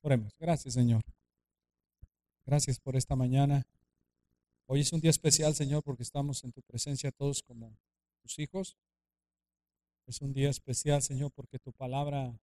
Oremos. 0.00 0.32
Gracias, 0.38 0.74
Señor. 0.74 1.02
Gracias 2.46 2.78
por 2.78 2.94
esta 2.94 3.16
mañana. 3.16 3.66
Hoy 4.66 4.80
es 4.80 4.92
un 4.92 5.00
día 5.00 5.10
especial, 5.10 5.54
Señor, 5.54 5.82
porque 5.82 6.04
estamos 6.04 6.44
en 6.44 6.52
tu 6.52 6.62
presencia 6.62 7.10
todos 7.10 7.42
como 7.42 7.76
tus 8.22 8.38
hijos. 8.38 8.76
Es 10.06 10.22
un 10.22 10.32
día 10.32 10.50
especial, 10.50 11.02
Señor, 11.02 11.32
porque 11.32 11.58
tu 11.58 11.72
palabra 11.72 12.38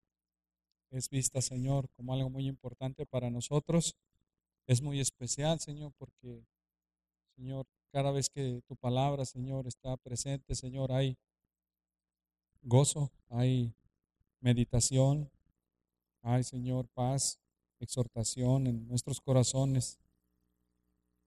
es 0.91 1.09
vista, 1.09 1.41
Señor, 1.41 1.89
como 1.91 2.13
algo 2.13 2.29
muy 2.29 2.45
importante 2.47 3.05
para 3.05 3.29
nosotros. 3.29 3.95
Es 4.67 4.81
muy 4.81 4.99
especial, 4.99 5.59
Señor, 5.59 5.93
porque, 5.97 6.45
Señor, 7.35 7.65
cada 7.91 8.11
vez 8.11 8.29
que 8.29 8.61
tu 8.67 8.75
palabra, 8.75 9.23
Señor, 9.23 9.65
está 9.65 9.95
presente, 9.95 10.55
Señor, 10.55 10.91
hay 10.91 11.17
gozo, 12.61 13.11
hay 13.29 13.73
meditación, 14.41 15.31
hay, 16.21 16.43
Señor, 16.43 16.87
paz, 16.89 17.39
exhortación 17.79 18.67
en 18.67 18.87
nuestros 18.87 19.21
corazones. 19.21 19.99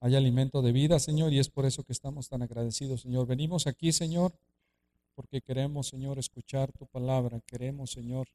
Hay 0.01 0.15
alimento 0.15 0.63
de 0.63 0.73
vida, 0.73 0.99
Señor, 0.99 1.33
y 1.33 1.39
es 1.39 1.49
por 1.49 1.67
eso 1.67 1.83
que 1.83 1.93
estamos 1.93 2.29
tan 2.29 2.43
agradecidos, 2.43 3.03
Señor. 3.03 3.27
Venimos 3.27 3.67
aquí, 3.67 3.93
Señor, 3.93 4.33
porque 5.15 5.41
queremos, 5.41 5.89
Señor, 5.89 6.19
escuchar 6.19 6.73
tu 6.73 6.87
palabra. 6.87 7.41
Queremos, 7.47 7.91
Señor, 7.91 8.29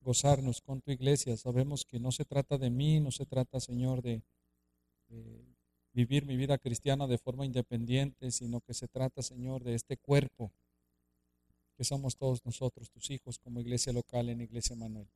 gozarnos 0.00 0.60
con 0.60 0.82
tu 0.82 0.90
iglesia. 0.90 1.36
Sabemos 1.36 1.84
que 1.84 1.98
no 1.98 2.12
se 2.12 2.24
trata 2.24 2.58
de 2.58 2.70
mí, 2.70 3.00
no 3.00 3.10
se 3.10 3.24
trata, 3.24 3.58
Señor, 3.60 4.02
de, 4.02 4.22
vivir 5.94 6.26
mi 6.26 6.36
vida 6.36 6.58
cristiana 6.58 7.06
de 7.06 7.18
forma 7.18 7.46
independiente, 7.46 8.30
sino 8.30 8.60
que 8.60 8.74
se 8.74 8.88
trata, 8.88 9.22
Señor, 9.22 9.62
de 9.62 9.74
este 9.74 9.96
cuerpo 9.96 10.52
que 11.76 11.84
somos 11.84 12.16
todos 12.16 12.44
nosotros, 12.44 12.90
tus 12.90 13.10
hijos, 13.10 13.38
como 13.38 13.60
iglesia 13.60 13.92
local 13.92 14.28
en 14.28 14.40
Iglesia 14.40 14.76
Manuel. 14.76 15.08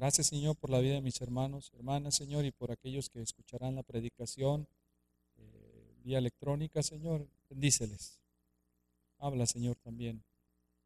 Gracias, 0.00 0.28
Señor, 0.28 0.56
por 0.56 0.70
la 0.70 0.78
vida 0.78 0.94
de 0.94 1.02
mis 1.02 1.20
hermanos, 1.20 1.70
hermanas, 1.74 2.14
Señor, 2.14 2.46
y 2.46 2.52
por 2.52 2.72
aquellos 2.72 3.10
que 3.10 3.20
escucharán 3.20 3.74
la 3.74 3.82
predicación 3.82 4.66
eh, 5.36 5.94
vía 6.02 6.16
electrónica, 6.16 6.82
Señor. 6.82 7.28
Bendíceles. 7.50 8.18
Habla, 9.18 9.44
Señor, 9.44 9.76
también 9.76 10.24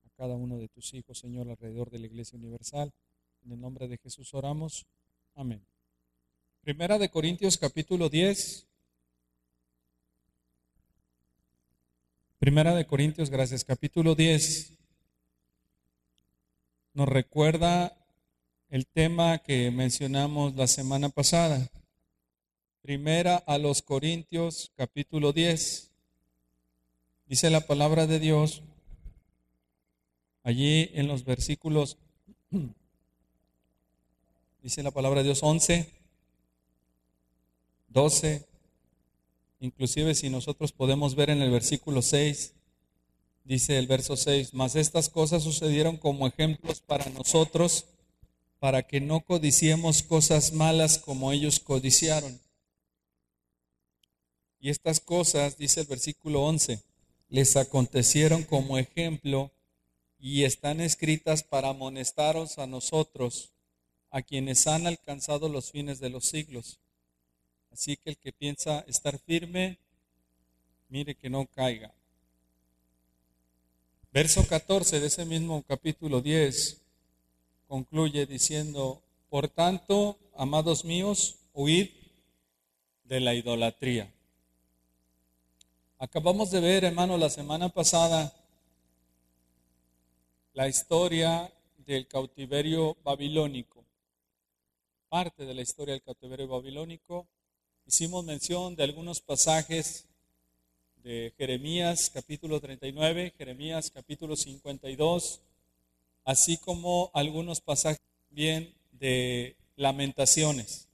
a 0.05 0.08
cada 0.16 0.34
uno 0.34 0.58
de 0.58 0.66
tus 0.66 0.92
hijos, 0.94 1.16
Señor, 1.16 1.48
alrededor 1.48 1.91
de 1.91 2.00
la 2.00 2.06
Iglesia 2.06 2.36
Universal. 2.36 2.92
En 3.44 3.52
el 3.52 3.61
nombre 3.61 3.86
de 3.86 3.98
Jesús 3.98 4.34
oramos. 4.34 4.84
Amén. 5.36 5.64
Primera 6.62 6.98
de 6.98 7.08
Corintios 7.08 7.56
capítulo 7.56 8.08
10. 8.08 8.67
Primera 12.41 12.74
de 12.74 12.84
Corintios, 12.84 13.30
gracias, 13.30 13.62
capítulo 13.62 14.17
10. 14.17 14.72
Nos 16.94 17.08
recuerda 17.08 17.96
el 18.75 18.89
tema 18.89 19.39
que 19.39 19.70
mencionamos 19.70 20.56
la 20.56 20.67
semana 20.67 21.08
pasada. 21.08 21.70
Primera 22.83 23.36
a 23.36 23.56
los 23.56 23.83
Corintios 23.83 24.72
capítulo 24.75 25.33
10. 25.33 25.92
Dice 27.27 27.50
la 27.50 27.69
palabra 27.69 28.08
de 28.08 28.19
Dios 28.19 28.64
allí 30.42 30.91
en 30.95 31.06
los 31.06 31.25
versículos, 31.25 31.98
dice 34.61 34.83
la 34.83 34.91
palabra 34.91 35.20
de 35.20 35.27
Dios 35.27 35.45
11, 35.45 35.89
12, 37.91 38.45
inclusive 39.61 40.17
si 40.17 40.30
nosotros 40.30 40.72
podemos 40.72 41.14
ver 41.14 41.30
en 41.30 41.42
el 41.42 41.52
versículo 41.52 42.02
6, 42.02 42.55
dice 43.45 43.78
el 43.78 43.86
verso 43.86 44.17
6, 44.17 44.52
mas 44.52 44.75
estas 44.75 45.11
cosas 45.11 45.45
sucedieron 45.45 45.97
como 45.97 46.27
ejemplos 46.27 46.80
para 46.80 47.08
nosotros 47.11 47.86
para 48.65 48.83
que 48.83 48.98
no 48.98 49.20
codiciemos 49.20 50.03
cosas 50.03 50.55
malas 50.55 50.97
como 50.97 51.33
ellos 51.33 51.61
codiciaron. 51.61 52.41
Y 54.59 54.70
estas 54.70 55.01
cosas, 55.01 55.59
dice 55.59 55.83
el 55.83 55.87
versículo 55.87 56.43
11, 56.45 56.80
les 57.29 57.57
acontecieron 57.57 58.42
como 58.42 58.79
ejemplo 58.79 59.53
y 60.19 60.45
están 60.45 60.80
escritas 60.80 61.42
para 61.42 61.69
amonestaros 61.69 62.58
a 62.58 62.67
nosotros, 62.67 63.53
a 64.08 64.23
quienes 64.23 64.67
han 64.67 64.86
alcanzado 64.86 65.51
los 65.51 65.70
fines 65.70 66.01
de 66.01 66.08
los 66.08 66.24
siglos. 66.24 66.79
Así 67.70 67.98
que 67.98 68.08
el 68.08 68.17
que 68.17 68.33
piensa 68.33 68.83
estar 68.89 69.19
firme, 69.19 69.77
mire 70.89 71.14
que 71.14 71.29
no 71.29 71.45
caiga. 71.55 71.92
Verso 74.11 74.42
14 74.48 75.01
de 75.01 75.08
ese 75.08 75.27
mismo 75.27 75.63
capítulo 75.64 76.23
10 76.23 76.80
concluye 77.74 78.24
diciendo, 78.24 79.02
por 79.29 79.48
tanto, 79.48 80.17
amados 80.36 80.85
míos, 80.85 81.40
huid 81.52 81.89
de 83.02 83.18
la 83.18 83.35
idolatría. 83.35 84.14
Acabamos 85.98 86.52
de 86.52 86.61
ver, 86.61 86.85
hermano, 86.85 87.18
la 87.18 87.29
semana 87.30 87.68
pasada 87.70 88.33
la 90.52 90.68
historia 90.68 91.52
del 91.79 92.07
cautiverio 92.07 92.96
babilónico, 93.02 93.85
parte 95.08 95.45
de 95.45 95.55
la 95.55 95.62
historia 95.62 95.95
del 95.95 96.02
cautiverio 96.05 96.46
babilónico. 96.46 97.27
Hicimos 97.86 98.24
mención 98.24 98.77
de 98.77 98.85
algunos 98.85 99.20
pasajes 99.20 100.06
de 101.02 101.35
Jeremías 101.36 102.08
capítulo 102.08 102.61
39, 102.61 103.35
Jeremías 103.36 103.91
capítulo 103.91 104.36
52, 104.36 105.41
así 106.24 106.57
como 106.57 107.11
algunos 107.14 107.61
pasajes 107.61 108.01
bien 108.30 108.74
de 108.92 109.57
lamentaciones. 109.77 110.89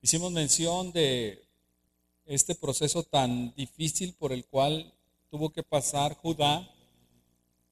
Hicimos 0.00 0.32
mención 0.32 0.92
de 0.92 1.44
este 2.26 2.54
proceso 2.54 3.02
tan 3.02 3.54
difícil 3.54 4.14
por 4.14 4.32
el 4.32 4.44
cual 4.44 4.92
tuvo 5.30 5.50
que 5.50 5.62
pasar 5.62 6.14
Judá 6.14 6.70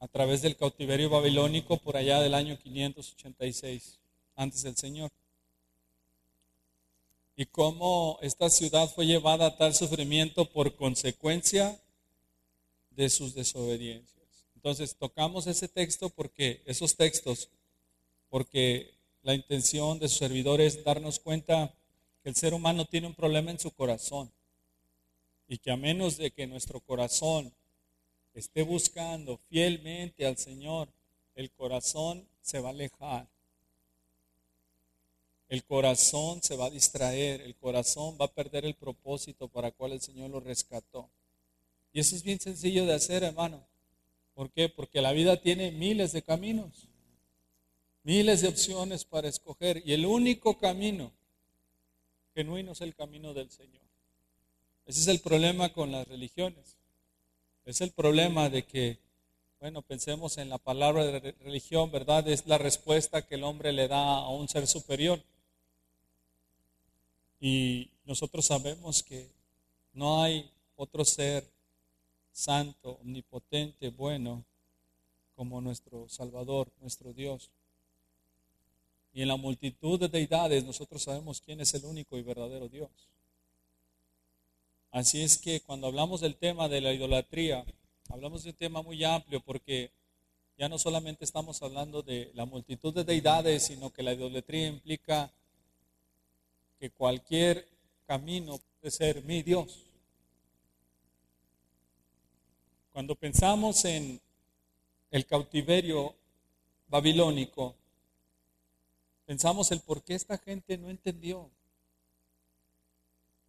a 0.01 0.09
través 0.09 0.43
del 0.43 0.57
cautiverio 0.57 1.11
babilónico 1.11 1.77
por 1.77 1.97
allá 1.97 2.21
del 2.21 2.35
año 2.35 2.59
586 2.59 3.99
antes 4.35 4.63
del 4.63 4.77
Señor. 4.77 5.11
Y 7.37 7.47
cómo 7.47 8.19
esta 8.21 8.51
ciudad 8.51 8.89
fue 8.89 9.07
llevada 9.07 9.47
a 9.47 9.57
tal 9.57 9.75
sufrimiento 9.75 10.45
por 10.51 10.75
consecuencia 10.75 11.81
de 12.91 13.09
sus 13.09 13.35
desobediencias. 13.35 14.22
Entonces, 14.63 14.95
tocamos 14.95 15.49
ese 15.49 15.67
texto 15.67 16.09
porque, 16.09 16.63
esos 16.67 16.95
textos, 16.95 17.49
porque 18.31 18.95
la 19.23 19.35
intención 19.35 19.99
de 19.99 20.09
su 20.09 20.19
servidor 20.19 20.61
es 20.61 20.85
darnos 20.85 21.19
cuenta 21.19 21.75
que 22.23 22.29
el 22.29 22.37
ser 22.37 22.55
humano 22.55 22.85
tiene 22.85 23.09
un 23.09 23.15
problema 23.17 23.51
en 23.51 23.59
su 23.59 23.73
corazón 23.73 24.31
y 25.49 25.59
que 25.59 25.73
a 25.73 25.77
menos 25.77 26.17
de 26.17 26.31
que 26.31 26.47
nuestro 26.47 26.79
corazón 26.79 27.53
esté 28.35 28.63
buscando 28.63 29.37
fielmente 29.49 30.25
al 30.27 30.39
Señor, 30.39 30.89
el 31.35 31.51
corazón 31.51 32.25
se 32.41 32.61
va 32.61 32.69
a 32.69 32.73
alejar. 32.73 33.27
El 35.49 35.65
corazón 35.65 36.41
se 36.41 36.55
va 36.55 36.67
a 36.67 36.71
distraer, 36.71 37.41
el 37.41 37.57
corazón 37.57 38.17
va 38.19 38.27
a 38.27 38.33
perder 38.33 38.65
el 38.65 38.75
propósito 38.75 39.49
para 39.49 39.69
el 39.69 39.75
cual 39.75 39.91
el 39.91 40.01
Señor 40.01 40.31
lo 40.31 40.39
rescató. 40.39 41.11
Y 41.93 41.99
eso 41.99 42.15
es 42.15 42.23
bien 42.23 42.39
sencillo 42.39 42.87
de 42.87 42.95
hacer, 42.95 43.25
hermano. 43.25 43.72
¿Por 44.35 44.51
qué? 44.51 44.69
Porque 44.69 45.01
la 45.01 45.13
vida 45.13 45.41
tiene 45.41 45.71
miles 45.71 46.13
de 46.13 46.23
caminos, 46.23 46.89
miles 48.03 48.41
de 48.41 48.49
opciones 48.49 49.05
para 49.05 49.29
escoger 49.29 49.83
y 49.85 49.93
el 49.93 50.07
único 50.07 50.59
camino 50.59 51.13
genuino 52.35 52.73
es 52.73 52.81
el 52.81 52.95
camino 52.95 53.35
del 53.35 53.51
Señor. 53.51 53.83
Ese 54.87 55.01
es 55.01 55.09
el 55.09 55.21
problema 55.21 55.73
con 55.73 55.93
las 55.93 56.07
religiones. 56.09 56.77
Es 57.65 57.81
el 57.81 57.93
problema 57.93 58.49
de 58.49 58.65
que, 58.65 58.99
bueno, 59.61 59.83
pensemos 59.83 60.39
en 60.39 60.49
la 60.49 60.59
palabra 60.59 61.05
de 61.05 61.33
religión, 61.41 61.91
¿verdad? 61.93 62.27
Es 62.27 62.47
la 62.47 62.59
respuesta 62.59 63.27
que 63.27 63.37
el 63.37 63.45
hombre 63.45 63.73
le 63.73 63.87
da 63.87 64.19
a 64.19 64.29
un 64.29 64.49
ser 64.49 64.67
superior. 64.67 65.23
Y 67.41 67.91
nosotros 68.05 68.47
sabemos 68.47 69.03
que 69.03 69.31
no 69.93 70.23
hay 70.23 70.51
otro 70.77 71.05
ser 71.05 71.49
santo, 72.33 72.99
omnipotente, 73.03 73.91
bueno, 73.91 74.45
como 75.37 75.61
nuestro 75.61 76.09
Salvador, 76.09 76.71
nuestro 76.81 77.13
Dios. 77.13 77.51
Y 79.13 79.23
en 79.23 79.29
la 79.29 79.37
multitud 79.37 80.01
de 80.01 80.09
deidades 80.09 80.65
nosotros 80.65 81.03
sabemos 81.03 81.41
quién 81.41 81.61
es 81.61 81.75
el 81.75 81.85
único 81.85 82.17
y 82.17 82.23
verdadero 82.23 82.69
Dios. 82.69 82.91
Así 84.91 85.23
es 85.23 85.39
que 85.39 85.61
cuando 85.61 85.87
hablamos 85.87 86.21
del 86.21 86.37
tema 86.37 86.69
de 86.69 86.81
la 86.81 86.93
idolatría, 86.93 87.65
hablamos 88.09 88.45
de 88.45 88.51
un 88.51 88.57
tema 88.57 88.83
muy 88.83 89.03
amplio 89.05 89.41
porque 89.41 89.91
ya 90.59 90.69
no 90.69 90.79
solamente 90.79 91.25
estamos 91.25 91.63
hablando 91.63 92.03
de 92.03 92.31
la 92.35 92.45
multitud 92.45 92.93
de 92.95 93.05
deidades, 93.05 93.67
sino 93.67 93.91
que 93.91 94.03
la 94.03 94.13
idolatría 94.13 94.69
implica 94.69 95.33
que 96.79 96.91
cualquier 96.91 97.67
camino 98.07 98.61
puede 98.81 98.91
ser 98.91 99.25
mi 99.25 99.43
Dios. 99.43 99.92
Cuando 102.93 103.15
pensamos 103.15 103.87
en 103.87 104.21
el 105.11 105.25
cautiverio 105.25 106.15
babilónico, 106.89 107.75
pensamos 109.25 109.71
el 109.73 109.81
por 109.81 110.03
qué 110.03 110.15
esta 110.15 110.37
gente 110.37 110.77
no 110.77 110.91
entendió. 110.91 111.51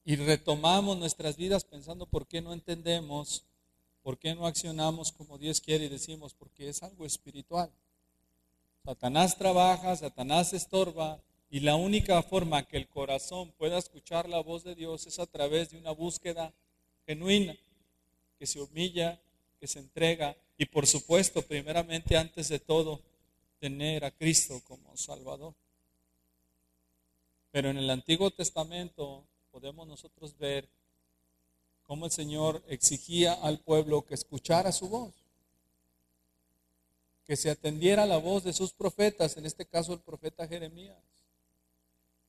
Y 0.06 0.16
retomamos 0.16 0.98
nuestras 0.98 1.36
vidas 1.36 1.66
pensando 1.66 2.06
por 2.06 2.26
qué 2.26 2.42
no 2.42 2.54
entendemos, 2.54 3.44
por 4.02 4.18
qué 4.18 4.34
no 4.34 4.48
accionamos 4.48 5.12
como 5.12 5.38
Dios 5.38 5.60
quiere 5.60 5.86
y 5.86 5.90
decimos, 5.90 6.34
porque 6.34 6.70
es 6.70 6.82
algo 6.82 7.06
espiritual. 7.06 7.70
Satanás 8.86 9.38
trabaja, 9.38 9.96
Satanás 9.98 10.54
estorba, 10.54 11.22
y 11.50 11.60
la 11.60 11.76
única 11.76 12.22
forma 12.24 12.64
que 12.64 12.78
el 12.78 12.88
corazón 12.88 13.52
pueda 13.58 13.78
escuchar 13.78 14.28
la 14.28 14.40
voz 14.40 14.64
de 14.64 14.74
Dios 14.74 15.06
es 15.06 15.20
a 15.20 15.28
través 15.28 15.70
de 15.70 15.78
una 15.78 15.92
búsqueda 15.92 16.54
genuina, 17.06 17.56
que 18.40 18.48
se 18.48 18.60
humilla, 18.60 19.22
que 19.64 19.68
se 19.70 19.80
entrega, 19.80 20.36
y 20.58 20.66
por 20.66 20.86
supuesto, 20.86 21.42
primeramente, 21.42 22.18
antes 22.18 22.50
de 22.50 22.60
todo, 22.60 23.00
tener 23.62 24.04
a 24.04 24.12
Cristo 24.12 24.62
como 24.68 24.98
Salvador. 24.98 25.54
Pero 27.50 27.70
en 27.70 27.78
el 27.78 27.90
Antiguo 27.90 28.30
Testamento 28.30 29.24
podemos 29.54 29.88
nosotros 29.88 30.38
ver 30.38 30.68
cómo 31.84 32.08
el 32.08 32.12
Señor 32.12 32.62
exigía 32.68 33.36
al 33.36 33.60
pueblo 33.60 34.02
que 34.02 34.16
escuchara 34.16 34.74
su 34.74 34.90
voz, 34.90 35.14
que 37.26 37.38
se 37.38 37.50
atendiera 37.50 38.04
a 38.04 38.08
la 38.08 38.18
voz 38.18 38.44
de 38.44 38.52
sus 38.52 38.74
profetas, 38.74 39.38
en 39.38 39.46
este 39.46 39.66
caso 39.66 39.94
el 39.94 40.02
profeta 40.02 40.46
Jeremías, 40.46 40.98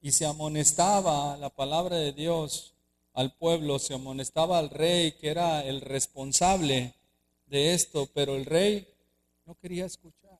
y 0.00 0.12
se 0.12 0.24
amonestaba 0.24 1.36
la 1.38 1.50
palabra 1.50 1.96
de 1.96 2.12
Dios 2.12 2.74
al 3.12 3.34
pueblo, 3.34 3.80
se 3.80 3.94
amonestaba 3.94 4.60
al 4.60 4.70
rey 4.70 5.18
que 5.18 5.30
era 5.30 5.64
el 5.64 5.80
responsable 5.80 6.94
de 7.46 7.74
esto, 7.74 8.06
pero 8.14 8.36
el 8.36 8.44
rey 8.44 8.88
no 9.44 9.54
quería 9.54 9.86
escuchar. 9.86 10.38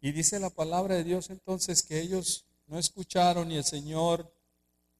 Y 0.00 0.12
dice 0.12 0.38
la 0.38 0.50
palabra 0.50 0.94
de 0.94 1.04
Dios 1.04 1.30
entonces 1.30 1.82
que 1.82 2.00
ellos 2.00 2.44
no 2.66 2.78
escucharon 2.78 3.50
y 3.50 3.56
el 3.56 3.64
Señor 3.64 4.32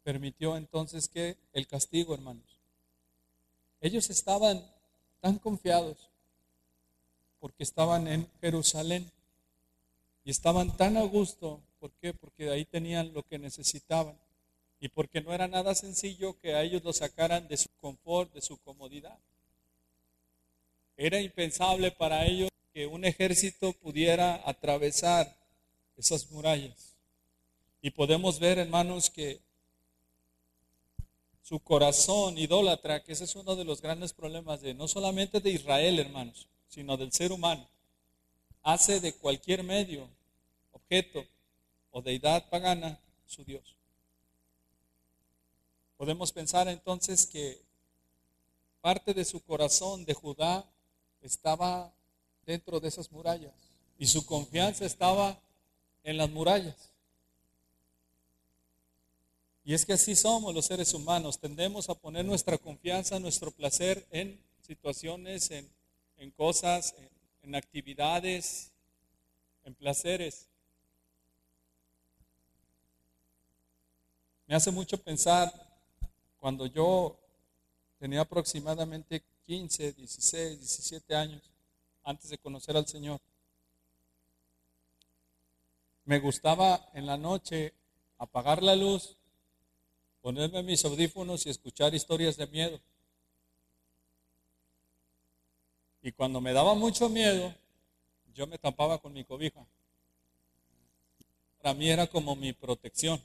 permitió 0.03 0.57
entonces 0.57 1.09
que 1.09 1.37
el 1.53 1.67
castigo, 1.67 2.15
hermanos. 2.15 2.59
Ellos 3.81 4.11
estaban 4.11 4.65
tan 5.21 5.39
confiados 5.39 6.11
porque 7.39 7.63
estaban 7.63 8.09
en 8.09 8.29
Jerusalén 8.41 9.11
y 10.25 10.31
estaban 10.31 10.77
tan 10.77 10.97
a 10.97 11.03
gusto. 11.03 11.61
¿Por 11.79 11.93
qué? 11.93 12.13
Porque 12.13 12.51
ahí 12.51 12.65
tenían 12.65 13.13
lo 13.13 13.23
que 13.23 13.39
necesitaban 13.39 14.19
y 14.81 14.89
porque 14.89 15.21
no 15.21 15.33
era 15.33 15.49
nada 15.49 15.75
sencillo 15.75 16.39
que 16.39 16.55
a 16.55 16.63
ellos 16.63 16.85
lo 16.85 16.93
sacaran 16.93 17.49
de 17.49 17.57
su 17.57 17.69
confort, 17.81 18.33
de 18.33 18.43
su 18.43 18.57
comodidad. 18.59 19.19
Era 20.97 21.21
impensable 21.21 21.91
para 21.91 22.27
ellos 22.27 22.51
que 22.73 22.87
un 22.87 23.05
ejército 23.05 23.73
pudiera 23.73 24.43
atravesar 24.45 25.37
esas 25.97 26.31
murallas. 26.31 26.95
Y 27.83 27.91
podemos 27.91 28.39
ver, 28.39 28.59
hermanos, 28.59 29.11
que 29.11 29.41
su 31.43 31.61
corazón 31.61 32.37
idólatra, 32.37 33.03
que 33.03 33.13
ese 33.13 33.25
es 33.25 33.35
uno 33.35 33.57
de 33.57 33.65
los 33.65 33.81
grandes 33.81 34.13
problemas 34.13 34.61
de 34.61 34.75
no 34.75 34.87
solamente 34.87 35.41
de 35.41 35.51
Israel, 35.51 35.99
hermanos, 35.99 36.47
sino 36.69 36.97
del 36.97 37.11
ser 37.13 37.33
humano, 37.33 37.67
hace 38.63 39.01
de 39.01 39.15
cualquier 39.15 39.65
medio, 39.65 40.09
objeto 40.73 41.25
o 41.91 42.03
deidad 42.03 42.49
pagana 42.51 43.01
su 43.27 43.45
Dios. 43.45 43.78
Podemos 45.99 46.31
pensar 46.31 46.69
entonces 46.69 47.27
que 47.27 47.61
parte 48.81 49.13
de 49.13 49.25
su 49.25 49.41
corazón 49.41 50.05
de 50.05 50.15
Judá 50.15 50.65
estaba 51.21 51.93
dentro 52.47 52.79
de 52.79 52.87
esas 52.87 53.11
murallas. 53.11 53.53
Y 53.99 54.07
su 54.07 54.25
confianza 54.25 54.87
estaba 54.87 55.37
en 56.05 56.17
las 56.17 56.31
murallas. 56.31 56.93
Y 59.65 59.75
es 59.75 59.85
que 59.85 59.95
así 59.95 60.15
somos 60.15 60.55
los 60.55 60.67
seres 60.67 60.95
humanos. 60.95 61.41
Tendemos 61.41 61.91
a 61.91 61.95
poner 61.95 62.25
nuestra 62.25 62.57
confianza, 62.59 63.19
nuestro 63.19 63.51
placer 63.51 64.07
en 64.13 64.41
situaciones, 64.63 65.51
en, 65.51 66.31
cosas, 66.31 66.95
en, 66.97 67.11
en 67.43 67.55
actividades, 67.57 68.71
en 69.65 69.75
placeres. 69.75 70.47
Me 74.47 74.55
hace 74.55 74.71
mucho 74.71 74.97
pensar 74.97 75.68
cuando 76.39 76.67
yo 76.67 77.19
tenía 77.99 78.21
aproximadamente 78.21 79.23
15, 79.47 79.93
16, 79.93 80.59
17 80.61 81.15
años 81.15 81.43
antes 82.05 82.31
de 82.31 82.39
conocer 82.39 82.77
al 82.77 82.87
Señor. 82.87 83.21
Me 86.05 86.19
gustaba 86.21 86.89
en 86.95 87.07
la 87.07 87.19
noche 87.19 87.75
apagar 88.19 88.63
la 88.63 88.75
luz, 88.75 89.17
ponerme 90.23 90.63
mis 90.63 90.85
audífonos 90.85 91.47
y 91.47 91.51
escuchar 91.51 91.95
historias 91.95 92.37
de 92.37 92.47
miedo. 92.47 92.81
Y 96.03 96.13
cuando 96.13 96.41
me 96.41 96.53
daba 96.53 96.75
mucho 96.75 97.09
miedo, 97.09 97.55
yo 98.35 98.47
me 98.47 98.57
tapaba 98.57 98.99
con 98.99 99.13
mi 99.13 99.25
cobija. 99.25 99.67
Para 101.61 101.75
mí 101.75 101.91
era 101.91 102.07
como 102.07 102.37
mi 102.37 102.53
protección. 102.53 103.21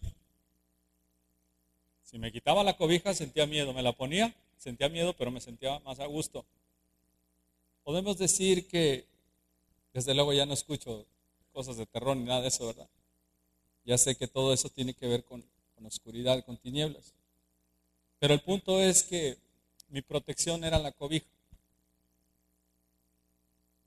Si 2.13 2.19
me 2.19 2.31
quitaba 2.31 2.63
la 2.63 2.77
cobija 2.77 3.15
sentía 3.15 3.48
miedo, 3.48 3.74
me 3.74 3.81
la 3.81 3.92
ponía, 3.92 4.36
sentía 4.60 4.88
miedo, 4.88 5.15
pero 5.18 5.31
me 5.31 5.42
sentía 5.42 5.80
más 5.80 6.00
a 6.00 6.06
gusto. 6.06 6.45
Podemos 7.83 8.19
decir 8.19 8.68
que, 8.68 9.07
desde 9.95 10.13
luego 10.13 10.31
ya 10.31 10.45
no 10.45 10.54
escucho 10.54 11.07
cosas 11.54 11.77
de 11.77 11.88
terror 11.88 12.15
ni 12.15 12.25
nada 12.25 12.42
de 12.42 12.50
eso, 12.50 12.68
¿verdad? 12.68 12.88
Ya 13.83 13.98
sé 13.98 14.13
que 14.13 14.27
todo 14.27 14.54
eso 14.54 14.69
tiene 14.69 14.94
que 14.94 15.07
ver 15.07 15.24
con, 15.24 15.44
oscuridad, 15.83 16.45
con 16.45 16.56
tinieblas. 16.57 17.15
Pero 18.19 18.36
el 18.36 18.42
punto 18.42 18.80
es 18.80 19.01
que 19.01 19.39
mi 19.89 20.04
protección 20.04 20.63
era 20.63 20.77
la 20.77 20.92
cobija. 20.92 21.25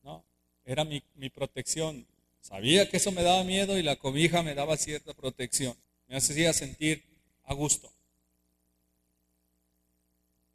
¿No? 0.02 0.24
Era 0.64 0.84
mi, 0.84 1.00
protección. 1.32 2.04
Sabía 2.40 2.90
que 2.90 2.96
eso 2.96 3.12
me 3.12 3.22
daba 3.22 3.44
miedo 3.44 3.78
y 3.78 3.84
la 3.84 3.94
cobija 3.94 4.42
me 4.42 4.56
daba 4.56 4.76
cierta 4.76 5.14
protección. 5.14 5.76
Me 6.08 6.16
hacía 6.16 6.52
sentir 6.52 7.04
a 7.44 7.54
gusto. 7.54 7.92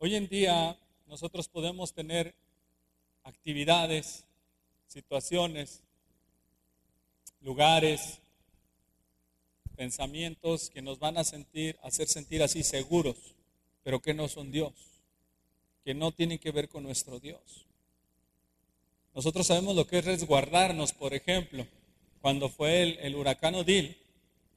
Hoy 0.04 0.16
en 0.16 0.28
día 0.28 0.76
nosotros 1.06 1.48
podemos 1.48 1.94
tener 1.94 2.34
actividades, 3.24 4.26
situaciones, 4.88 5.84
lugares, 7.42 8.18
pensamientos 9.76 10.72
que 10.72 10.82
nos 10.82 10.98
van 10.98 11.20
a 11.20 11.24
sentir, 11.24 11.78
hacer 11.84 12.08
sentir 12.08 12.42
así 12.42 12.64
seguros, 12.64 13.16
pero 13.84 14.00
que 14.00 14.16
no 14.16 14.28
son 14.28 14.52
Dios, 14.52 14.74
que 15.86 15.94
no 15.94 16.12
tienen 16.12 16.40
que 16.40 16.50
ver 16.50 16.68
con 16.68 16.82
nuestro 16.82 17.20
Dios. 17.20 17.68
Nosotros 19.14 19.46
sabemos 19.46 19.76
lo 19.76 19.86
que 19.86 20.00
es 20.00 20.06
resguardarnos, 20.06 20.94
por 20.94 21.14
ejemplo, 21.14 21.68
cuando 22.22 22.50
fue 22.50 23.06
el, 23.06 23.16
huracán 23.16 23.54
Odil, 23.54 23.96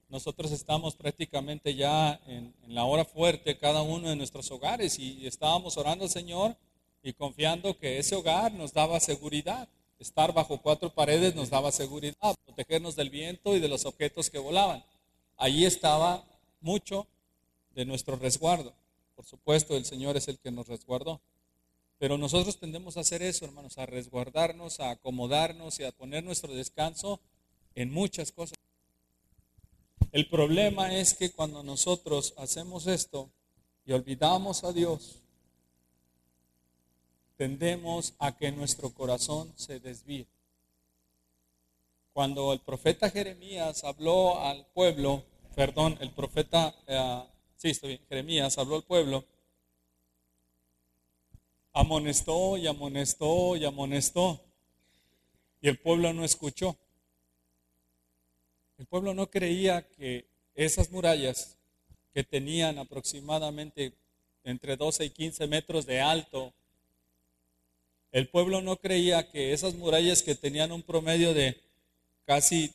nosotros 0.08 0.52
estamos 0.52 0.94
prácticamente 0.94 1.74
ya 1.74 2.20
en, 2.26 2.54
la 2.68 2.84
hora 2.84 3.04
fuerte, 3.04 3.58
cada 3.58 3.82
uno 3.82 4.08
de 4.08 4.16
nuestros 4.16 4.50
hogares, 4.50 4.98
y 4.98 5.26
estábamos 5.26 5.76
orando 5.76 6.04
al 6.04 6.10
Señor 6.10 6.56
y 7.02 7.12
confiando 7.12 7.78
que 7.78 7.98
ese 7.98 8.16
hogar 8.16 8.52
nos 8.52 8.72
daba 8.72 8.98
seguridad. 8.98 9.68
Estar 9.98 10.32
bajo 10.32 10.60
cuatro 10.60 10.90
paredes 10.90 11.34
nos 11.34 11.50
daba 11.50 11.70
seguridad, 11.70 12.34
protegernos 12.44 12.96
del 12.96 13.10
viento 13.10 13.54
y 13.54 13.60
de 13.60 13.68
los 13.68 13.84
objetos 13.84 14.30
que 14.30 14.38
volaban. 14.38 14.82
Allí 15.36 15.66
estaba 15.66 16.24
mucho 16.60 17.06
de 17.74 17.84
nuestro 17.84 18.16
resguardo. 18.16 18.74
Por 19.14 19.24
supuesto, 19.24 19.76
el 19.76 19.84
Señor 19.84 20.16
es 20.16 20.28
el 20.28 20.38
que 20.38 20.50
nos 20.50 20.66
resguardó. 20.66 21.20
Pero 21.98 22.18
nosotros 22.18 22.58
tendemos 22.58 22.96
a 22.96 23.00
hacer 23.00 23.22
eso, 23.22 23.44
hermanos, 23.44 23.78
a 23.78 23.86
resguardarnos, 23.86 24.80
a 24.80 24.90
acomodarnos 24.90 25.78
y 25.80 25.84
a 25.84 25.92
poner 25.92 26.24
nuestro 26.24 26.52
descanso 26.54 27.20
en 27.74 27.92
muchas 27.92 28.32
cosas. 28.32 28.58
El 30.14 30.28
problema 30.28 30.94
es 30.94 31.12
que 31.12 31.32
cuando 31.32 31.64
nosotros 31.64 32.34
hacemos 32.36 32.86
esto 32.86 33.32
y 33.84 33.94
olvidamos 33.94 34.62
a 34.62 34.72
Dios, 34.72 35.18
tendemos 37.36 38.14
a 38.20 38.36
que 38.36 38.52
nuestro 38.52 38.94
corazón 38.94 39.52
se 39.56 39.80
desvíe. 39.80 40.28
Cuando 42.12 42.52
el 42.52 42.60
profeta 42.60 43.10
Jeremías 43.10 43.82
habló 43.82 44.38
al 44.38 44.64
pueblo, 44.66 45.24
perdón, 45.56 45.98
el 46.00 46.12
profeta, 46.12 46.72
eh, 46.86 47.24
sí, 47.56 47.70
estoy 47.70 47.88
bien, 47.88 48.06
Jeremías 48.08 48.56
habló 48.56 48.76
al 48.76 48.84
pueblo, 48.84 49.24
amonestó 51.72 52.56
y 52.56 52.68
amonestó 52.68 53.56
y 53.56 53.64
amonestó, 53.64 54.40
y 55.60 55.66
el 55.66 55.80
pueblo 55.80 56.12
no 56.12 56.24
escuchó. 56.24 56.78
El 58.78 58.86
pueblo 58.86 59.14
no 59.14 59.30
creía 59.30 59.86
que 59.86 60.26
esas 60.54 60.90
murallas 60.90 61.56
que 62.12 62.24
tenían 62.24 62.78
aproximadamente 62.78 63.92
entre 64.44 64.76
12 64.76 65.06
y 65.06 65.10
15 65.10 65.46
metros 65.46 65.86
de 65.86 66.00
alto, 66.00 66.52
el 68.12 68.28
pueblo 68.28 68.60
no 68.62 68.76
creía 68.76 69.28
que 69.30 69.52
esas 69.52 69.74
murallas 69.74 70.22
que 70.22 70.34
tenían 70.34 70.70
un 70.70 70.82
promedio 70.82 71.34
de 71.34 71.60
casi 72.26 72.72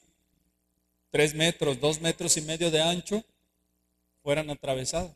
tres 1.12 1.34
metros, 1.34 1.79
dos 1.79 2.01
metros 2.01 2.36
y 2.38 2.41
medio 2.41 2.72
de 2.72 2.82
ancho, 2.82 3.24
fueran 4.22 4.50
atravesadas. 4.50 5.15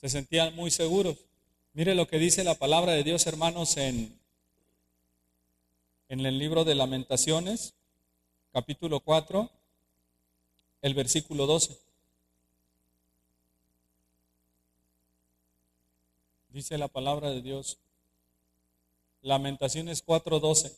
Se 0.00 0.08
sentían 0.08 0.54
muy 0.54 0.70
seguros. 0.70 1.16
Mire 1.72 1.94
lo 1.94 2.06
que 2.06 2.18
dice 2.18 2.44
la 2.44 2.54
palabra 2.54 2.92
de 2.92 3.02
Dios, 3.02 3.26
hermanos, 3.26 3.76
en, 3.76 4.14
en 6.08 6.20
el 6.20 6.38
libro 6.38 6.64
de 6.64 6.74
lamentaciones, 6.74 7.74
capítulo 8.54 9.00
4, 9.00 9.50
el 10.82 10.94
versículo 10.94 11.44
12. 11.46 11.76
Dice 16.50 16.78
la 16.78 16.86
palabra 16.86 17.30
de 17.30 17.42
Dios, 17.42 17.78
Lamentaciones 19.22 20.04
4:12. 20.06 20.72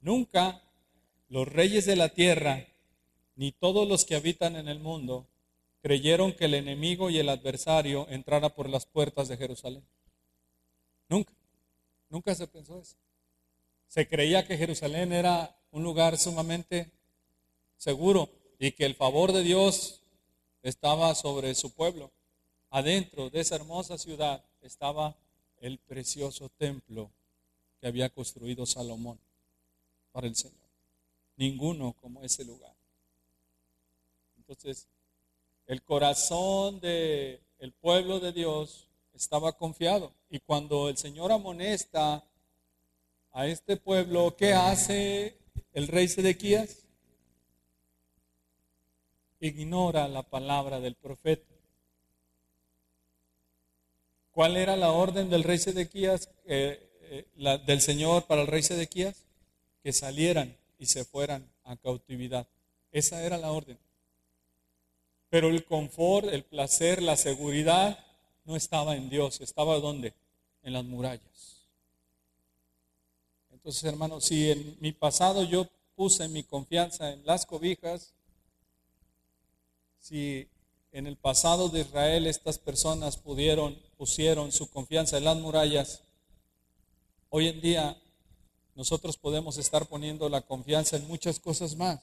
Nunca 0.00 0.62
los 1.28 1.46
reyes 1.46 1.84
de 1.84 1.96
la 1.96 2.08
tierra, 2.08 2.66
ni 3.34 3.52
todos 3.52 3.86
los 3.86 4.06
que 4.06 4.14
habitan 4.16 4.56
en 4.56 4.68
el 4.68 4.80
mundo, 4.80 5.26
creyeron 5.82 6.32
que 6.32 6.46
el 6.46 6.54
enemigo 6.54 7.10
y 7.10 7.18
el 7.18 7.28
adversario 7.28 8.08
entrara 8.08 8.54
por 8.54 8.70
las 8.70 8.86
puertas 8.86 9.28
de 9.28 9.36
Jerusalén. 9.36 9.84
Nunca, 11.10 11.34
nunca 12.08 12.34
se 12.34 12.46
pensó 12.46 12.80
eso. 12.80 12.96
Se 13.88 14.08
creía 14.08 14.46
que 14.46 14.56
Jerusalén 14.56 15.12
era 15.12 15.54
un 15.76 15.82
lugar 15.82 16.16
sumamente 16.16 16.90
seguro 17.76 18.30
y 18.58 18.72
que 18.72 18.86
el 18.86 18.94
favor 18.94 19.32
de 19.32 19.42
Dios 19.42 20.00
estaba 20.62 21.14
sobre 21.14 21.54
su 21.54 21.70
pueblo. 21.74 22.10
Adentro 22.70 23.28
de 23.28 23.40
esa 23.40 23.56
hermosa 23.56 23.98
ciudad 23.98 24.42
estaba 24.62 25.14
el 25.60 25.76
precioso 25.76 26.48
templo 26.48 27.10
que 27.78 27.88
había 27.88 28.08
construido 28.08 28.64
Salomón 28.64 29.18
para 30.12 30.26
el 30.26 30.34
Señor. 30.34 30.66
Ninguno 31.36 31.94
como 32.00 32.22
ese 32.22 32.46
lugar. 32.46 32.74
Entonces, 34.38 34.88
el 35.66 35.82
corazón 35.82 36.80
del 36.80 37.38
el 37.58 37.72
pueblo 37.72 38.18
de 38.18 38.32
Dios 38.32 38.88
estaba 39.12 39.52
confiado. 39.52 40.10
Y 40.30 40.38
cuando 40.38 40.88
el 40.88 40.96
Señor 40.96 41.32
amonesta 41.32 42.24
a 43.30 43.46
este 43.46 43.76
pueblo, 43.76 44.34
¿qué 44.38 44.54
hace 44.54 45.45
el 45.72 45.88
rey 45.88 46.08
Sedequías? 46.08 46.84
Ignora 49.40 50.08
la 50.08 50.22
palabra 50.22 50.80
del 50.80 50.94
profeta. 50.94 51.54
¿Cuál 54.32 54.56
era 54.56 54.76
la 54.76 54.90
orden 54.90 55.30
del 55.30 55.44
rey 55.44 55.58
Sedequías, 55.58 56.30
eh, 56.44 57.26
eh, 57.36 57.58
del 57.66 57.80
Señor 57.80 58.26
para 58.26 58.42
el 58.42 58.46
rey 58.46 58.62
Sedequías? 58.62 59.24
Que 59.82 59.92
salieran 59.92 60.56
y 60.78 60.86
se 60.86 61.04
fueran 61.04 61.48
a 61.64 61.76
cautividad. 61.76 62.46
Esa 62.92 63.22
era 63.22 63.38
la 63.38 63.52
orden. 63.52 63.78
Pero 65.28 65.48
el 65.48 65.64
confort, 65.64 66.28
el 66.28 66.44
placer, 66.44 67.02
la 67.02 67.16
seguridad 67.16 67.98
no 68.44 68.56
estaba 68.56 68.96
en 68.96 69.10
Dios, 69.10 69.40
estaba 69.40 69.78
¿dónde? 69.80 70.14
En 70.62 70.72
las 70.72 70.84
murallas. 70.84 71.65
Entonces, 73.56 73.84
hermanos, 73.84 74.26
si 74.26 74.50
en 74.50 74.76
mi 74.80 74.92
pasado 74.92 75.42
yo 75.42 75.66
puse 75.94 76.28
mi 76.28 76.44
confianza 76.44 77.10
en 77.10 77.24
las 77.24 77.46
cobijas, 77.46 78.12
si 79.98 80.46
en 80.92 81.06
el 81.06 81.16
pasado 81.16 81.70
de 81.70 81.80
Israel 81.80 82.26
estas 82.26 82.58
personas 82.58 83.16
pudieron, 83.16 83.74
pusieron 83.96 84.52
su 84.52 84.68
confianza 84.68 85.16
en 85.16 85.24
las 85.24 85.38
murallas, 85.38 86.02
hoy 87.30 87.48
en 87.48 87.62
día 87.62 87.96
nosotros 88.74 89.16
podemos 89.16 89.56
estar 89.56 89.86
poniendo 89.86 90.28
la 90.28 90.42
confianza 90.42 90.98
en 90.98 91.08
muchas 91.08 91.40
cosas 91.40 91.76
más. 91.76 92.00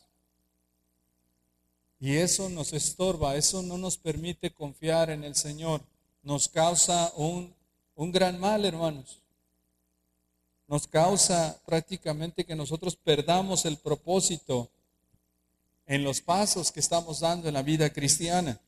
Y 1.99 2.15
eso 2.15 2.49
nos 2.49 2.73
estorba, 2.73 3.35
eso 3.35 3.61
no 3.61 3.77
nos 3.77 3.97
permite 3.97 4.51
confiar 4.51 5.11
en 5.11 5.23
el 5.23 5.35
Señor. 5.35 5.81
Nos 6.23 6.49
causa 6.49 7.13
un, 7.15 7.53
un 7.93 8.11
gran 8.11 8.39
mal, 8.39 8.65
hermanos 8.65 9.22
nos 10.73 10.87
causa 10.87 11.61
prácticamente 11.67 12.45
que 12.45 12.55
nosotros 12.55 12.95
perdamos 12.95 13.63
el 13.65 13.77
propósito 13.77 14.71
en 15.85 16.03
los 16.03 16.19
pasos 16.19 16.71
que 16.71 16.79
estamos 16.79 17.19
dando 17.19 17.47
en 17.47 17.53
la 17.53 17.61
vida 17.61 17.91
cristiana. 17.91 18.59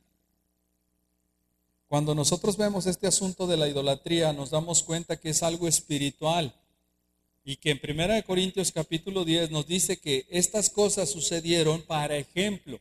Cuando 1.88 2.14
nosotros 2.14 2.58
vemos 2.58 2.86
este 2.86 3.08
asunto 3.08 3.48
de 3.48 3.58
la 3.58 3.68
idolatría, 3.68 4.34
nos 4.34 4.52
damos 4.52 4.84
cuenta 4.84 5.20
que 5.20 5.30
es 5.30 5.42
algo 5.42 5.68
espiritual 5.68 6.54
y 7.44 7.56
que 7.56 7.72
en 7.72 7.82
1 7.82 8.24
Corintios 8.28 8.72
capítulo 8.72 9.26
10 9.26 9.50
nos 9.50 9.66
dice 9.66 9.98
que 9.98 10.28
estas 10.30 10.70
cosas 10.70 11.10
sucedieron 11.10 11.82
para 11.82 12.18
ejemplo. 12.18 12.80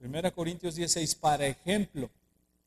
1 0.00 0.34
Corintios 0.34 0.74
16, 0.74 1.14
para 1.14 1.46
ejemplo, 1.46 2.10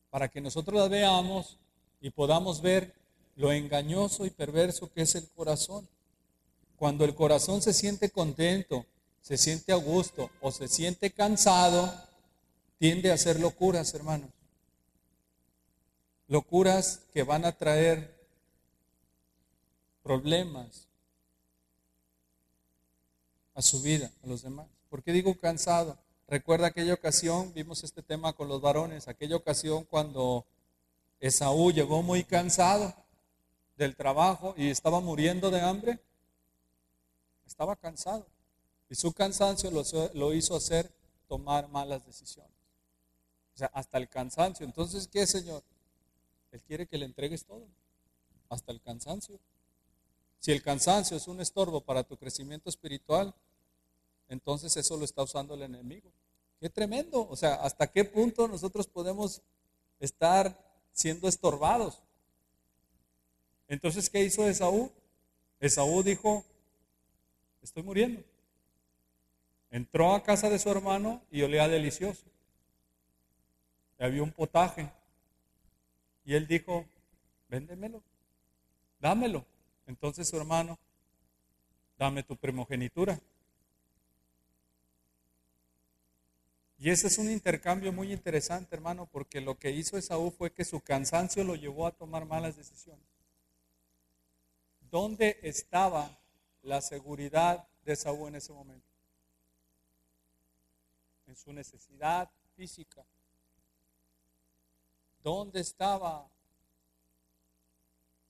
para 0.10 0.30
que 0.30 0.40
nosotros 0.40 0.80
las 0.80 0.90
veamos 0.90 1.58
y 2.00 2.12
podamos 2.12 2.62
ver 2.62 2.97
lo 3.38 3.51
engañoso 3.51 4.25
y 4.25 4.32
perverso 4.32 4.91
que 4.91 5.03
es 5.03 5.15
el 5.15 5.29
corazón. 5.29 5.88
Cuando 6.75 7.06
el 7.06 7.15
corazón 7.15 7.62
se 7.62 7.72
siente 7.72 8.10
contento, 8.10 8.86
se 9.22 9.38
siente 9.38 9.72
a 9.72 9.75
gusto 9.75 10.29
o 10.41 10.51
se 10.51 10.67
siente 10.67 11.12
cansado, 11.12 11.94
tiende 12.79 13.12
a 13.12 13.13
hacer 13.13 13.39
locuras, 13.39 13.94
hermanos. 13.94 14.29
Locuras 16.27 17.01
que 17.13 17.24
van 17.24 17.46
a 17.46 17.51
traer 17.51 18.15
problemas 20.01 20.88
a 23.53 23.62
su 23.62 23.82
vida, 23.82 24.12
a 24.24 24.27
los 24.27 24.41
demás. 24.41 24.67
¿Por 24.89 25.03
qué 25.03 25.12
digo 25.12 25.38
cansado? 25.38 25.98
Recuerda 26.27 26.67
aquella 26.67 26.96
ocasión, 26.96 27.53
vimos 27.53 27.84
este 27.84 28.01
tema 28.01 28.34
con 28.34 28.48
los 28.48 28.62
varones, 28.62 29.08
aquella 29.08 29.36
ocasión 29.36 29.84
cuando 29.86 30.46
Esaú 31.20 31.72
llegó 31.72 32.01
muy 32.01 32.24
cansado 32.24 33.07
del 33.78 33.96
trabajo 33.96 34.54
y 34.58 34.70
estaba 34.70 35.00
muriendo 35.00 35.52
de 35.52 35.62
hambre, 35.62 36.00
estaba 37.46 37.76
cansado. 37.76 38.26
Y 38.90 38.96
su 38.96 39.14
cansancio 39.14 39.72
lo, 39.72 40.34
hizo 40.34 40.56
hacer 40.56 40.92
tomar 41.28 41.70
malas 41.70 42.06
decisiones. 42.06 42.52
O 43.54 43.58
sea, 43.58 43.68
hasta 43.74 43.98
el 43.98 44.08
cansancio. 44.08 44.66
Entonces, 44.66 45.08
¿qué, 45.08 45.26
Señor? 45.28 45.64
Él 46.52 46.62
quiere 46.64 46.88
que 46.88 46.98
le 46.98 47.06
entregues 47.06 47.46
todo. 47.46 47.68
Hasta 48.50 48.72
el 48.72 48.82
cansancio. 48.82 49.40
Si 50.40 50.52
el 50.52 50.62
cansancio 50.62 51.18
es 51.18 51.28
un 51.28 51.42
estorbo 51.42 51.82
para 51.82 52.04
tu 52.04 52.18
crecimiento 52.18 52.70
espiritual, 52.70 53.34
entonces 54.30 54.76
eso 54.78 54.96
lo 54.96 55.06
está 55.06 55.24
usando 55.24 55.56
el 55.56 55.64
enemigo. 55.64 56.10
Qué 56.60 56.70
tremendo. 56.70 57.28
O 57.30 57.36
sea, 57.36 57.56
¿hasta 57.56 57.88
qué 57.88 58.06
punto 58.06 58.48
nosotros 58.48 58.88
podemos 58.88 59.42
estar 60.00 60.58
siendo 60.94 61.28
estorbados? 61.28 62.02
Entonces, 63.68 64.10
¿qué 64.10 64.24
hizo 64.24 64.48
Esaú? 64.48 64.92
Esaú 65.60 66.04
dijo, 66.04 66.46
estoy 67.62 67.84
muriendo. 67.84 68.24
Entró 69.72 70.14
a 70.14 70.24
casa 70.24 70.50
de 70.50 70.60
su 70.60 70.70
hermano 70.70 71.22
y 71.30 71.42
olía 71.42 71.68
delicioso. 71.68 72.26
había 74.00 74.24
un 74.24 74.32
potaje. 74.32 74.90
Y 76.24 76.36
él 76.36 76.48
dijo, 76.48 76.86
véndemelo, 77.50 78.02
dámelo. 79.00 79.46
Entonces 79.86 80.28
su 80.28 80.38
hermano, 80.38 80.78
dame 81.98 82.24
tu 82.24 82.36
primogenitura. 82.36 83.20
Y 86.80 86.92
ese 86.92 87.08
es 87.08 87.18
un 87.18 87.32
intercambio 87.32 87.92
muy 87.92 88.14
interesante, 88.14 88.76
hermano, 88.76 89.08
porque 89.12 89.42
lo 89.42 89.58
que 89.58 89.72
hizo 89.72 89.98
Esaú 89.98 90.30
fue 90.30 90.52
que 90.52 90.64
su 90.64 90.80
cansancio 90.80 91.44
lo 91.44 91.56
llevó 91.56 91.88
a 91.88 91.92
tomar 91.92 92.26
malas 92.26 92.56
decisiones. 92.56 93.07
¿Dónde 94.89 95.39
estaba 95.44 96.17
la 96.63 96.82
seguridad 96.82 97.67
de 97.84 97.96
Saúl 97.96 98.29
en 98.29 98.36
ese 98.36 98.53
momento? 98.53 98.88
En 101.25 101.36
su 101.36 101.51
necesidad 101.51 102.29
física. 102.56 103.06
¿Dónde 105.22 105.60
estaba 105.60 106.29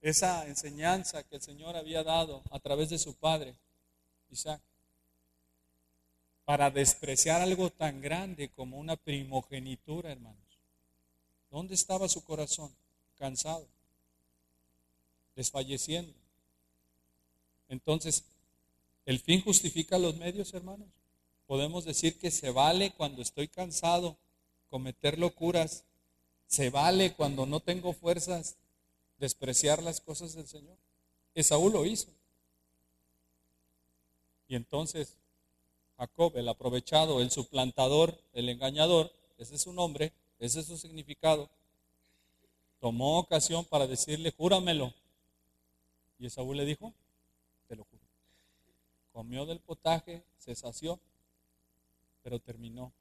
esa 0.02 0.48
enseñanza 0.48 1.24
que 1.24 1.36
el 1.36 1.42
Señor 1.42 1.76
había 1.76 2.04
dado 2.04 2.44
a 2.50 2.60
través 2.60 2.90
de 2.90 2.98
su 2.98 3.16
padre, 3.16 3.56
Isaac? 4.30 4.62
Para 6.46 6.72
despreciar 6.72 7.42
algo 7.42 7.70
tan 7.70 8.02
grande 8.02 8.50
como 8.50 8.78
una 8.78 8.96
primogenitura, 8.96 10.12
hermanos. 10.12 10.60
¿Dónde 11.52 11.76
estaba 11.76 12.10
su 12.10 12.24
corazón? 12.24 12.74
Cansado, 13.18 13.68
desfalleciendo. 15.36 16.27
Entonces, 17.70 18.24
¿el 19.06 19.20
fin 19.20 19.42
justifica 19.42 19.98
los 19.98 20.16
medios, 20.18 20.54
hermanos? 20.54 20.88
Podemos 21.46 21.86
decir 21.86 22.18
que 22.20 22.32
se 22.32 22.52
vale 22.52 22.92
cuando 22.92 23.22
estoy 23.22 23.48
cansado 23.48 24.18
cometer 24.70 25.18
locuras, 25.18 25.86
se 26.48 26.70
vale 26.70 27.14
cuando 27.14 27.46
no 27.46 27.60
tengo 27.60 27.94
fuerzas 27.94 28.58
despreciar 29.18 29.82
las 29.82 30.02
cosas 30.02 30.34
del 30.34 30.48
Señor. 30.48 30.78
Esaú 31.34 31.70
lo 31.70 31.86
hizo. 31.86 32.08
Y 34.48 34.56
entonces 34.56 35.18
Jacob, 35.98 36.38
el 36.38 36.48
aprovechado, 36.48 37.22
el 37.22 37.32
suplantador, 37.32 38.18
el 38.34 38.50
engañador, 38.50 39.12
ese 39.38 39.56
es 39.56 39.62
su 39.62 39.74
nombre, 39.74 40.14
ese 40.40 40.60
es 40.60 40.68
su 40.68 40.78
significado, 40.78 41.50
tomó 42.80 43.20
ocasión 43.20 43.66
para 43.66 43.88
decirle, 43.88 44.32
júramelo. 44.32 44.94
Y 46.20 46.28
Esaú 46.28 46.54
le 46.54 46.66
dijo. 46.66 46.94
Comió 49.18 49.48
del 49.48 49.60
potaje, 49.60 50.22
se 50.38 50.54
sació, 50.54 51.00
pero 52.22 52.38
terminó 52.38 52.94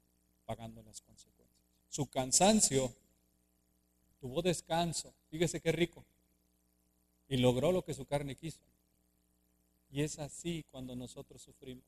pagando 0.47 0.81
las 0.81 0.99
consecuencias. 1.01 1.61
Su 1.89 2.07
cansancio 2.07 2.91
tuvo 4.19 4.41
descanso, 4.41 5.13
fíjese 5.29 5.61
qué 5.61 5.71
rico, 5.71 6.03
y 7.27 7.37
logró 7.37 7.71
lo 7.71 7.85
que 7.85 7.93
su 7.93 8.07
carne 8.07 8.35
quiso. 8.35 8.57
Y 9.91 10.01
es 10.01 10.17
así 10.17 10.65
cuando 10.71 10.95
nosotros 10.95 11.39
sufrimos. 11.39 11.85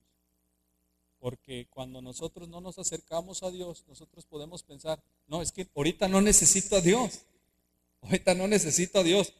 Porque 1.18 1.66
cuando 1.72 2.00
nosotros 2.00 2.48
no 2.48 2.62
nos 2.62 2.78
acercamos 2.78 3.42
a 3.42 3.50
Dios, 3.50 3.84
nosotros 3.88 4.28
podemos 4.28 4.62
pensar, 4.62 5.02
no, 5.26 5.42
es 5.42 5.52
que 5.52 5.68
ahorita 5.76 6.08
no 6.08 6.22
necesito 6.22 6.76
a 6.76 6.82
Dios. 6.82 7.22
Ahorita 8.04 8.36
no 8.36 8.48
necesito 8.48 9.00
a 9.00 9.04
Dios. 9.04 9.34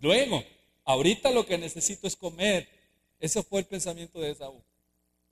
Luego, 0.00 0.42
ahorita 0.86 1.30
lo 1.32 1.44
que 1.44 1.58
necesito 1.58 2.06
es 2.06 2.16
comer. 2.16 2.80
Ese 3.22 3.40
fue 3.44 3.60
el 3.60 3.66
pensamiento 3.66 4.20
de 4.20 4.32
Esaú. 4.32 4.60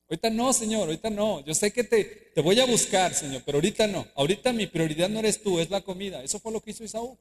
Ahorita 0.09 0.31
no, 0.31 0.53
Señor, 0.53 0.83
ahorita 0.83 1.11
no. 1.11 1.45
Yo 1.45 1.53
sé 1.55 1.73
que 1.73 1.83
te, 1.83 2.41
voy 2.41 2.61
a 2.61 2.65
buscar, 2.65 3.13
Señor, 3.13 3.43
pero 3.45 3.57
ahorita 3.59 3.89
no. 3.89 4.07
Ahorita 4.15 4.53
mi 4.53 4.69
prioridad 4.69 5.09
no 5.09 5.19
eres 5.19 5.43
tú, 5.43 5.59
es 5.59 5.71
la 5.71 5.81
comida. 5.81 6.23
Eso 6.23 6.39
fue 6.39 6.53
lo 6.53 6.61
que 6.61 6.71
hizo 6.71 6.85
Esaú. 6.85 7.19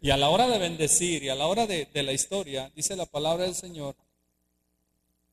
Y 0.00 0.10
a 0.10 0.16
la 0.16 0.28
hora 0.28 0.46
de 0.46 0.56
bendecir 0.56 1.24
y 1.24 1.30
a 1.30 1.34
la 1.34 1.48
hora 1.48 1.66
de, 1.66 1.86
de 1.92 2.02
la 2.04 2.12
historia, 2.12 2.70
dice 2.76 2.94
la 2.94 3.06
palabra 3.06 3.42
del 3.42 3.56
Señor, 3.56 3.96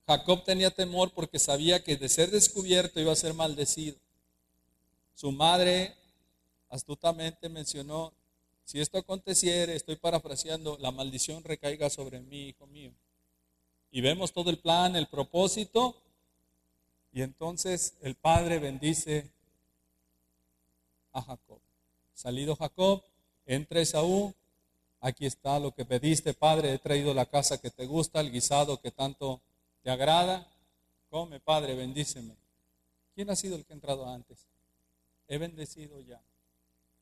Jacob 0.07 0.43
tenía 0.43 0.71
temor 0.71 1.11
porque 1.13 1.37
sabía 1.37 1.83
que 1.83 1.95
de 1.95 2.09
ser 2.09 2.31
descubierto 2.31 2.99
iba 2.99 3.11
a 3.11 3.15
ser 3.15 3.35
maldecido. 3.35 3.97
Su 5.13 5.31
madre 5.31 5.93
astutamente 6.69 7.49
mencionó, 7.49 8.13
si 8.65 8.79
esto 8.79 8.97
aconteciere, 8.97 9.75
estoy 9.75 9.95
parafraseando, 9.95 10.75
la 10.79 10.89
maldición 10.89 11.43
recaiga 11.43 11.91
sobre 11.91 12.19
mí, 12.19 12.49
hijo 12.49 12.65
mío. 12.65 12.91
Y 13.91 14.01
vemos 14.01 14.31
todo 14.33 14.49
el 14.49 14.59
plan, 14.59 14.95
el 14.95 15.07
propósito, 15.07 15.95
y 17.11 17.21
entonces 17.21 17.95
el 18.01 18.15
padre 18.15 18.59
bendice 18.59 19.31
a 21.11 21.21
Jacob. 21.21 21.59
Salido 22.13 22.55
Jacob, 22.55 23.03
entra 23.45 23.81
Esaú, 23.81 24.33
aquí 25.01 25.25
está 25.25 25.59
lo 25.59 25.73
que 25.73 25.85
pediste, 25.85 26.33
padre, 26.33 26.73
he 26.73 26.77
traído 26.77 27.13
la 27.13 27.25
casa 27.25 27.57
que 27.57 27.71
te 27.71 27.85
gusta, 27.85 28.19
el 28.19 28.31
guisado 28.31 28.79
que 28.79 28.91
tanto 28.91 29.41
¿Te 29.83 29.89
agrada? 29.89 30.45
Come, 31.09 31.39
Padre, 31.39 31.73
bendíceme. 31.73 32.35
¿Quién 33.15 33.29
ha 33.29 33.35
sido 33.35 33.55
el 33.55 33.65
que 33.65 33.73
ha 33.73 33.75
entrado 33.75 34.07
antes? 34.07 34.45
He 35.27 35.37
bendecido 35.37 36.01
ya. 36.01 36.21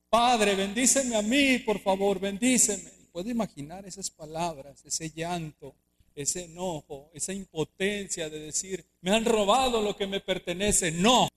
Padre, 0.10 0.56
bendíceme 0.56 1.16
a 1.16 1.22
mí, 1.22 1.60
por 1.60 1.80
favor, 1.80 2.20
bendíceme. 2.20 2.92
Puedo 3.12 3.30
imaginar 3.30 3.86
esas 3.86 4.10
palabras, 4.10 4.86
ese 4.86 5.10
llanto, 5.10 5.74
ese 6.18 6.46
enojo, 6.46 7.12
esa 7.14 7.32
impotencia 7.32 8.28
de 8.28 8.40
decir, 8.40 8.84
me 9.02 9.12
han 9.12 9.24
robado 9.24 9.84
lo 9.84 9.96
que 9.96 10.08
me 10.08 10.20
pertenece. 10.20 10.92
No, 10.92 11.30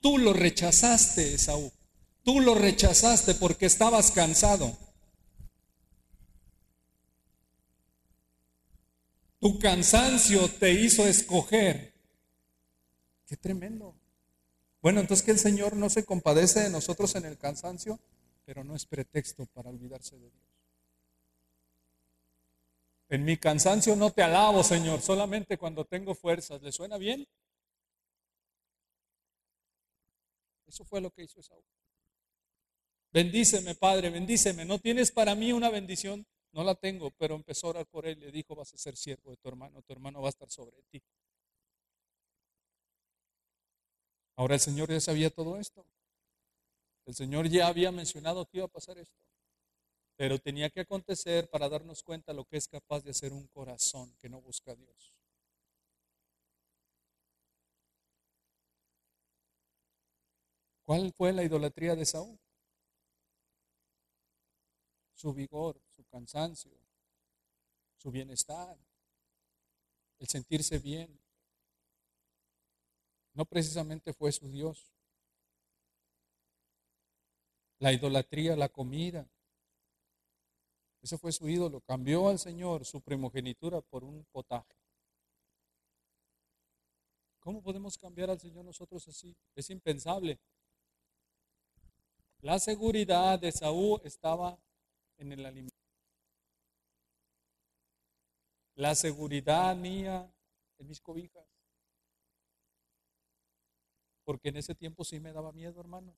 tú 0.00 0.16
lo 0.16 0.32
rechazaste, 0.32 1.34
Esaú. 1.34 1.72
Tú 2.22 2.40
lo 2.40 2.54
rechazaste 2.54 3.34
porque 3.34 3.66
estabas 3.66 4.12
cansado. 4.12 4.78
Tu 9.40 9.58
cansancio 9.58 10.48
te 10.48 10.72
hizo 10.72 11.04
escoger. 11.04 11.94
Qué 13.26 13.36
tremendo. 13.36 13.96
Bueno, 14.80 15.00
entonces 15.00 15.24
que 15.24 15.32
el 15.32 15.40
Señor 15.40 15.74
no 15.74 15.90
se 15.90 16.04
compadece 16.04 16.60
de 16.60 16.70
nosotros 16.70 17.16
en 17.16 17.24
el 17.24 17.38
cansancio, 17.38 17.98
pero 18.44 18.62
no 18.62 18.76
es 18.76 18.86
pretexto 18.86 19.46
para 19.46 19.70
olvidarse 19.70 20.16
de 20.16 20.30
Dios. 20.30 20.47
En 23.10 23.24
mi 23.24 23.36
cansancio 23.38 23.96
no 23.96 24.10
te 24.10 24.22
alabo, 24.22 24.62
Señor, 24.62 25.00
solamente 25.00 25.56
cuando 25.56 25.84
tengo 25.84 26.14
fuerzas. 26.14 26.60
¿Le 26.62 26.72
suena 26.72 26.98
bien? 26.98 27.26
Eso 30.66 30.84
fue 30.84 31.00
lo 31.00 31.10
que 31.10 31.22
hizo 31.22 31.40
Esaú. 31.40 31.62
Bendíceme, 33.10 33.74
Padre, 33.74 34.10
bendíceme. 34.10 34.64
¿No 34.66 34.78
tienes 34.78 35.10
para 35.10 35.34
mí 35.34 35.52
una 35.52 35.70
bendición? 35.70 36.26
No 36.52 36.62
la 36.64 36.74
tengo, 36.74 37.10
pero 37.12 37.34
empezó 37.34 37.68
a 37.68 37.70
orar 37.70 37.86
por 37.86 38.06
él. 38.06 38.20
Le 38.20 38.30
dijo, 38.30 38.54
vas 38.54 38.74
a 38.74 38.78
ser 38.78 38.96
siervo 38.96 39.30
de 39.30 39.38
tu 39.38 39.48
hermano, 39.48 39.80
tu 39.82 39.92
hermano 39.92 40.20
va 40.20 40.28
a 40.28 40.30
estar 40.30 40.50
sobre 40.50 40.82
ti. 40.90 41.02
Ahora 44.36 44.54
el 44.54 44.60
Señor 44.60 44.90
ya 44.90 45.00
sabía 45.00 45.30
todo 45.30 45.56
esto. 45.56 45.84
El 47.06 47.14
Señor 47.14 47.48
ya 47.48 47.68
había 47.68 47.90
mencionado 47.90 48.46
que 48.46 48.58
iba 48.58 48.66
a 48.66 48.68
pasar 48.68 48.98
esto. 48.98 49.27
Pero 50.18 50.40
tenía 50.40 50.68
que 50.68 50.80
acontecer 50.80 51.48
para 51.48 51.68
darnos 51.68 52.02
cuenta 52.02 52.32
lo 52.32 52.44
que 52.44 52.56
es 52.56 52.66
capaz 52.66 53.04
de 53.04 53.12
hacer 53.12 53.32
un 53.32 53.46
corazón 53.46 54.12
que 54.18 54.28
no 54.28 54.40
busca 54.40 54.72
a 54.72 54.74
Dios. 54.74 55.14
¿Cuál 60.84 61.12
fue 61.12 61.32
la 61.32 61.44
idolatría 61.44 61.94
de 61.94 62.04
Saúl? 62.04 62.36
Su 65.14 65.32
vigor, 65.32 65.80
cansancio, 66.10 66.72
su 67.96 68.10
bienestar, 68.10 68.76
el 70.18 70.26
sentirse 70.26 70.80
bien. 70.80 71.20
No 73.34 73.44
precisamente 73.44 74.12
fue 74.12 74.32
su 74.32 74.48
Dios. 74.48 74.90
La 77.78 77.92
idolatría, 77.92 78.56
la 78.56 78.68
comida. 78.68 79.28
Ese 81.00 81.18
fue 81.18 81.32
su 81.32 81.48
ídolo. 81.48 81.80
Cambió 81.80 82.28
al 82.28 82.38
Señor 82.38 82.84
su 82.84 83.00
primogenitura 83.00 83.80
por 83.80 84.04
un 84.04 84.24
potaje. 84.32 84.74
¿Cómo 87.40 87.62
podemos 87.62 87.96
cambiar 87.96 88.30
al 88.30 88.40
Señor 88.40 88.64
nosotros 88.64 89.06
así? 89.08 89.34
Es 89.54 89.70
impensable. 89.70 90.38
La 92.40 92.58
seguridad 92.58 93.38
de 93.38 93.52
Saúl 93.52 94.00
estaba 94.04 94.58
en 95.16 95.32
el 95.32 95.46
alimento. 95.46 95.78
la 98.78 98.94
seguridad 98.94 99.74
mía 99.74 100.32
en 100.78 100.86
mis 100.86 101.00
cobijas. 101.00 101.44
Porque 104.24 104.50
en 104.50 104.56
ese 104.56 104.74
tiempo 104.74 105.02
sí 105.02 105.18
me 105.18 105.32
daba 105.32 105.50
miedo, 105.52 105.80
hermanos. 105.80 106.14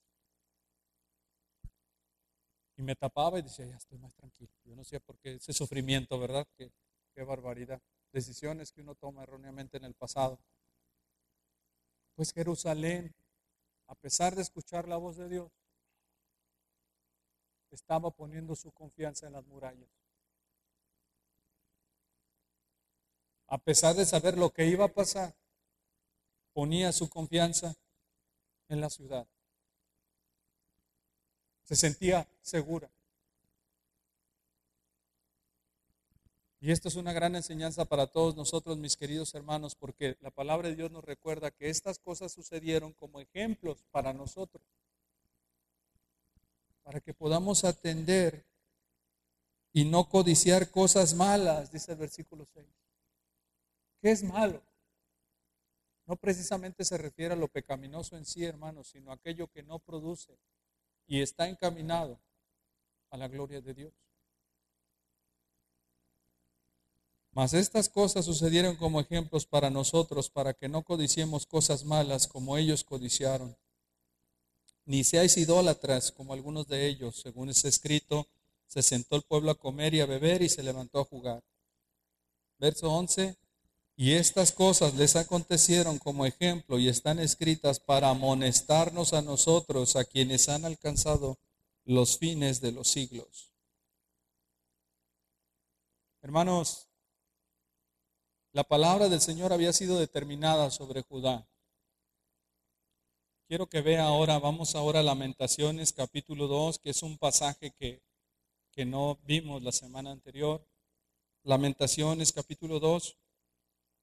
Y 2.81 2.83
me 2.83 2.97
tapaba 2.97 3.39
y 3.39 3.43
decía, 3.43 3.67
ya 3.67 3.77
estoy 3.77 3.99
más 3.99 4.15
tranquilo. 4.15 4.51
Yo 4.65 4.75
no 4.75 4.85
sé 4.85 5.01
por 5.01 5.19
qué 5.19 5.35
ese 5.35 5.53
sufrimiento, 5.53 6.19
¿verdad? 6.19 6.47
Qué, 6.57 6.73
qué 7.15 7.23
barbaridad. 7.23 7.79
Decisiones 8.11 8.73
que 8.73 8.81
uno 8.81 8.95
toma 8.95 9.23
erróneamente 9.23 9.77
en 9.77 9.85
el 9.85 9.93
pasado. 9.93 10.41
Pues 12.15 12.33
Jerusalén, 12.33 13.15
a 13.87 13.95
pesar 13.97 14.35
de 14.35 14.41
escuchar 14.41 14.89
la 14.89 14.97
voz 14.97 15.19
de 15.19 15.29
Dios, 15.29 15.53
estaba 17.71 18.11
poniendo 18.11 18.57
su 18.57 18.73
confianza 18.73 19.27
en 19.27 19.35
las 19.35 19.47
murallas. 19.47 19.91
a 23.51 23.59
pesar 23.59 23.97
de 23.97 24.07
saber 24.07 24.39
lo 24.39 24.51
que 24.51 24.67
iba 24.67 24.85
a 24.85 24.95
pasar, 24.95 25.35
ponía 26.53 26.93
su 26.93 27.11
confianza 27.11 27.75
en 28.69 28.81
la 28.81 28.89
ciudad. 28.89 29.27
Se 31.71 31.77
sentía 31.77 32.27
segura. 32.43 32.91
Y 36.59 36.73
esto 36.73 36.89
es 36.89 36.97
una 36.97 37.13
gran 37.13 37.37
enseñanza 37.37 37.85
para 37.85 38.09
todos 38.09 38.35
nosotros, 38.35 38.77
mis 38.77 38.97
queridos 38.97 39.33
hermanos, 39.37 39.77
porque 39.77 40.17
la 40.21 40.33
palabra 40.33 40.69
de 40.69 40.75
Dios 40.75 40.91
nos 40.91 41.05
recuerda 41.05 41.53
que 41.53 41.71
estas 41.71 42.01
cosas 42.01 42.33
sucedieron 42.33 42.93
como 42.95 43.21
ejemplos 43.21 43.85
para 43.93 44.13
nosotros, 44.13 44.65
para 46.83 46.99
que 46.99 47.15
podamos 47.15 47.63
atender 47.63 48.45
y 49.73 49.85
no 49.85 50.09
codiciar 50.09 50.73
cosas 50.73 51.15
malas, 51.15 51.71
dice 51.71 51.93
el 51.93 51.99
versículo 51.99 52.47
6. 52.47 52.67
¿Qué 54.03 54.11
es 54.11 54.25
malo? 54.25 54.61
No 56.05 56.17
precisamente 56.17 56.85
se 56.85 56.99
refiere 56.99 57.35
a 57.35 57.37
lo 57.37 57.47
pecaminoso 57.47 58.17
en 58.17 58.25
sí, 58.25 58.45
hermanos, 58.45 58.89
sino 58.89 59.13
a 59.13 59.15
aquello 59.15 59.47
que 59.47 59.63
no 59.63 59.79
produce 59.79 60.37
y 61.11 61.21
está 61.23 61.49
encaminado 61.49 62.21
a 63.11 63.17
la 63.17 63.27
gloria 63.27 63.61
de 63.61 63.75
Dios. 63.75 63.93
Mas 67.33 67.53
estas 67.53 67.89
cosas 67.89 68.25
sucedieron 68.25 68.77
como 68.77 69.01
ejemplos 69.01 69.45
para 69.45 69.71
nosotros, 69.71 70.31
para 70.31 70.55
que 70.55 70.69
no 70.69 70.85
codiciemos 70.85 71.47
cosas 71.47 71.85
malas 71.85 72.29
como 72.29 72.57
ellos 72.57 72.85
codiciaron. 72.85 73.57
Ni 74.85 75.03
seáis 75.03 75.37
idólatras 75.37 76.13
como 76.13 76.33
algunos 76.33 76.69
de 76.69 76.87
ellos, 76.87 77.17
según 77.17 77.49
es 77.51 77.65
escrito, 77.65 78.29
se 78.69 78.81
sentó 78.81 79.17
el 79.17 79.23
pueblo 79.23 79.51
a 79.51 79.59
comer 79.59 79.95
y 79.95 80.01
a 80.01 80.07
beber 80.07 80.43
y 80.43 80.49
se 80.49 80.63
levantó 80.63 81.01
a 81.01 81.05
jugar. 81.05 81.43
Verso 82.59 82.89
11, 82.89 83.37
Y 84.01 84.15
estas 84.15 84.51
cosas 84.51 84.95
les 84.95 85.15
acontecieron 85.15 85.99
como 85.99 86.25
ejemplo 86.25 86.79
y 86.79 86.89
están 86.89 87.19
escritas 87.19 87.81
para 87.81 88.09
amonestarnos 88.09 89.13
a 89.13 89.21
nosotros, 89.21 89.95
a 89.95 90.07
quienes 90.07 90.49
han 90.49 90.65
alcanzado 90.65 91.39
los 91.85 92.17
fines 92.17 92.63
de 92.63 92.73
los 92.73 92.89
siglos. 92.89 93.53
Hermanos, 96.23 96.89
la 98.53 98.65
palabra 98.65 99.11
del 99.11 99.21
Señor 99.21 99.53
había 99.53 99.75
sido 99.75 99.99
determinada 99.99 100.71
sobre 100.71 101.03
Judá. 101.03 101.47
Quiero 103.49 103.69
que 103.69 103.83
vea 103.83 104.05
ahora, 104.05 104.39
vamos 104.39 104.77
ahora 104.77 105.01
a 105.01 105.03
Lamentaciones 105.03 105.93
capítulo 105.93 106.47
2, 106.47 106.79
que 106.79 106.89
es 106.89 107.03
un 107.03 107.19
pasaje 107.19 107.71
que, 107.73 108.01
que 108.73 108.87
no 108.87 109.19
vimos 109.25 109.63
la 109.63 109.73
semana 109.73 110.11
anterior. 110.11 110.67
Lamentaciones 111.43 112.33
capítulo 112.33 112.81
2. 112.81 113.20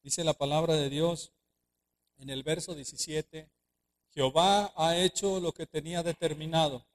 Dice 0.04 0.24
la 0.24 0.34
palabra 0.34 0.76
de 0.76 0.90
Dios 0.90 1.32
en 2.18 2.30
el 2.30 2.44
verso 2.44 2.74
17, 2.76 3.50
Jehová 4.14 4.74
ha 4.76 4.98
hecho 4.98 5.40
lo 5.40 5.52
que 5.52 5.68
tenía 5.68 6.02
determinado, 6.04 6.86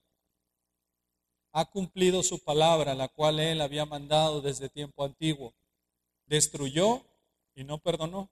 ha 1.52 1.66
cumplido 1.66 2.22
su 2.22 2.42
palabra, 2.42 2.94
la 2.94 3.08
cual 3.08 3.38
él 3.38 3.60
había 3.60 3.84
mandado 3.84 4.40
desde 4.40 4.68
tiempo 4.68 5.04
antiguo, 5.04 5.54
destruyó 6.26 7.04
y 7.54 7.64
no 7.64 7.78
perdonó, 7.78 8.30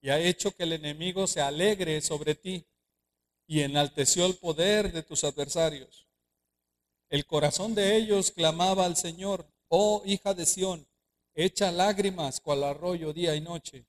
y 0.00 0.10
ha 0.10 0.20
hecho 0.20 0.52
que 0.52 0.62
el 0.62 0.72
enemigo 0.72 1.26
se 1.26 1.40
alegre 1.40 2.00
sobre 2.00 2.34
ti, 2.34 2.64
y 3.46 3.62
enalteció 3.62 4.26
el 4.26 4.36
poder 4.36 4.92
de 4.92 5.02
tus 5.02 5.24
adversarios. 5.24 6.06
El 7.08 7.26
corazón 7.26 7.74
de 7.74 7.96
ellos 7.96 8.30
clamaba 8.30 8.84
al 8.84 8.96
Señor, 8.96 9.46
oh 9.68 10.02
hija 10.04 10.34
de 10.34 10.46
Sión, 10.46 10.86
echa 11.44 11.70
lágrimas 11.70 12.40
cual 12.40 12.64
arroyo 12.64 13.12
día 13.12 13.36
y 13.36 13.40
noche. 13.40 13.86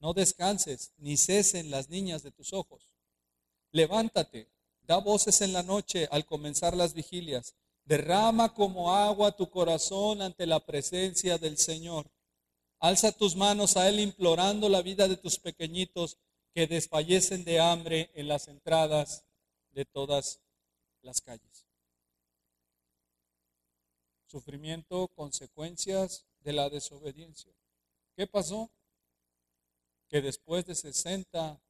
No 0.00 0.12
descanses, 0.12 0.92
ni 0.98 1.16
cesen 1.16 1.70
las 1.70 1.88
niñas 1.88 2.22
de 2.22 2.30
tus 2.30 2.52
ojos. 2.52 2.90
Levántate, 3.72 4.50
da 4.82 4.98
voces 4.98 5.40
en 5.40 5.54
la 5.54 5.62
noche 5.62 6.06
al 6.10 6.26
comenzar 6.26 6.76
las 6.76 6.92
vigilias. 6.92 7.56
Derrama 7.84 8.52
como 8.52 8.94
agua 8.94 9.34
tu 9.34 9.48
corazón 9.48 10.20
ante 10.20 10.46
la 10.46 10.60
presencia 10.60 11.38
del 11.38 11.56
Señor. 11.56 12.10
Alza 12.80 13.12
tus 13.12 13.34
manos 13.34 13.78
a 13.78 13.88
Él 13.88 13.98
implorando 13.98 14.68
la 14.68 14.82
vida 14.82 15.08
de 15.08 15.16
tus 15.16 15.38
pequeñitos 15.38 16.18
que 16.52 16.66
desfallecen 16.66 17.44
de 17.44 17.60
hambre 17.60 18.10
en 18.14 18.28
las 18.28 18.46
entradas 18.48 19.24
de 19.70 19.86
todas 19.86 20.42
las 21.00 21.22
calles. 21.22 21.66
Sufrimiento, 24.26 25.08
consecuencias 25.08 26.26
de 26.44 26.52
la 26.52 26.68
desobediencia. 26.68 27.50
¿Qué 28.14 28.26
pasó? 28.26 28.70
Que 30.08 30.20
después 30.20 30.64
de 30.66 30.74
60, 30.74 31.60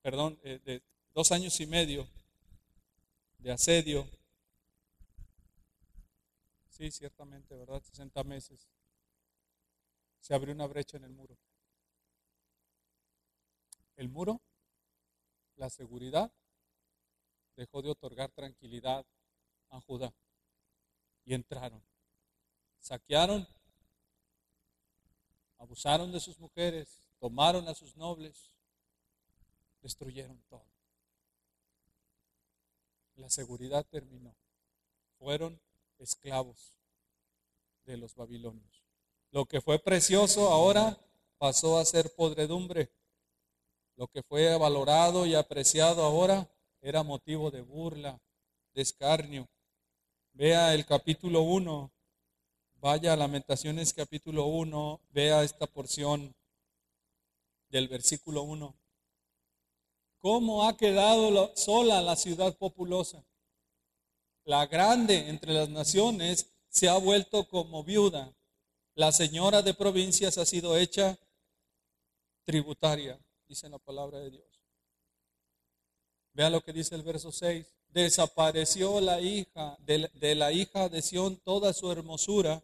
perdón, 0.00 0.38
eh, 0.44 0.60
de 0.64 0.82
dos 1.12 1.32
años 1.32 1.58
y 1.60 1.66
medio 1.66 2.08
de 3.38 3.50
asedio, 3.50 4.08
sí, 6.70 6.90
ciertamente, 6.92 7.54
¿verdad? 7.56 7.82
60 7.82 8.22
meses, 8.22 8.68
se 10.20 10.34
abrió 10.34 10.54
una 10.54 10.66
brecha 10.66 10.96
en 10.96 11.04
el 11.04 11.12
muro. 11.12 11.36
El 13.96 14.08
muro, 14.08 14.40
la 15.56 15.68
seguridad, 15.68 16.32
dejó 17.56 17.82
de 17.82 17.90
otorgar 17.90 18.30
tranquilidad 18.30 19.04
a 19.70 19.80
Judá 19.80 20.14
y 21.24 21.34
entraron. 21.34 21.82
Saquearon, 22.80 23.46
abusaron 25.58 26.12
de 26.12 26.20
sus 26.20 26.38
mujeres, 26.38 27.08
tomaron 27.18 27.68
a 27.68 27.74
sus 27.74 27.96
nobles, 27.96 28.50
destruyeron 29.82 30.40
todo. 30.48 30.64
La 33.16 33.28
seguridad 33.28 33.84
terminó. 33.84 34.34
Fueron 35.18 35.60
esclavos 35.98 36.74
de 37.84 37.96
los 37.96 38.14
babilonios. 38.14 38.84
Lo 39.30 39.46
que 39.46 39.60
fue 39.60 39.78
precioso 39.78 40.48
ahora 40.50 40.96
pasó 41.38 41.78
a 41.78 41.84
ser 41.84 42.14
podredumbre. 42.14 42.90
Lo 43.96 44.06
que 44.06 44.22
fue 44.22 44.56
valorado 44.56 45.26
y 45.26 45.34
apreciado 45.34 46.02
ahora 46.04 46.48
era 46.80 47.02
motivo 47.02 47.50
de 47.50 47.62
burla, 47.62 48.20
de 48.72 48.82
escarnio. 48.82 49.48
Vea 50.38 50.72
el 50.72 50.86
capítulo 50.86 51.42
1, 51.42 51.90
vaya 52.76 53.12
a 53.12 53.16
Lamentaciones 53.16 53.92
capítulo 53.92 54.46
1, 54.46 55.00
vea 55.10 55.42
esta 55.42 55.66
porción 55.66 56.32
del 57.70 57.88
versículo 57.88 58.42
1. 58.42 58.72
¿Cómo 60.20 60.68
ha 60.68 60.76
quedado 60.76 61.52
sola 61.56 62.00
la 62.02 62.14
ciudad 62.14 62.56
populosa? 62.56 63.26
La 64.44 64.64
grande 64.66 65.28
entre 65.28 65.54
las 65.54 65.70
naciones 65.70 66.48
se 66.68 66.88
ha 66.88 66.96
vuelto 66.98 67.48
como 67.48 67.82
viuda. 67.82 68.32
La 68.94 69.10
señora 69.10 69.60
de 69.60 69.74
provincias 69.74 70.38
ha 70.38 70.46
sido 70.46 70.76
hecha 70.76 71.18
tributaria, 72.44 73.18
dice 73.48 73.68
la 73.68 73.80
palabra 73.80 74.20
de 74.20 74.30
Dios. 74.30 74.62
Vea 76.32 76.48
lo 76.48 76.60
que 76.60 76.72
dice 76.72 76.94
el 76.94 77.02
verso 77.02 77.32
6 77.32 77.77
desapareció 77.88 79.00
la 79.00 79.20
hija 79.20 79.76
de, 79.80 80.34
la 80.34 80.52
hija 80.52 80.88
de 80.88 81.02
Sión 81.02 81.36
toda 81.36 81.72
su 81.72 81.90
hermosura. 81.90 82.62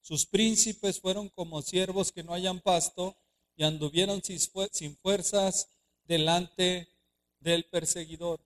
Sus 0.00 0.26
príncipes 0.26 1.00
fueron 1.00 1.28
como 1.28 1.62
siervos 1.62 2.12
que 2.12 2.22
no 2.22 2.32
hayan 2.32 2.60
pasto 2.60 3.16
y 3.56 3.64
anduvieron 3.64 4.22
sin 4.22 4.96
fuerzas 4.96 5.68
delante 6.04 6.88
del 7.40 7.64
perseguidor. 7.64 8.40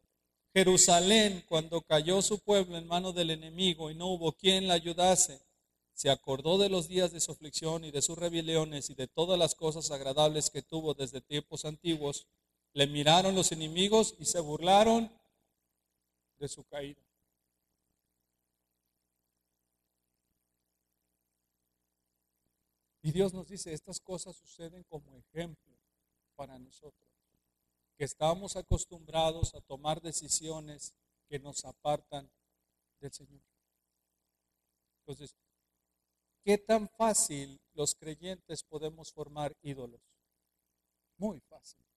Jerusalén, 0.52 1.44
cuando 1.48 1.82
cayó 1.82 2.22
su 2.22 2.40
pueblo 2.40 2.76
en 2.76 2.86
manos 2.86 3.14
del 3.14 3.30
enemigo 3.30 3.90
y 3.90 3.94
no 3.94 4.08
hubo 4.08 4.32
quien 4.32 4.66
la 4.66 4.74
ayudase, 4.74 5.40
se 5.94 6.10
acordó 6.10 6.58
de 6.58 6.70
los 6.70 6.88
días 6.88 7.12
de 7.12 7.20
su 7.20 7.30
aflicción 7.30 7.84
y 7.84 7.90
de 7.90 8.02
sus 8.02 8.18
rebeliones 8.18 8.90
y 8.90 8.94
de 8.94 9.06
todas 9.06 9.38
las 9.38 9.54
cosas 9.54 9.90
agradables 9.90 10.50
que 10.50 10.62
tuvo 10.62 10.94
desde 10.94 11.20
tiempos 11.20 11.64
antiguos. 11.64 12.26
Le 12.72 12.86
miraron 12.86 13.34
los 13.34 13.52
enemigos 13.52 14.14
y 14.18 14.24
se 14.24 14.40
burlaron 14.40 15.12
de 16.40 16.48
su 16.48 16.64
caída. 16.64 17.00
Y 23.02 23.12
Dios 23.12 23.32
nos 23.32 23.48
dice, 23.48 23.72
estas 23.72 24.00
cosas 24.00 24.36
suceden 24.36 24.82
como 24.84 25.16
ejemplo 25.16 25.74
para 26.34 26.58
nosotros, 26.58 27.08
que 27.96 28.04
estamos 28.04 28.56
acostumbrados 28.56 29.54
a 29.54 29.60
tomar 29.60 30.00
decisiones 30.00 30.94
que 31.28 31.38
nos 31.38 31.64
apartan 31.64 32.30
del 33.00 33.12
Señor. 33.12 33.42
Entonces, 35.00 35.34
¿qué 36.44 36.58
tan 36.58 36.88
fácil 36.88 37.58
los 37.74 37.94
creyentes 37.94 38.62
podemos 38.64 39.12
formar 39.12 39.54
ídolos? 39.62 40.00
Muy 41.16 41.40
fácil. 41.40 41.89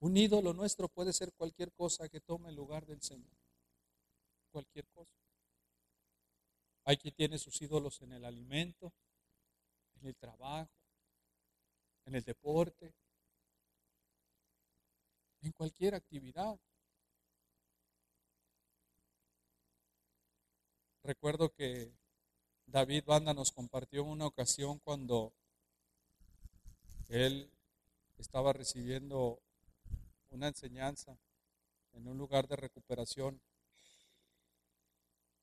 Un 0.00 0.16
ídolo 0.16 0.52
nuestro 0.52 0.88
puede 0.88 1.12
ser 1.12 1.32
cualquier 1.32 1.72
cosa 1.72 2.08
que 2.08 2.20
tome 2.20 2.50
el 2.50 2.54
lugar 2.54 2.86
del 2.86 3.02
Señor. 3.02 3.36
Cualquier 4.50 4.86
cosa. 4.88 5.10
Hay 6.84 6.96
quien 6.96 7.14
tiene 7.14 7.38
sus 7.38 7.60
ídolos 7.60 8.00
en 8.00 8.12
el 8.12 8.24
alimento, 8.24 8.92
en 10.00 10.06
el 10.06 10.16
trabajo, 10.16 10.70
en 12.06 12.14
el 12.14 12.22
deporte, 12.22 12.94
en 15.42 15.52
cualquier 15.52 15.94
actividad. 15.94 16.58
Recuerdo 21.02 21.52
que 21.52 21.92
David 22.66 23.04
Banda 23.04 23.34
nos 23.34 23.50
compartió 23.50 24.04
una 24.04 24.26
ocasión 24.26 24.78
cuando 24.78 25.32
él 27.08 27.50
estaba 28.18 28.52
recibiendo 28.52 29.40
una 30.30 30.48
enseñanza 30.48 31.18
en 31.92 32.06
un 32.06 32.18
lugar 32.18 32.46
de 32.46 32.56
recuperación, 32.56 33.40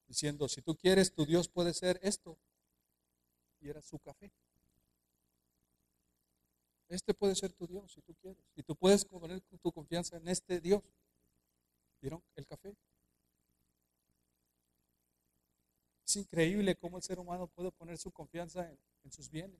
diciendo, 0.08 0.48
si 0.48 0.62
tú 0.62 0.76
quieres, 0.76 1.14
tu 1.14 1.26
Dios 1.26 1.50
puede 1.50 1.74
ser 1.74 2.00
esto. 2.04 2.38
Y 3.60 3.70
era 3.70 3.82
su 3.82 4.00
café. 4.00 4.32
Este 6.88 7.14
puede 7.14 7.36
ser 7.36 7.52
tu 7.54 7.66
Dios 7.66 7.92
si 7.92 8.02
tú 8.02 8.14
quieres. 8.16 8.44
Y 8.56 8.64
tú 8.64 8.76
puedes 8.76 9.06
poner 9.06 9.42
tu 9.42 9.72
confianza 9.72 10.18
en 10.18 10.28
este 10.28 10.62
Dios. 10.62 10.84
¿Vieron 12.00 12.24
el 12.36 12.46
café? 12.46 12.76
Es 16.06 16.16
increíble 16.18 16.76
cómo 16.76 16.98
el 16.98 17.04
ser 17.04 17.20
humano 17.20 17.48
puede 17.48 17.72
poner 17.72 17.98
su 17.98 18.12
confianza 18.12 18.70
en, 18.70 18.78
en 19.04 19.12
sus 19.12 19.30
bienes, 19.32 19.60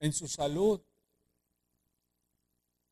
en 0.00 0.12
su 0.12 0.26
salud, 0.26 0.82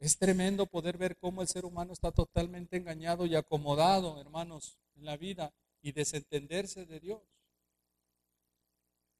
es 0.00 0.16
tremendo 0.16 0.66
poder 0.66 0.96
ver 0.96 1.18
cómo 1.18 1.42
el 1.42 1.48
ser 1.48 1.66
humano 1.66 1.92
está 1.92 2.10
totalmente 2.10 2.78
engañado 2.78 3.26
y 3.26 3.36
acomodado, 3.36 4.18
hermanos, 4.18 4.78
en 4.96 5.04
la 5.04 5.18
vida 5.18 5.52
y 5.82 5.92
desentenderse 5.92 6.86
de 6.86 7.00
Dios. 7.00 7.22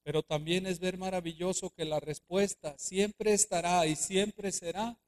Pero 0.03 0.23
también 0.23 0.66
es 0.66 0.81
ver 0.81 0.97
maravilloso 0.97 1.69
que 1.71 1.85
la 1.85 2.01
respuesta 2.01 2.77
siempre 2.79 3.35
estará 3.35 3.87
y 3.87 3.95
siempre 3.95 4.51
será 4.53 4.99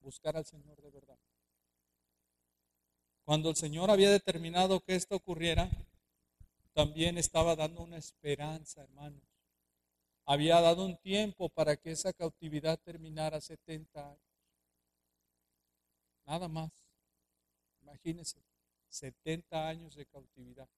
buscar 0.00 0.36
al 0.36 0.46
Señor 0.46 0.80
de 0.80 0.90
verdad. 0.90 1.18
Cuando 3.24 3.50
el 3.50 3.56
Señor 3.56 3.90
había 3.90 4.10
determinado 4.10 4.78
que 4.80 4.94
esto 4.94 5.16
ocurriera, 5.16 5.68
también 6.74 7.18
estaba 7.18 7.56
dando 7.56 7.82
una 7.82 7.96
esperanza, 7.96 8.84
hermanos. 8.84 9.35
Había 10.26 10.60
dado 10.60 10.84
un 10.84 10.96
tiempo 10.96 11.48
para 11.48 11.76
que 11.76 11.92
esa 11.92 12.12
cautividad 12.12 12.78
terminara 12.80 13.40
70 13.40 14.08
años. 14.08 14.20
Nada 16.26 16.48
más. 16.48 16.72
Imagínense, 17.80 18.42
70 18.88 19.68
años 19.68 19.94
de 19.94 20.04
cautividad. 20.06 20.68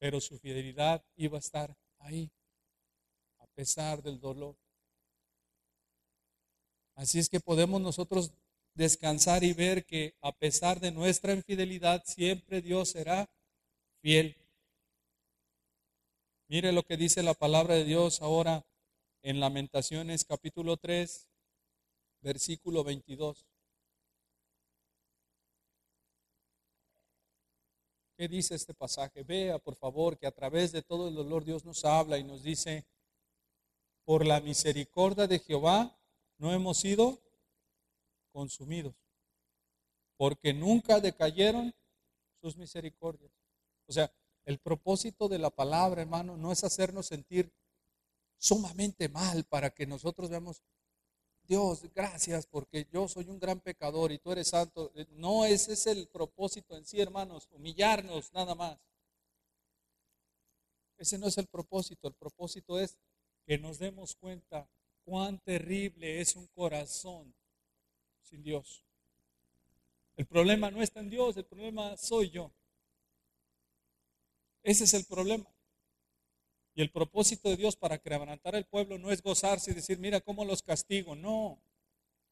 Pero 0.00 0.20
su 0.20 0.36
fidelidad 0.40 1.04
iba 1.14 1.38
a 1.38 1.40
estar 1.40 1.76
ahí, 2.00 2.28
a 3.38 3.46
pesar 3.46 4.02
del 4.02 4.18
dolor. 4.18 4.56
Así 6.96 7.20
es 7.20 7.28
que 7.28 7.38
podemos 7.38 7.80
nosotros 7.80 8.32
descansar 8.74 9.44
y 9.44 9.52
ver 9.52 9.84
que 9.84 10.16
a 10.20 10.32
pesar 10.32 10.80
de 10.80 10.90
nuestra 10.90 11.32
infidelidad, 11.32 12.02
siempre 12.04 12.60
Dios 12.60 12.90
será 12.90 13.30
fiel. 14.00 14.36
Mire 16.52 16.70
lo 16.70 16.82
que 16.82 16.98
dice 16.98 17.22
la 17.22 17.32
palabra 17.32 17.76
de 17.76 17.84
Dios 17.84 18.20
ahora 18.20 18.62
en 19.22 19.40
Lamentaciones 19.40 20.26
capítulo 20.26 20.76
3, 20.76 21.26
versículo 22.20 22.84
22. 22.84 23.46
¿Qué 28.18 28.28
dice 28.28 28.54
este 28.54 28.74
pasaje? 28.74 29.22
Vea, 29.22 29.58
por 29.60 29.76
favor, 29.76 30.18
que 30.18 30.26
a 30.26 30.30
través 30.30 30.72
de 30.72 30.82
todo 30.82 31.08
el 31.08 31.14
dolor 31.14 31.42
Dios 31.42 31.64
nos 31.64 31.86
habla 31.86 32.18
y 32.18 32.24
nos 32.24 32.42
dice, 32.42 32.84
por 34.04 34.26
la 34.26 34.42
misericordia 34.42 35.26
de 35.26 35.38
Jehová 35.38 35.98
no 36.36 36.52
hemos 36.52 36.76
sido 36.76 37.18
consumidos, 38.30 38.94
porque 40.18 40.52
nunca 40.52 41.00
decayeron 41.00 41.74
sus 42.42 42.58
misericordias. 42.58 43.32
O 43.86 43.92
sea, 43.94 44.12
el 44.44 44.58
propósito 44.58 45.28
de 45.28 45.38
la 45.38 45.50
palabra, 45.50 46.02
hermano, 46.02 46.36
no 46.36 46.52
es 46.52 46.64
hacernos 46.64 47.06
sentir 47.06 47.52
sumamente 48.38 49.08
mal 49.08 49.44
para 49.44 49.70
que 49.70 49.86
nosotros 49.86 50.28
veamos, 50.28 50.62
Dios, 51.44 51.82
gracias 51.94 52.46
porque 52.46 52.86
yo 52.92 53.08
soy 53.08 53.28
un 53.28 53.38
gran 53.38 53.60
pecador 53.60 54.10
y 54.12 54.18
tú 54.18 54.32
eres 54.32 54.48
santo. 54.48 54.92
No, 55.10 55.44
ese 55.44 55.74
es 55.74 55.86
el 55.86 56.08
propósito 56.08 56.76
en 56.76 56.84
sí, 56.84 57.00
hermanos, 57.00 57.48
humillarnos 57.52 58.32
nada 58.32 58.54
más. 58.54 58.78
Ese 60.98 61.18
no 61.18 61.26
es 61.26 61.38
el 61.38 61.46
propósito, 61.46 62.08
el 62.08 62.14
propósito 62.14 62.78
es 62.78 62.96
que 63.44 63.58
nos 63.58 63.78
demos 63.78 64.14
cuenta 64.16 64.68
cuán 65.04 65.38
terrible 65.40 66.20
es 66.20 66.36
un 66.36 66.46
corazón 66.48 67.34
sin 68.22 68.42
Dios. 68.42 68.84
El 70.16 70.26
problema 70.26 70.70
no 70.70 70.82
está 70.82 71.00
en 71.00 71.10
Dios, 71.10 71.36
el 71.36 71.44
problema 71.44 71.96
soy 71.96 72.30
yo. 72.30 72.52
Ese 74.62 74.84
es 74.84 74.94
el 74.94 75.04
problema. 75.04 75.46
Y 76.74 76.82
el 76.82 76.90
propósito 76.90 77.50
de 77.50 77.56
Dios 77.56 77.76
para 77.76 77.98
quebrantar 77.98 78.54
el 78.54 78.64
pueblo 78.64 78.98
no 78.98 79.10
es 79.10 79.22
gozarse 79.22 79.70
y 79.72 79.74
decir, 79.74 79.98
mira 79.98 80.20
cómo 80.20 80.44
los 80.44 80.62
castigo. 80.62 81.14
No. 81.14 81.60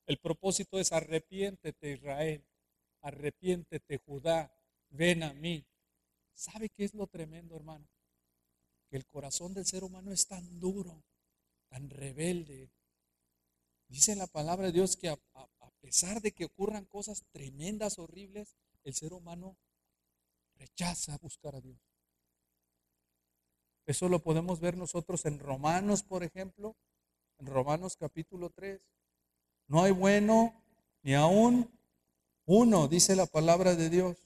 El 0.07 0.19
propósito 0.19 0.79
es 0.79 0.93
arrepiéntete 0.93 1.93
Israel, 1.93 2.45
arrepiéntete 3.03 3.99
Judá, 3.99 4.53
ven 4.89 5.23
a 5.23 5.35
mí. 5.35 5.65
¿Sabe 6.33 6.71
qué 6.71 6.85
es 6.85 6.95
lo 6.95 7.07
tremendo, 7.07 7.55
hermano? 7.55 7.87
Que 8.89 8.97
el 8.97 9.07
corazón 9.07 9.53
del 9.53 9.67
ser 9.67 9.85
humano 9.85 10.11
es 10.11 10.27
tan 10.27 10.59
duro, 10.59 11.05
tan 11.69 11.91
rebelde. 11.91 12.71
Dice 13.89 14.17
la 14.17 14.27
palabra 14.27 14.67
de 14.67 14.73
Dios 14.73 14.97
que 14.97 15.11
a, 15.11 15.19
a 15.35 15.71
pesar 15.81 16.23
de 16.23 16.33
que 16.33 16.47
ocurran 16.47 16.87
cosas 16.87 17.25
tremendas, 17.31 17.99
horribles, 17.99 18.57
el 18.85 18.95
ser 18.95 19.13
humano 19.13 19.59
rechaza 20.57 21.19
buscar 21.19 21.55
a 21.57 21.61
Dios. 21.61 21.90
Eso 23.91 24.09
lo 24.09 24.21
podemos 24.21 24.61
ver 24.61 24.77
nosotros 24.77 25.27
en 25.27 25.41
Romanos, 25.41 26.05
por 26.05 26.23
ejemplo, 26.23 26.77
en 27.41 27.47
Romanos 27.47 27.97
capítulo 27.99 28.51
3. 28.51 28.81
No 29.67 29.83
hay 29.83 29.91
bueno 29.91 30.55
ni 31.03 31.15
aún 31.15 31.69
uno, 32.45 32.87
dice 32.87 33.17
la 33.17 33.27
palabra 33.27 33.75
de 33.75 33.91
Dios. 33.91 34.17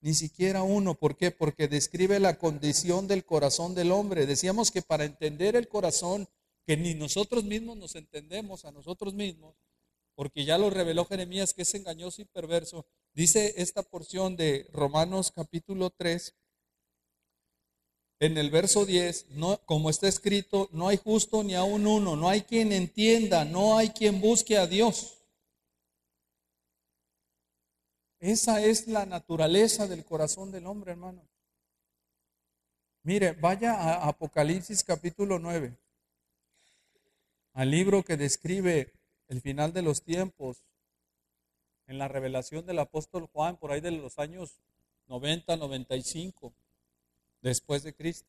Ni 0.00 0.14
siquiera 0.14 0.62
uno. 0.62 0.94
¿Por 0.94 1.16
qué? 1.16 1.32
Porque 1.32 1.66
describe 1.66 2.20
la 2.20 2.38
condición 2.38 3.08
del 3.08 3.24
corazón 3.24 3.74
del 3.74 3.90
hombre. 3.90 4.26
Decíamos 4.26 4.70
que 4.70 4.80
para 4.80 5.04
entender 5.04 5.56
el 5.56 5.66
corazón, 5.66 6.28
que 6.64 6.76
ni 6.76 6.94
nosotros 6.94 7.42
mismos 7.42 7.78
nos 7.78 7.96
entendemos 7.96 8.64
a 8.64 8.70
nosotros 8.70 9.12
mismos, 9.12 9.56
porque 10.14 10.44
ya 10.44 10.56
lo 10.56 10.70
reveló 10.70 11.04
Jeremías 11.04 11.52
que 11.52 11.62
es 11.62 11.74
engañoso 11.74 12.22
y 12.22 12.26
perverso, 12.26 12.86
dice 13.12 13.54
esta 13.56 13.82
porción 13.82 14.36
de 14.36 14.68
Romanos 14.72 15.32
capítulo 15.32 15.90
3, 15.90 16.32
en 18.20 18.36
el 18.36 18.50
verso 18.50 18.84
10, 18.84 19.30
no, 19.30 19.58
como 19.64 19.88
está 19.88 20.06
escrito, 20.06 20.68
no 20.72 20.88
hay 20.88 20.98
justo 20.98 21.42
ni 21.42 21.54
aún 21.54 21.86
uno, 21.86 22.16
no 22.16 22.28
hay 22.28 22.42
quien 22.42 22.70
entienda, 22.70 23.46
no 23.46 23.78
hay 23.78 23.88
quien 23.88 24.20
busque 24.20 24.58
a 24.58 24.66
Dios. 24.66 25.16
Esa 28.18 28.62
es 28.62 28.86
la 28.86 29.06
naturaleza 29.06 29.88
del 29.88 30.04
corazón 30.04 30.52
del 30.52 30.66
hombre, 30.66 30.92
hermano. 30.92 31.22
Mire, 33.02 33.32
vaya 33.32 33.72
a 33.72 34.06
Apocalipsis 34.06 34.84
capítulo 34.84 35.38
9, 35.38 35.74
al 37.54 37.70
libro 37.70 38.04
que 38.04 38.18
describe 38.18 38.92
el 39.28 39.40
final 39.40 39.72
de 39.72 39.80
los 39.80 40.02
tiempos, 40.02 40.58
en 41.86 41.96
la 41.98 42.06
revelación 42.06 42.66
del 42.66 42.80
apóstol 42.80 43.26
Juan, 43.32 43.56
por 43.56 43.72
ahí 43.72 43.80
de 43.80 43.90
los 43.90 44.18
años 44.18 44.60
90, 45.08 45.56
95 45.56 46.52
después 47.40 47.82
de 47.82 47.94
Cristo. 47.94 48.28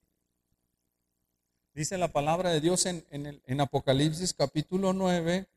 Dice 1.73 1.97
la 1.97 2.11
palabra 2.11 2.51
de 2.51 2.59
Dios 2.59 2.85
en, 2.85 3.05
en, 3.09 3.61
Apocalipsis 3.61 4.33
capítulo 4.33 4.91
9, 4.91 5.47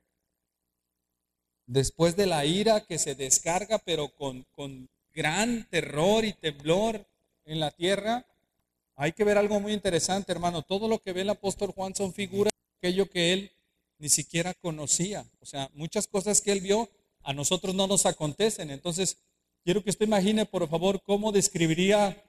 después 1.67 2.15
de 2.15 2.27
la 2.27 2.45
ira 2.45 2.85
que 2.85 2.99
se 2.99 3.15
descarga, 3.17 3.79
pero 3.79 4.15
con, 4.15 4.45
con 4.55 4.89
gran 5.13 5.69
terror 5.71 6.25
y 6.25 6.33
temblor 6.33 7.05
en 7.45 7.59
la 7.59 7.73
tierra, 7.73 8.25
hay 8.97 9.13
que 9.13 9.25
ver 9.25 9.39
algo 9.39 9.59
muy 9.59 9.73
interesante, 9.73 10.31
hermano. 10.31 10.63
Todo 10.63 10.87
lo 10.87 11.01
que 11.01 11.13
ve 11.13 11.23
el 11.23 11.31
apóstol 11.31 11.73
Juan 11.73 11.95
son 11.97 12.13
figuras 12.13 12.53
aquello 12.79 13.09
que 13.11 13.33
él 13.33 13.51
ni 13.99 14.09
siquiera 14.09 14.55
conocía. 14.55 15.25
O 15.41 15.47
sea, 15.47 15.69
muchas 15.75 16.07
cosas 16.07 16.41
que 16.41 16.53
él 16.53 16.61
vio 16.61 16.89
a 17.23 17.33
nosotros 17.33 17.75
no 17.75 17.87
nos 17.87 18.07
acontecen. 18.07 18.71
Entonces, 18.71 19.17
quiero 19.65 19.83
que 19.83 19.91
usted 19.91 20.07
imagine, 20.07 20.47
por 20.47 20.69
favor, 20.69 21.03
cómo 21.03 21.33
describiría 21.33 22.23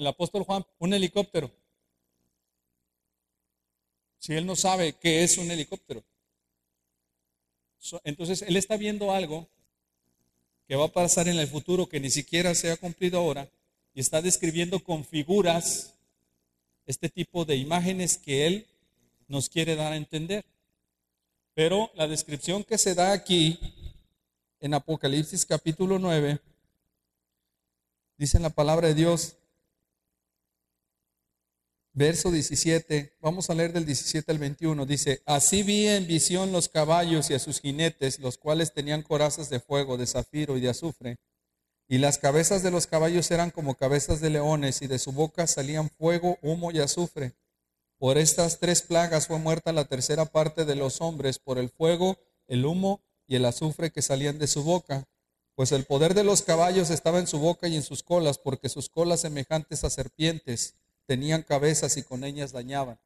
el 0.00 0.06
apóstol 0.06 0.44
Juan 0.44 0.64
un 0.78 0.94
helicóptero. 0.94 1.50
Si 4.18 4.32
él 4.32 4.46
no 4.46 4.56
sabe 4.56 4.94
qué 4.94 5.22
es 5.22 5.36
un 5.36 5.50
helicóptero. 5.50 6.02
Entonces, 8.04 8.42
él 8.42 8.56
está 8.56 8.78
viendo 8.78 9.12
algo 9.12 9.46
que 10.66 10.76
va 10.76 10.86
a 10.86 10.92
pasar 10.92 11.28
en 11.28 11.38
el 11.38 11.46
futuro 11.46 11.86
que 11.86 12.00
ni 12.00 12.10
siquiera 12.10 12.54
se 12.54 12.70
ha 12.70 12.78
cumplido 12.78 13.18
ahora 13.18 13.50
y 13.92 14.00
está 14.00 14.22
describiendo 14.22 14.82
con 14.82 15.04
figuras 15.04 15.94
este 16.86 17.10
tipo 17.10 17.44
de 17.44 17.56
imágenes 17.56 18.16
que 18.16 18.46
él 18.46 18.66
nos 19.28 19.50
quiere 19.50 19.76
dar 19.76 19.92
a 19.92 19.96
entender. 19.96 20.46
Pero 21.52 21.90
la 21.94 22.08
descripción 22.08 22.64
que 22.64 22.78
se 22.78 22.94
da 22.94 23.12
aquí 23.12 23.58
en 24.60 24.72
Apocalipsis 24.72 25.44
capítulo 25.44 25.98
9, 25.98 26.38
dice 28.16 28.38
en 28.38 28.44
la 28.44 28.50
palabra 28.50 28.88
de 28.88 28.94
Dios, 28.94 29.36
verso 31.92 32.30
17, 32.30 33.16
vamos 33.20 33.50
a 33.50 33.54
leer 33.54 33.72
del 33.72 33.84
17 33.84 34.30
al 34.30 34.38
21, 34.38 34.86
dice, 34.86 35.22
así 35.26 35.62
vi 35.62 35.88
en 35.88 36.06
visión 36.06 36.52
los 36.52 36.68
caballos 36.68 37.30
y 37.30 37.34
a 37.34 37.38
sus 37.38 37.60
jinetes, 37.60 38.18
los 38.20 38.38
cuales 38.38 38.72
tenían 38.72 39.02
corazas 39.02 39.50
de 39.50 39.60
fuego, 39.60 39.96
de 39.96 40.06
zafiro 40.06 40.56
y 40.56 40.60
de 40.60 40.68
azufre, 40.68 41.18
y 41.88 41.98
las 41.98 42.18
cabezas 42.18 42.62
de 42.62 42.70
los 42.70 42.86
caballos 42.86 43.30
eran 43.32 43.50
como 43.50 43.74
cabezas 43.74 44.20
de 44.20 44.30
leones, 44.30 44.80
y 44.82 44.86
de 44.86 45.00
su 45.00 45.12
boca 45.12 45.46
salían 45.46 45.90
fuego, 45.90 46.38
humo 46.42 46.70
y 46.70 46.78
azufre. 46.78 47.34
Por 47.98 48.16
estas 48.16 48.60
tres 48.60 48.80
plagas 48.82 49.26
fue 49.26 49.38
muerta 49.38 49.72
la 49.72 49.84
tercera 49.84 50.24
parte 50.24 50.64
de 50.64 50.76
los 50.76 51.00
hombres, 51.00 51.38
por 51.38 51.58
el 51.58 51.68
fuego, 51.68 52.16
el 52.46 52.64
humo 52.64 53.02
y 53.26 53.36
el 53.36 53.44
azufre 53.44 53.90
que 53.90 54.02
salían 54.02 54.38
de 54.38 54.46
su 54.46 54.62
boca. 54.62 55.04
Pues 55.54 55.72
el 55.72 55.84
poder 55.84 56.14
de 56.14 56.24
los 56.24 56.42
caballos 56.42 56.90
estaba 56.90 57.18
en 57.18 57.26
su 57.26 57.38
boca 57.38 57.68
y 57.68 57.76
en 57.76 57.82
sus 57.82 58.02
colas, 58.02 58.38
porque 58.38 58.68
sus 58.68 58.88
colas 58.88 59.20
semejantes 59.20 59.84
a 59.84 59.90
serpientes 59.90 60.76
tenían 61.10 61.42
cabezas 61.42 61.96
y 61.96 62.04
con 62.04 62.22
ellas 62.22 62.52
dañaban. 62.52 63.00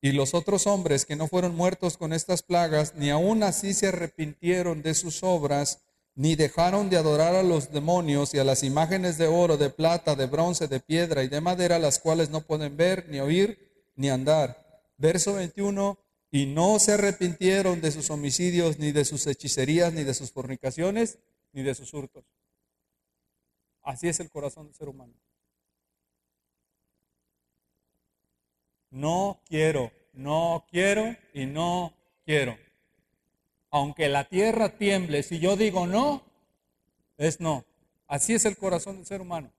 Y 0.00 0.10
los 0.10 0.34
otros 0.34 0.66
hombres 0.66 1.06
que 1.06 1.14
no 1.14 1.28
fueron 1.28 1.54
muertos 1.54 1.96
con 1.96 2.12
estas 2.12 2.42
plagas, 2.42 2.96
ni 2.96 3.10
aun 3.10 3.44
así 3.44 3.74
se 3.74 3.86
arrepintieron 3.86 4.82
de 4.82 4.94
sus 4.94 5.22
obras, 5.22 5.82
ni 6.16 6.34
dejaron 6.34 6.90
de 6.90 6.96
adorar 6.96 7.36
a 7.36 7.44
los 7.44 7.70
demonios 7.70 8.34
y 8.34 8.40
a 8.40 8.44
las 8.44 8.64
imágenes 8.64 9.18
de 9.18 9.28
oro, 9.28 9.56
de 9.56 9.70
plata, 9.70 10.16
de 10.16 10.26
bronce, 10.26 10.66
de 10.66 10.80
piedra 10.80 11.22
y 11.22 11.28
de 11.28 11.40
madera, 11.40 11.78
las 11.78 12.00
cuales 12.00 12.28
no 12.28 12.40
pueden 12.40 12.76
ver, 12.76 13.08
ni 13.08 13.20
oír, 13.20 13.92
ni 13.94 14.10
andar. 14.10 14.82
Verso 14.96 15.34
21, 15.34 15.96
y 16.32 16.46
no 16.46 16.80
se 16.80 16.94
arrepintieron 16.94 17.80
de 17.80 17.92
sus 17.92 18.10
homicidios, 18.10 18.80
ni 18.80 18.90
de 18.90 19.04
sus 19.04 19.28
hechicerías, 19.28 19.92
ni 19.92 20.02
de 20.02 20.14
sus 20.14 20.32
fornicaciones, 20.32 21.20
ni 21.52 21.62
de 21.62 21.76
sus 21.76 21.94
hurtos. 21.94 22.24
Así 23.82 24.08
es 24.08 24.18
el 24.18 24.28
corazón 24.28 24.66
del 24.66 24.74
ser 24.74 24.88
humano. 24.88 25.14
No 28.90 29.40
quiero, 29.46 29.92
no 30.12 30.66
quiero 30.70 31.14
y 31.34 31.46
no 31.46 31.94
quiero 32.24 32.56
aunque 33.70 34.08
la 34.08 34.24
tierra 34.24 34.76
tiemble, 34.76 35.22
si 35.22 35.38
yo 35.38 35.56
digo 35.56 35.86
no, 35.86 36.22
es 37.16 37.40
no. 37.40 37.64
Así 38.06 38.34
es 38.34 38.44
el 38.44 38.56
corazón 38.56 38.96
del 38.96 39.06
ser 39.06 39.20
humano. 39.20 39.52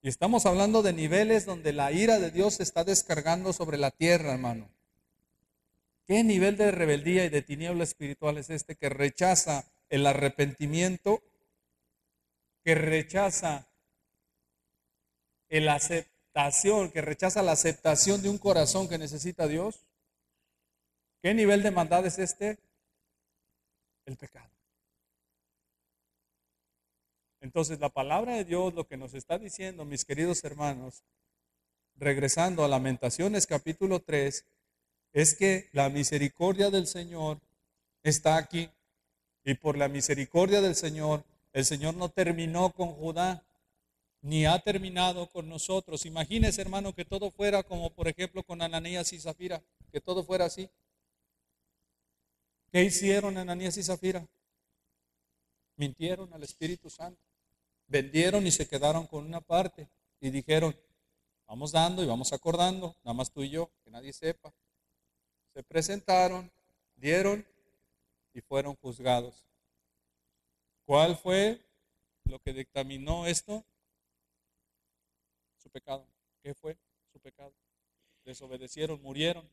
Y 0.00 0.08
estamos 0.08 0.46
hablando 0.46 0.82
de 0.82 0.92
niveles 0.92 1.44
donde 1.44 1.72
la 1.72 1.92
ira 1.92 2.18
de 2.18 2.30
Dios 2.30 2.54
se 2.54 2.62
está 2.62 2.84
descargando 2.84 3.52
sobre 3.52 3.76
la 3.76 3.90
tierra, 3.90 4.32
hermano. 4.32 4.70
¿Qué 6.06 6.24
nivel 6.24 6.56
de 6.56 6.70
rebeldía 6.70 7.26
y 7.26 7.28
de 7.28 7.42
tiniebla 7.42 7.84
espiritual 7.84 8.38
es 8.38 8.48
este 8.48 8.76
que 8.76 8.88
rechaza 8.88 9.64
el 9.90 10.06
arrepentimiento, 10.06 11.22
que 12.64 12.74
rechaza 12.74 13.67
la 15.50 15.74
aceptación, 15.74 16.90
que 16.90 17.00
rechaza 17.00 17.42
la 17.42 17.52
aceptación 17.52 18.22
de 18.22 18.28
un 18.28 18.38
corazón 18.38 18.88
que 18.88 18.98
necesita 18.98 19.44
a 19.44 19.48
Dios? 19.48 19.80
¿Qué 21.22 21.34
nivel 21.34 21.62
de 21.62 21.70
maldad 21.70 22.06
es 22.06 22.18
este? 22.18 22.58
El 24.04 24.16
pecado. 24.16 24.50
Entonces 27.40 27.78
la 27.78 27.88
palabra 27.88 28.34
de 28.34 28.44
Dios 28.44 28.74
lo 28.74 28.86
que 28.86 28.96
nos 28.96 29.14
está 29.14 29.38
diciendo, 29.38 29.84
mis 29.84 30.04
queridos 30.04 30.42
hermanos, 30.44 31.02
regresando 31.96 32.64
a 32.64 32.68
Lamentaciones 32.68 33.46
capítulo 33.46 34.00
3, 34.00 34.44
es 35.12 35.34
que 35.34 35.68
la 35.72 35.88
misericordia 35.88 36.70
del 36.70 36.86
Señor 36.86 37.40
está 38.02 38.36
aquí. 38.36 38.70
Y 39.44 39.54
por 39.54 39.78
la 39.78 39.88
misericordia 39.88 40.60
del 40.60 40.74
Señor, 40.74 41.24
el 41.52 41.64
Señor 41.64 41.94
no 41.94 42.08
terminó 42.10 42.70
con 42.70 42.92
Judá, 42.92 43.42
ni 44.20 44.46
ha 44.46 44.58
terminado 44.58 45.28
con 45.28 45.48
nosotros. 45.48 46.06
Imagínese, 46.06 46.60
hermano, 46.60 46.94
que 46.94 47.04
todo 47.04 47.30
fuera 47.30 47.62
como, 47.62 47.90
por 47.90 48.08
ejemplo, 48.08 48.42
con 48.42 48.62
Ananías 48.62 49.12
y 49.12 49.20
Zafira, 49.20 49.62
que 49.92 50.00
todo 50.00 50.24
fuera 50.24 50.46
así. 50.46 50.68
¿Qué 52.70 52.84
hicieron 52.84 53.38
Ananías 53.38 53.76
y 53.76 53.82
Zafira? 53.82 54.26
Mintieron 55.76 56.32
al 56.32 56.42
Espíritu 56.42 56.90
Santo. 56.90 57.22
Vendieron 57.86 58.46
y 58.46 58.50
se 58.50 58.68
quedaron 58.68 59.06
con 59.06 59.24
una 59.24 59.40
parte 59.40 59.88
y 60.20 60.30
dijeron, 60.30 60.76
vamos 61.46 61.72
dando 61.72 62.02
y 62.02 62.06
vamos 62.06 62.32
acordando, 62.32 62.94
nada 63.02 63.14
más 63.14 63.30
tú 63.30 63.42
y 63.42 63.50
yo, 63.50 63.70
que 63.82 63.90
nadie 63.90 64.12
sepa. 64.12 64.52
Se 65.54 65.62
presentaron, 65.62 66.50
dieron 66.96 67.46
y 68.34 68.40
fueron 68.42 68.76
juzgados. 68.76 69.46
¿Cuál 70.84 71.16
fue 71.16 71.64
lo 72.24 72.38
que 72.40 72.52
dictaminó 72.52 73.26
esto? 73.26 73.64
Pecado. 75.68 76.06
¿Qué 76.42 76.54
fue 76.54 76.78
su 77.12 77.20
pecado? 77.20 77.52
Desobedecieron, 78.24 79.00
murieron. 79.02 79.48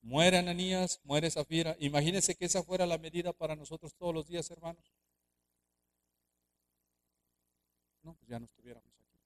Muere 0.00 0.38
Ananías, 0.38 1.00
muere 1.04 1.30
Zafira. 1.30 1.76
Imagínense 1.80 2.34
que 2.36 2.44
esa 2.44 2.62
fuera 2.62 2.86
la 2.86 2.98
medida 2.98 3.32
para 3.32 3.56
nosotros 3.56 3.94
todos 3.94 4.14
los 4.14 4.26
días, 4.28 4.50
hermanos. 4.50 4.84
No, 8.02 8.14
pues 8.14 8.28
ya 8.28 8.38
no 8.38 8.46
estuviéramos 8.46 8.90
aquí. 8.94 9.18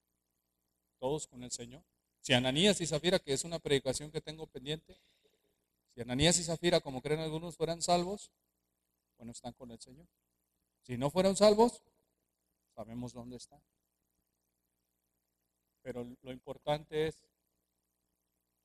Todos 0.98 1.26
con 1.26 1.42
el 1.42 1.50
Señor. 1.50 1.82
Si 2.20 2.32
Ananías 2.32 2.80
y 2.80 2.86
Zafira, 2.86 3.18
que 3.18 3.32
es 3.32 3.44
una 3.44 3.58
predicación 3.58 4.10
que 4.10 4.20
tengo 4.20 4.46
pendiente, 4.46 4.98
si 5.94 6.00
Ananías 6.00 6.38
y 6.38 6.44
Zafira, 6.44 6.80
como 6.80 7.02
creen 7.02 7.20
algunos, 7.20 7.56
fueran 7.56 7.82
salvos, 7.82 8.30
bueno, 9.18 9.32
están 9.32 9.52
con 9.52 9.70
el 9.70 9.80
Señor. 9.80 10.06
Si 10.82 10.96
no 10.96 11.10
fueran 11.10 11.36
salvos, 11.36 11.82
sabemos 12.74 13.12
dónde 13.12 13.36
están. 13.36 13.60
Pero 15.82 16.06
lo 16.22 16.32
importante 16.32 17.06
es 17.06 17.18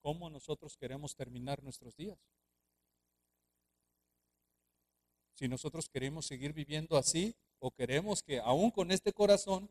cómo 0.01 0.29
nosotros 0.29 0.77
queremos 0.77 1.15
terminar 1.15 1.61
nuestros 1.63 1.95
días. 1.95 2.17
Si 5.33 5.47
nosotros 5.47 5.89
queremos 5.89 6.25
seguir 6.25 6.53
viviendo 6.53 6.97
así 6.97 7.35
o 7.59 7.71
queremos 7.71 8.23
que 8.23 8.39
aún 8.39 8.71
con 8.71 8.91
este 8.91 9.13
corazón 9.13 9.69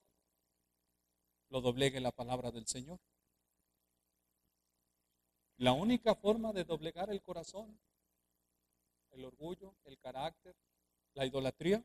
lo 1.49 1.61
doblegue 1.61 2.01
la 2.01 2.13
palabra 2.13 2.51
del 2.51 2.67
Señor. 2.67 3.01
La 5.59 5.73
única 5.73 6.15
forma 6.15 6.53
de 6.53 6.65
doblegar 6.65 7.11
el 7.11 7.23
corazón, 7.23 7.79
el 9.13 9.25
orgullo, 9.25 9.75
el 9.85 9.99
carácter, 9.99 10.55
la 11.15 11.25
idolatría, 11.25 11.83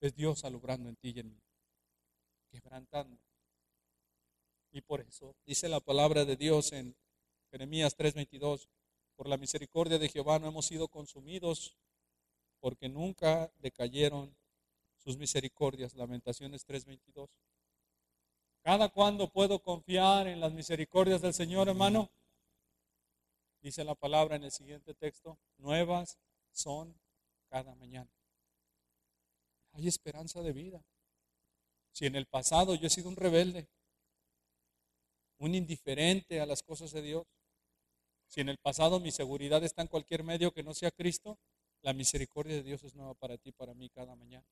es 0.00 0.14
Dios 0.14 0.44
alumbrando 0.44 0.88
en 0.88 0.96
ti 0.96 1.12
y 1.14 1.20
en 1.20 1.28
mí, 1.34 1.42
quebrantando. 2.50 3.18
Y 4.72 4.80
por 4.80 5.02
eso 5.02 5.36
dice 5.44 5.68
la 5.68 5.80
palabra 5.80 6.24
de 6.24 6.36
Dios 6.36 6.72
en 6.72 6.96
Jeremías 7.50 7.94
3:22, 7.94 8.68
por 9.14 9.28
la 9.28 9.36
misericordia 9.36 9.98
de 9.98 10.08
Jehová 10.08 10.38
no 10.38 10.48
hemos 10.48 10.64
sido 10.64 10.88
consumidos, 10.88 11.76
porque 12.58 12.88
nunca 12.88 13.52
decayeron 13.58 14.34
sus 14.96 15.18
misericordias. 15.18 15.94
Lamentaciones 15.94 16.64
3:22. 16.64 17.28
¿Cada 18.62 18.88
cuándo 18.88 19.28
puedo 19.28 19.60
confiar 19.60 20.26
en 20.26 20.40
las 20.40 20.52
misericordias 20.52 21.20
del 21.20 21.34
Señor, 21.34 21.68
hermano? 21.68 22.10
Dice 23.60 23.84
la 23.84 23.94
palabra 23.94 24.36
en 24.36 24.44
el 24.44 24.52
siguiente 24.52 24.94
texto, 24.94 25.38
nuevas 25.58 26.18
son 26.50 26.98
cada 27.48 27.74
mañana. 27.74 28.10
Hay 29.72 29.86
esperanza 29.86 30.40
de 30.40 30.52
vida. 30.52 30.82
Si 31.90 32.06
en 32.06 32.16
el 32.16 32.26
pasado 32.26 32.74
yo 32.74 32.86
he 32.86 32.90
sido 32.90 33.08
un 33.10 33.16
rebelde, 33.16 33.68
un 35.42 35.56
indiferente 35.56 36.40
a 36.40 36.46
las 36.46 36.62
cosas 36.62 36.92
de 36.92 37.02
Dios, 37.02 37.26
si 38.28 38.40
en 38.40 38.48
el 38.48 38.58
pasado 38.58 39.00
mi 39.00 39.10
seguridad 39.10 39.64
está 39.64 39.82
en 39.82 39.88
cualquier 39.88 40.22
medio 40.22 40.52
que 40.52 40.62
no 40.62 40.72
sea 40.72 40.92
Cristo, 40.92 41.36
la 41.82 41.92
misericordia 41.92 42.54
de 42.54 42.62
Dios 42.62 42.84
es 42.84 42.94
nueva 42.94 43.14
para 43.14 43.36
ti, 43.36 43.50
para 43.50 43.74
mí, 43.74 43.90
cada 43.90 44.14
mañana. 44.14 44.46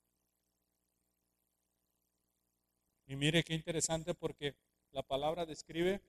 Y 3.06 3.14
mire 3.14 3.44
qué 3.44 3.54
interesante 3.54 4.14
porque 4.14 4.56
la 4.90 5.04
palabra 5.04 5.46
describe, 5.46 6.00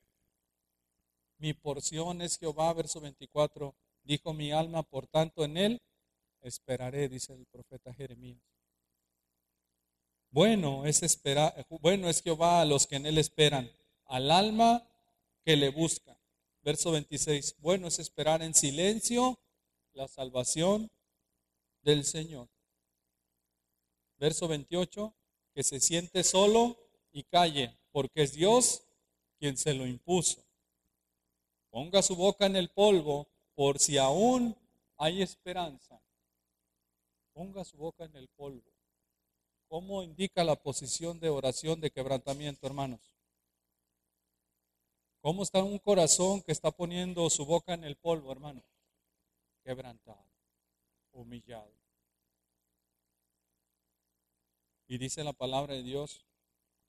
mi 1.37 1.53
porción 1.53 2.23
es 2.23 2.39
Jehová, 2.39 2.73
verso 2.73 2.99
24, 3.01 3.75
dijo 4.01 4.33
mi 4.33 4.51
alma, 4.51 4.81
por 4.81 5.05
tanto 5.05 5.45
en 5.45 5.57
él 5.57 5.81
esperaré, 6.41 7.07
dice 7.07 7.33
el 7.33 7.45
profeta 7.45 7.93
Jeremías. 7.93 8.41
Bueno 10.31 10.87
es, 10.87 11.03
esperar, 11.03 11.67
bueno 11.69 12.09
es 12.09 12.23
Jehová 12.23 12.61
a 12.61 12.65
los 12.65 12.87
que 12.87 12.95
en 12.95 13.05
él 13.05 13.19
esperan, 13.19 13.69
al 14.11 14.29
alma 14.29 14.85
que 15.45 15.55
le 15.55 15.69
busca. 15.69 16.17
Verso 16.63 16.91
26. 16.91 17.55
Bueno 17.59 17.87
es 17.87 17.97
esperar 17.97 18.41
en 18.41 18.53
silencio 18.53 19.39
la 19.93 20.07
salvación 20.07 20.91
del 21.81 22.03
Señor. 22.03 22.49
Verso 24.17 24.47
28. 24.47 25.13
Que 25.53 25.63
se 25.63 25.79
siente 25.79 26.23
solo 26.23 26.77
y 27.11 27.23
calle, 27.23 27.77
porque 27.91 28.23
es 28.23 28.33
Dios 28.33 28.83
quien 29.39 29.57
se 29.57 29.73
lo 29.73 29.85
impuso. 29.87 30.43
Ponga 31.69 32.01
su 32.01 32.15
boca 32.15 32.45
en 32.45 32.55
el 32.55 32.69
polvo 32.69 33.27
por 33.55 33.79
si 33.79 33.97
aún 33.97 34.55
hay 34.97 35.21
esperanza. 35.21 36.01
Ponga 37.33 37.63
su 37.65 37.77
boca 37.77 38.05
en 38.05 38.15
el 38.15 38.27
polvo. 38.29 38.71
¿Cómo 39.67 40.03
indica 40.03 40.43
la 40.43 40.55
posición 40.55 41.19
de 41.19 41.29
oración 41.29 41.79
de 41.79 41.91
quebrantamiento, 41.91 42.67
hermanos? 42.67 43.10
¿Cómo 45.21 45.43
está 45.43 45.63
un 45.63 45.77
corazón 45.77 46.41
que 46.41 46.51
está 46.51 46.71
poniendo 46.71 47.29
su 47.29 47.45
boca 47.45 47.75
en 47.75 47.83
el 47.83 47.95
polvo, 47.95 48.31
hermano? 48.31 48.63
Quebrantado, 49.63 50.25
humillado. 51.11 51.71
Y 54.87 54.97
dice 54.97 55.23
la 55.23 55.33
palabra 55.33 55.75
de 55.75 55.83
Dios, 55.83 56.25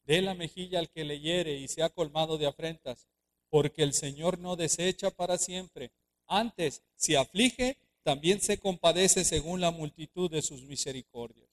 dé 0.05 0.23
la 0.23 0.35
mejilla 0.35 0.79
al 0.79 0.89
que 0.89 1.05
le 1.05 1.21
hiere 1.21 1.59
y 1.59 1.69
sea 1.69 1.91
colmado 1.91 2.39
de 2.39 2.47
afrentas, 2.47 3.07
porque 3.51 3.83
el 3.83 3.93
Señor 3.93 4.39
no 4.39 4.57
desecha 4.57 5.11
para 5.11 5.37
siempre. 5.37 5.93
Antes, 6.27 6.83
si 6.97 7.17
aflige, 7.17 7.77
también 8.03 8.41
se 8.41 8.59
compadece 8.59 9.25
según 9.25 9.61
la 9.61 9.71
multitud 9.71 10.31
de 10.31 10.41
sus 10.41 10.63
misericordias. 10.63 11.51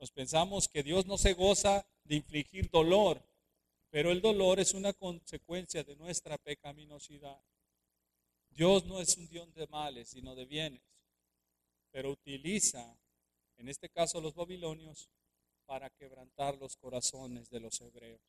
Nos 0.00 0.10
pensamos 0.10 0.66
que 0.66 0.82
Dios 0.82 1.04
no 1.04 1.18
se 1.18 1.34
goza 1.34 1.86
de 2.04 2.16
infligir 2.16 2.70
dolor, 2.70 3.22
pero 3.96 4.12
el 4.12 4.20
dolor 4.20 4.60
es 4.60 4.74
una 4.74 4.92
consecuencia 4.92 5.82
de 5.82 5.96
nuestra 5.96 6.36
pecaminosidad. 6.36 7.40
Dios 8.50 8.84
no 8.84 9.00
es 9.00 9.16
un 9.16 9.26
Dios 9.26 9.54
de 9.54 9.66
males, 9.68 10.10
sino 10.10 10.34
de 10.34 10.44
bienes. 10.44 10.82
pero 11.90 12.10
utiliza, 12.10 12.94
en 13.56 13.70
este 13.70 13.88
caso 13.88 14.20
los 14.20 14.34
babilonios, 14.34 15.08
para 15.64 15.88
quebrantar 15.88 16.58
los 16.58 16.76
corazones 16.76 17.48
de 17.48 17.58
los 17.58 17.80
hebreos. 17.80 18.20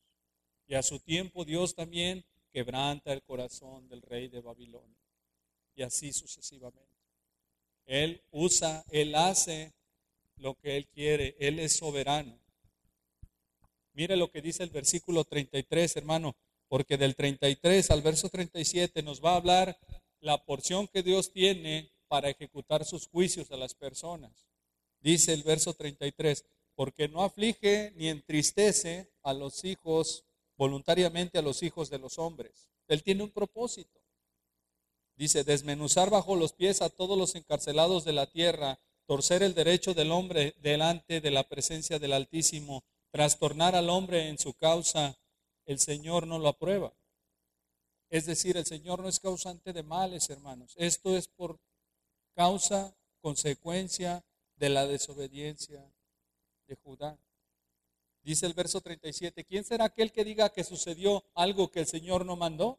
Y 0.68 0.76
a 0.76 0.82
su 0.82 1.01
tiempo 1.01 1.43
Dios 1.43 1.76
también 1.76 2.24
quebranta 2.49 3.11
el 3.11 3.22
corazón 3.22 3.89
del 3.89 4.01
rey 4.03 4.30
de 4.30 4.39
Babilonia. 4.39 5.03
Y 5.76 5.82
así 5.84 6.13
sucesivamente. 6.13 6.95
Él 7.86 8.22
usa, 8.32 8.86
Él 8.89 9.13
hace 9.15 9.74
lo 10.38 10.55
que 10.55 10.78
Él 10.78 10.88
quiere. 10.88 11.36
Él 11.39 11.59
es 11.59 11.76
soberano. 11.76 12.39
Mire 13.97 14.15
lo 14.15 14.29
que 14.29 14.43
dice 14.43 14.61
el 14.61 14.69
versículo 14.69 15.23
33, 15.23 15.95
hermano, 15.97 16.35
porque 16.67 16.97
del 16.97 17.15
33 17.15 17.89
al 17.89 18.03
verso 18.03 18.29
37 18.29 19.01
nos 19.01 19.25
va 19.25 19.31
a 19.31 19.37
hablar 19.37 19.79
la 20.19 20.45
porción 20.45 20.87
que 20.87 21.01
Dios 21.01 21.31
tiene 21.33 21.91
para 22.07 22.29
ejecutar 22.29 22.85
sus 22.85 23.07
juicios 23.07 23.49
a 23.49 23.57
las 23.57 23.73
personas. 23.73 24.45
Dice 24.99 25.33
el 25.33 25.41
verso 25.41 25.73
33, 25.73 26.45
porque 26.75 27.07
no 27.07 27.23
aflige 27.23 27.91
ni 27.95 28.09
entristece 28.09 29.09
a 29.23 29.33
los 29.33 29.65
hijos 29.65 30.25
voluntariamente 30.57 31.39
a 31.39 31.41
los 31.41 31.63
hijos 31.63 31.89
de 31.89 31.97
los 31.97 32.19
hombres. 32.19 32.69
Él 32.87 33.01
tiene 33.01 33.23
un 33.23 33.31
propósito. 33.31 33.99
Dice, 35.15 35.43
desmenuzar 35.43 36.11
bajo 36.11 36.35
los 36.35 36.53
pies 36.53 36.83
a 36.83 36.89
todos 36.89 37.17
los 37.17 37.33
encarcelados 37.33 38.05
de 38.05 38.13
la 38.13 38.27
tierra, 38.27 38.79
torcer 39.07 39.41
el 39.41 39.55
derecho 39.55 39.95
del 39.95 40.11
hombre 40.11 40.53
delante 40.61 41.19
de 41.19 41.31
la 41.31 41.49
presencia 41.49 41.97
del 41.97 42.13
Altísimo, 42.13 42.83
trastornar 43.18 43.76
al 43.76 43.89
hombre 43.89 44.30
en 44.30 44.38
su 44.38 44.53
causa, 44.53 45.18
el 45.65 45.80
Señor 45.80 46.28
no 46.28 46.38
lo 46.38 46.49
aprueba. 46.49 46.93
Es 48.11 48.28
decir, 48.28 48.57
el 48.57 48.65
Señor 48.68 49.01
no 49.01 49.09
es 49.09 49.20
causante 49.20 49.74
de 49.74 49.82
males, 49.82 50.30
hermanos. 50.30 50.76
Esto 50.78 51.18
es 51.18 51.28
por 51.28 51.59
causa, 52.36 52.95
consecuencia 53.20 54.24
de 54.57 54.70
la 54.70 54.86
desobediencia 54.86 55.84
de 56.68 56.76
Judá. 56.76 57.18
Dice 58.22 58.45
el 58.45 58.53
verso 58.53 58.82
37, 58.82 59.45
¿quién 59.45 59.63
será 59.63 59.86
aquel 59.86 60.11
que 60.11 60.24
diga 60.24 60.49
que 60.49 60.63
sucedió 60.63 61.24
algo 61.34 61.72
que 61.72 61.80
el 61.80 61.88
Señor 61.88 62.24
no 62.24 62.36
mandó? 62.36 62.78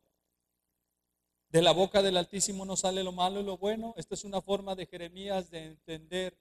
De 1.49 1.62
la 1.62 1.72
boca 1.72 2.01
del 2.01 2.16
Altísimo 2.16 2.64
no 2.64 2.76
sale 2.76 3.03
lo 3.03 3.11
malo 3.11 3.41
y 3.41 3.45
lo 3.45 3.59
bueno. 3.59 3.93
Esta 3.97 4.14
es 4.14 4.22
una 4.22 4.41
forma 4.41 4.76
de 4.76 4.86
Jeremías 4.86 5.51
de 5.51 5.64
entender 5.64 6.39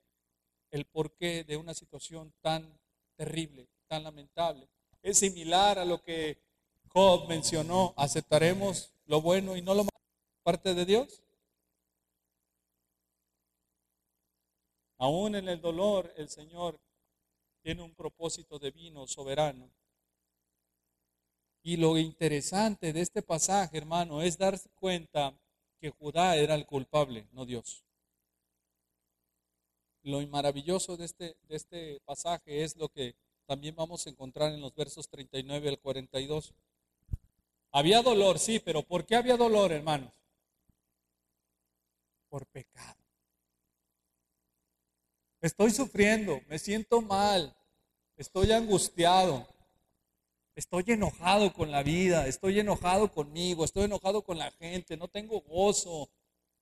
el 0.69 0.85
porqué 0.85 1.43
de 1.43 1.57
una 1.57 1.73
situación 1.73 2.31
tan 2.41 2.79
terrible, 3.15 3.67
tan 3.87 4.03
lamentable. 4.03 4.67
Es 5.01 5.19
similar 5.19 5.79
a 5.79 5.85
lo 5.85 6.01
que 6.01 6.37
Job 6.89 7.27
mencionó. 7.27 7.93
¿Aceptaremos 7.97 8.93
lo 9.05 9.21
bueno 9.21 9.55
y 9.55 9.61
no 9.61 9.73
lo 9.73 9.83
malo 9.83 9.91
parte 10.43 10.73
de 10.73 10.85
Dios? 10.85 11.21
Aún 14.97 15.35
en 15.35 15.47
el 15.47 15.61
dolor, 15.61 16.11
el 16.17 16.29
Señor 16.29 16.79
tiene 17.61 17.83
un 17.83 17.93
propósito 17.93 18.57
divino, 18.57 19.05
soberano. 19.07 19.69
Y 21.61 21.77
lo 21.77 21.97
interesante 21.97 22.93
de 22.93 23.01
este 23.01 23.21
pasaje, 23.21 23.77
hermano, 23.77 24.21
es 24.21 24.37
darse 24.37 24.69
cuenta 24.69 25.37
que 25.79 25.89
Judá 25.89 26.35
era 26.37 26.55
el 26.55 26.65
culpable, 26.65 27.27
no 27.33 27.45
Dios. 27.45 27.83
Lo 30.01 30.25
maravilloso 30.27 30.95
de 30.95 31.05
este, 31.05 31.37
de 31.43 31.55
este 31.55 31.99
pasaje 32.05 32.63
es 32.63 32.75
lo 32.77 32.89
que 32.89 33.15
también 33.47 33.75
vamos 33.75 34.05
a 34.05 34.09
encontrar 34.09 34.53
en 34.53 34.61
los 34.61 34.75
versos 34.75 35.09
39 35.09 35.69
al 35.69 35.79
42. 35.79 36.53
Había 37.71 38.01
dolor, 38.01 38.39
sí, 38.39 38.59
pero 38.59 38.83
¿por 38.83 39.05
qué 39.05 39.15
había 39.15 39.37
dolor, 39.37 39.71
hermanos? 39.71 40.11
Por 42.29 42.45
pecado. 42.47 42.97
Estoy 45.41 45.71
sufriendo, 45.71 46.41
me 46.47 46.59
siento 46.59 47.01
mal, 47.01 47.55
estoy 48.17 48.51
angustiado, 48.51 49.47
estoy 50.55 50.83
enojado 50.87 51.53
con 51.53 51.71
la 51.71 51.83
vida, 51.83 52.27
estoy 52.27 52.59
enojado 52.59 53.11
conmigo, 53.11 53.63
estoy 53.63 53.85
enojado 53.85 54.23
con 54.23 54.39
la 54.39 54.51
gente, 54.51 54.97
no 54.97 55.07
tengo 55.07 55.39
gozo, 55.41 56.09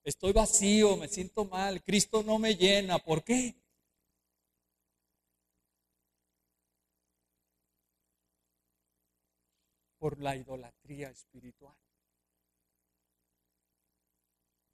estoy 0.04 0.34
vacío, 0.34 0.98
me 0.98 1.08
siento 1.08 1.46
mal, 1.46 1.82
Cristo 1.84 2.22
no 2.22 2.38
me 2.38 2.56
llena. 2.56 3.00
¿Por 3.00 3.24
qué? 3.24 3.56
Por 10.06 10.20
la 10.20 10.36
idolatría 10.36 11.10
espiritual. 11.10 11.74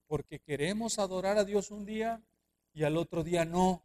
Porque 0.06 0.40
queremos 0.40 1.00
adorar 1.00 1.38
a 1.38 1.46
Dios 1.46 1.72
un 1.72 1.86
día 1.86 2.22
y 2.74 2.84
al 2.84 2.98
otro 2.98 3.24
día 3.24 3.46
no 3.46 3.82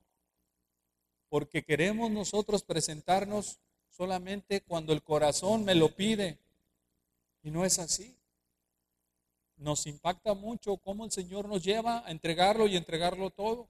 porque 1.28 1.62
queremos 1.62 2.10
nosotros 2.10 2.64
presentarnos 2.64 3.60
solamente 3.90 4.60
cuando 4.62 4.92
el 4.92 5.04
corazón 5.04 5.64
me 5.64 5.76
lo 5.76 5.94
pide. 5.94 6.40
Y 7.44 7.52
no 7.52 7.64
es 7.64 7.78
así. 7.78 8.18
Nos 9.56 9.86
impacta 9.86 10.34
mucho 10.34 10.78
cómo 10.78 11.04
el 11.04 11.12
Señor 11.12 11.48
nos 11.48 11.62
lleva 11.62 12.04
a 12.04 12.10
entregarlo 12.10 12.66
y 12.66 12.76
entregarlo 12.76 13.30
todo. 13.30 13.68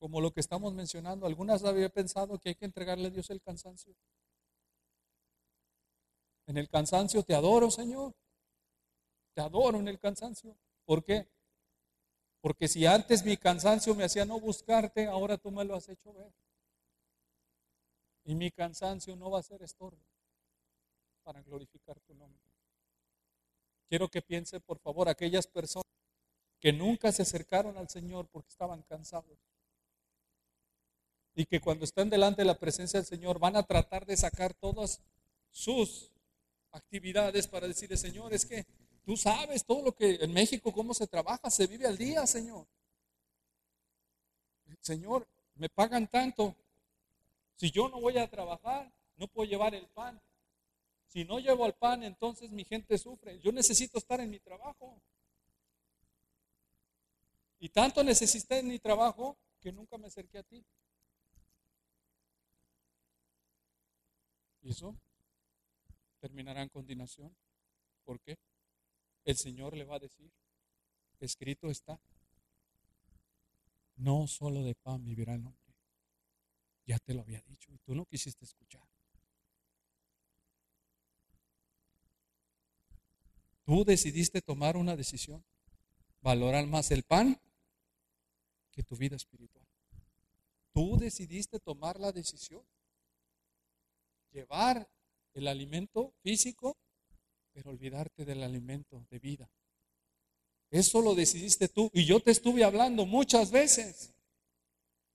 Como 0.00 0.20
lo 0.20 0.32
que 0.32 0.40
estamos 0.40 0.74
mencionando. 0.74 1.26
Algunas 1.26 1.62
había 1.62 1.90
pensado 1.90 2.40
que 2.40 2.48
hay 2.48 2.54
que 2.56 2.64
entregarle 2.64 3.06
a 3.06 3.10
Dios 3.10 3.30
el 3.30 3.40
cansancio. 3.40 3.94
En 6.46 6.56
el 6.56 6.68
cansancio 6.68 7.22
te 7.22 7.34
adoro, 7.34 7.70
Señor. 7.70 8.14
Te 9.34 9.40
adoro 9.40 9.78
en 9.78 9.88
el 9.88 9.98
cansancio. 9.98 10.56
¿Por 10.84 11.04
qué? 11.04 11.28
Porque 12.40 12.68
si 12.68 12.86
antes 12.86 13.24
mi 13.24 13.36
cansancio 13.36 13.94
me 13.94 14.04
hacía 14.04 14.24
no 14.24 14.40
buscarte, 14.40 15.06
ahora 15.06 15.38
tú 15.38 15.50
me 15.50 15.64
lo 15.64 15.76
has 15.76 15.88
hecho 15.88 16.12
ver. 16.12 16.32
Y 18.24 18.34
mi 18.34 18.50
cansancio 18.50 19.16
no 19.16 19.30
va 19.30 19.38
a 19.38 19.42
ser 19.42 19.62
estorbo 19.62 20.04
para 21.22 21.40
glorificar 21.42 22.00
tu 22.00 22.14
nombre. 22.14 22.42
Quiero 23.88 24.08
que 24.08 24.22
piense, 24.22 24.58
por 24.60 24.78
favor, 24.78 25.08
aquellas 25.08 25.46
personas 25.46 25.86
que 26.58 26.72
nunca 26.72 27.12
se 27.12 27.22
acercaron 27.22 27.76
al 27.76 27.88
Señor 27.88 28.28
porque 28.28 28.48
estaban 28.48 28.82
cansados. 28.82 29.38
Y 31.34 31.46
que 31.46 31.60
cuando 31.60 31.84
están 31.84 32.10
delante 32.10 32.42
de 32.42 32.46
la 32.46 32.58
presencia 32.58 33.00
del 33.00 33.06
Señor 33.06 33.38
van 33.38 33.56
a 33.56 33.62
tratar 33.62 34.04
de 34.04 34.16
sacar 34.16 34.54
todas 34.54 35.00
sus 35.50 36.10
actividades 36.72 37.46
para 37.46 37.68
decirle, 37.68 37.96
Señor, 37.96 38.32
es 38.32 38.44
que 38.44 38.66
Tú 39.04 39.16
sabes 39.16 39.64
todo 39.64 39.82
lo 39.82 39.92
que 39.94 40.14
en 40.14 40.32
México, 40.32 40.72
cómo 40.72 40.94
se 40.94 41.06
trabaja, 41.06 41.50
se 41.50 41.66
vive 41.66 41.86
al 41.86 41.98
día, 41.98 42.26
Señor. 42.26 42.66
Señor, 44.80 45.28
me 45.56 45.68
pagan 45.68 46.06
tanto. 46.08 46.56
Si 47.56 47.70
yo 47.70 47.88
no 47.88 48.00
voy 48.00 48.18
a 48.18 48.30
trabajar, 48.30 48.92
no 49.16 49.26
puedo 49.26 49.48
llevar 49.48 49.74
el 49.74 49.88
pan. 49.88 50.20
Si 51.08 51.24
no 51.24 51.40
llevo 51.40 51.66
el 51.66 51.74
pan, 51.74 52.04
entonces 52.04 52.50
mi 52.52 52.64
gente 52.64 52.96
sufre. 52.96 53.40
Yo 53.40 53.50
necesito 53.50 53.98
estar 53.98 54.20
en 54.20 54.30
mi 54.30 54.38
trabajo. 54.38 55.02
Y 57.58 57.68
tanto 57.68 58.02
necesité 58.04 58.60
en 58.60 58.68
mi 58.68 58.78
trabajo 58.78 59.36
que 59.60 59.72
nunca 59.72 59.98
me 59.98 60.06
acerqué 60.06 60.38
a 60.38 60.42
ti. 60.44 60.64
¿Y 64.62 64.70
eso 64.70 64.96
terminará 66.22 66.62
en 66.62 66.68
condenación? 66.68 67.36
¿Por 68.04 68.20
qué? 68.20 68.38
el 69.24 69.36
Señor 69.36 69.76
le 69.76 69.84
va 69.84 69.96
a 69.96 70.00
decir, 70.00 70.30
escrito 71.20 71.70
está, 71.70 72.00
no 73.96 74.26
solo 74.26 74.62
de 74.62 74.74
pan 74.74 75.04
vivirá 75.04 75.34
el 75.34 75.46
hombre. 75.46 75.58
Ya 76.86 76.98
te 76.98 77.14
lo 77.14 77.20
había 77.20 77.40
dicho 77.42 77.72
y 77.72 77.78
tú 77.78 77.94
no 77.94 78.04
quisiste 78.04 78.44
escuchar. 78.44 78.82
Tú 83.64 83.84
decidiste 83.84 84.42
tomar 84.42 84.76
una 84.76 84.96
decisión, 84.96 85.44
valorar 86.20 86.66
más 86.66 86.90
el 86.90 87.04
pan 87.04 87.40
que 88.72 88.82
tu 88.82 88.96
vida 88.96 89.14
espiritual. 89.14 89.66
Tú 90.72 90.96
decidiste 90.98 91.60
tomar 91.60 92.00
la 92.00 92.10
decisión, 92.10 92.64
llevar 94.32 94.88
el 95.34 95.48
alimento 95.48 96.12
físico 96.22 96.76
pero 97.52 97.70
olvidarte 97.70 98.24
del 98.24 98.42
alimento 98.42 99.04
de 99.10 99.18
vida. 99.18 99.50
Eso 100.70 101.02
lo 101.02 101.14
decidiste 101.14 101.68
tú 101.68 101.90
y 101.92 102.04
yo 102.04 102.20
te 102.20 102.30
estuve 102.30 102.64
hablando 102.64 103.04
muchas 103.04 103.50
veces, 103.50 104.14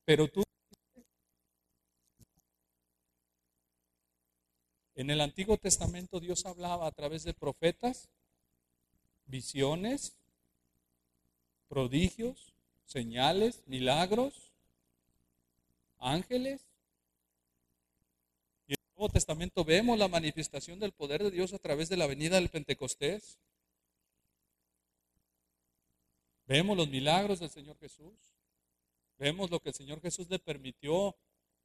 pero 0.06 0.28
tú... 0.28 0.44
En 4.94 5.10
el 5.12 5.22
Antiguo 5.22 5.58
Testamento 5.58 6.20
Dios 6.20 6.46
hablaba 6.46 6.88
a 6.88 6.92
través 6.92 7.24
de 7.24 7.34
profetas, 7.34 8.10
visiones, 9.26 10.16
prodigios, 11.68 12.54
señales, 12.86 13.62
milagros, 13.68 14.52
ángeles, 16.00 16.67
Nuevo 18.98 19.14
Testamento 19.14 19.64
vemos 19.64 20.00
la 20.00 20.08
manifestación 20.08 20.80
del 20.80 20.92
poder 20.92 21.22
de 21.22 21.30
Dios 21.30 21.54
a 21.54 21.60
través 21.60 21.88
de 21.88 21.98
la 21.98 22.08
venida 22.08 22.38
del 22.38 22.50
Pentecostés. 22.50 23.38
Vemos 26.48 26.76
los 26.76 26.90
milagros 26.90 27.40
del 27.40 27.52
Señor 27.52 27.78
Jesús. 27.78 28.16
Vemos 29.20 29.52
lo 29.52 29.60
que 29.60 29.70
el 29.70 29.76
Señor 29.76 30.02
Jesús 30.02 30.28
le 30.32 30.40
permitió 30.40 31.16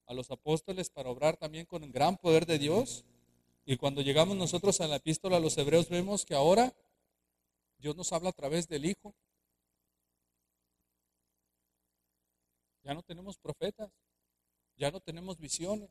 a 0.05 0.13
los 0.13 0.31
apóstoles 0.31 0.91
para 0.91 1.09
obrar 1.09 1.39
también 1.39 1.65
con 1.65 1.83
el 1.83 1.91
gran 1.91 2.19
poder 2.19 2.45
de 2.45 2.59
Dios. 2.59 3.07
Y 3.65 3.79
cuando 3.79 4.03
llegamos 4.03 4.37
nosotros 4.37 4.83
a 4.83 4.87
la 4.87 4.97
epístola 4.97 5.39
a 5.39 5.41
los 5.41 5.57
hebreos 5.57 5.89
vemos 5.89 6.27
que 6.27 6.35
ahora 6.35 6.75
Dios 7.79 7.97
nos 7.97 8.13
habla 8.13 8.29
a 8.29 8.35
través 8.35 8.69
del 8.69 8.85
Hijo. 8.85 9.15
Ya 12.83 12.93
no 12.93 13.03
tenemos 13.03 13.39
profetas, 13.39 13.91
ya 14.77 14.91
no 14.91 15.01
tenemos 15.01 15.39
visiones, 15.39 15.89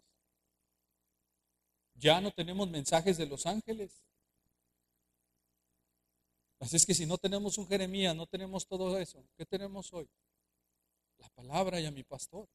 ya 2.02 2.20
no 2.20 2.32
tenemos 2.32 2.68
mensajes 2.68 3.18
de 3.18 3.28
los 3.28 3.46
ángeles. 3.46 4.04
Así 6.60 6.76
es 6.76 6.86
que 6.86 6.94
si 6.94 7.06
no 7.06 7.18
tenemos 7.18 7.58
un 7.58 7.68
Jeremías, 7.68 8.16
no 8.16 8.28
tenemos 8.28 8.68
todo 8.68 9.00
eso, 9.00 9.24
¿qué 9.38 9.46
tenemos 9.46 9.94
hoy? 9.94 10.10
La 11.18 11.30
palabra 11.30 11.80
y 11.80 11.86
a 11.86 11.92
mi 11.92 12.04
pastor. 12.04 12.48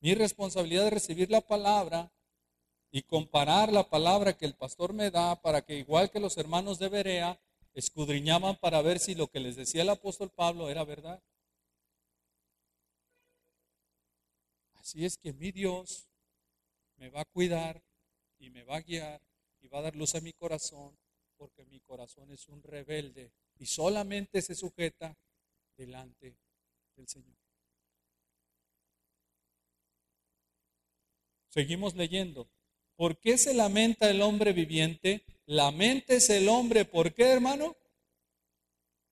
Mi 0.00 0.14
responsabilidad 0.14 0.88
es 0.88 0.92
recibir 0.92 1.30
la 1.30 1.40
palabra 1.40 2.12
y 2.90 3.02
comparar 3.02 3.72
la 3.72 3.88
palabra 3.88 4.36
que 4.36 4.44
el 4.44 4.54
pastor 4.54 4.92
me 4.92 5.10
da 5.10 5.40
para 5.40 5.62
que 5.62 5.78
igual 5.78 6.10
que 6.10 6.20
los 6.20 6.36
hermanos 6.36 6.78
de 6.78 6.88
Berea, 6.88 7.40
escudriñaban 7.72 8.56
para 8.56 8.82
ver 8.82 8.98
si 8.98 9.14
lo 9.14 9.28
que 9.28 9.40
les 9.40 9.56
decía 9.56 9.82
el 9.82 9.90
apóstol 9.90 10.30
Pablo 10.30 10.70
era 10.70 10.84
verdad. 10.84 11.22
Así 14.74 15.04
es 15.04 15.16
que 15.16 15.32
mi 15.32 15.50
Dios 15.50 16.08
me 16.96 17.08
va 17.08 17.22
a 17.22 17.24
cuidar 17.24 17.82
y 18.44 18.50
me 18.50 18.62
va 18.62 18.76
a 18.76 18.82
guiar 18.82 19.20
y 19.62 19.68
va 19.68 19.78
a 19.78 19.82
dar 19.82 19.96
luz 19.96 20.14
a 20.14 20.20
mi 20.20 20.32
corazón 20.32 20.96
porque 21.36 21.64
mi 21.64 21.80
corazón 21.80 22.30
es 22.30 22.46
un 22.48 22.62
rebelde 22.62 23.32
y 23.58 23.66
solamente 23.66 24.42
se 24.42 24.54
sujeta 24.54 25.16
delante 25.76 26.36
del 26.94 27.08
Señor. 27.08 27.36
Seguimos 31.48 31.94
leyendo. 31.94 32.48
¿Por 32.96 33.18
qué 33.18 33.38
se 33.38 33.54
lamenta 33.54 34.10
el 34.10 34.22
hombre 34.22 34.52
viviente? 34.52 35.24
es 35.46 36.30
el 36.30 36.48
hombre. 36.48 36.84
¿Por 36.84 37.14
qué, 37.14 37.24
hermano? 37.24 37.76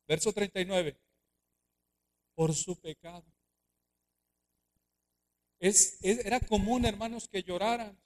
Verso 0.07 0.33
39. 0.33 0.97
Por 2.35 2.55
su 2.55 2.79
pecado. 2.81 3.25
Es, 5.59 5.99
era 6.03 6.41
común, 6.41 6.85
hermanos, 6.85 7.29
que 7.29 7.43
lloraran. 7.43 7.97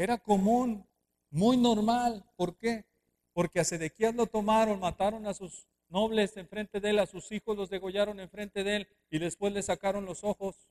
Era 0.00 0.16
común, 0.16 0.88
muy 1.28 1.58
normal. 1.58 2.24
¿Por 2.34 2.56
qué? 2.56 2.86
Porque 3.34 3.60
a 3.60 3.64
Sedequías 3.64 4.14
lo 4.14 4.26
tomaron, 4.26 4.80
mataron 4.80 5.26
a 5.26 5.34
sus 5.34 5.66
nobles 5.90 6.38
enfrente 6.38 6.80
de 6.80 6.88
él, 6.88 7.00
a 7.00 7.06
sus 7.06 7.30
hijos 7.32 7.54
los 7.54 7.68
degollaron 7.68 8.18
enfrente 8.18 8.64
de 8.64 8.76
él 8.76 8.88
y 9.10 9.18
después 9.18 9.52
le 9.52 9.62
sacaron 9.62 10.06
los 10.06 10.24
ojos. 10.24 10.70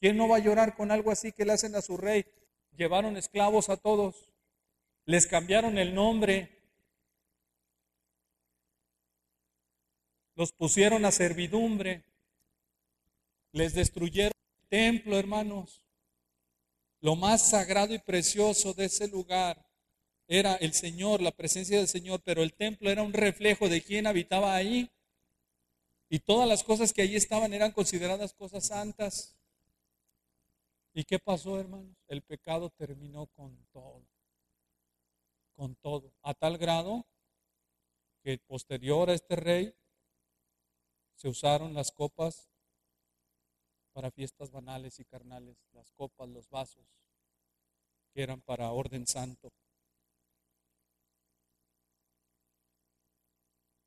¿Quién 0.00 0.18
no 0.18 0.28
va 0.28 0.36
a 0.36 0.40
llorar 0.40 0.76
con 0.76 0.90
algo 0.90 1.10
así 1.10 1.32
que 1.32 1.46
le 1.46 1.54
hacen 1.54 1.74
a 1.76 1.80
su 1.80 1.96
rey? 1.96 2.26
Llevaron 2.76 3.16
esclavos 3.16 3.70
a 3.70 3.78
todos, 3.78 4.30
les 5.06 5.26
cambiaron 5.26 5.78
el 5.78 5.94
nombre, 5.94 6.60
los 10.34 10.52
pusieron 10.52 11.06
a 11.06 11.10
servidumbre, 11.10 12.04
les 13.52 13.72
destruyeron 13.72 14.34
el 14.60 14.68
templo, 14.68 15.18
hermanos. 15.18 15.85
Lo 17.06 17.14
más 17.14 17.50
sagrado 17.50 17.94
y 17.94 18.00
precioso 18.00 18.74
de 18.74 18.86
ese 18.86 19.06
lugar 19.06 19.64
era 20.26 20.56
el 20.56 20.72
Señor, 20.72 21.22
la 21.22 21.30
presencia 21.30 21.78
del 21.78 21.86
Señor, 21.86 22.20
pero 22.24 22.42
el 22.42 22.52
templo 22.52 22.90
era 22.90 23.04
un 23.04 23.12
reflejo 23.12 23.68
de 23.68 23.80
quién 23.80 24.08
habitaba 24.08 24.56
ahí. 24.56 24.90
Y 26.08 26.18
todas 26.18 26.48
las 26.48 26.64
cosas 26.64 26.92
que 26.92 27.02
allí 27.02 27.14
estaban 27.14 27.54
eran 27.54 27.70
consideradas 27.70 28.34
cosas 28.34 28.66
santas. 28.66 29.36
¿Y 30.94 31.04
qué 31.04 31.20
pasó, 31.20 31.60
hermanos? 31.60 31.96
El 32.08 32.22
pecado 32.22 32.70
terminó 32.70 33.26
con 33.26 33.56
todo. 33.72 34.02
Con 35.54 35.76
todo. 35.76 36.12
A 36.22 36.34
tal 36.34 36.58
grado 36.58 37.06
que 38.24 38.36
posterior 38.38 39.10
a 39.10 39.14
este 39.14 39.36
rey 39.36 39.72
se 41.14 41.28
usaron 41.28 41.72
las 41.72 41.92
copas 41.92 42.50
para 43.96 44.10
fiestas 44.10 44.50
banales 44.50 45.00
y 45.00 45.06
carnales, 45.06 45.56
las 45.72 45.90
copas, 45.92 46.28
los 46.28 46.50
vasos, 46.50 46.84
que 48.12 48.22
eran 48.22 48.42
para 48.42 48.70
orden 48.70 49.06
santo. 49.06 49.48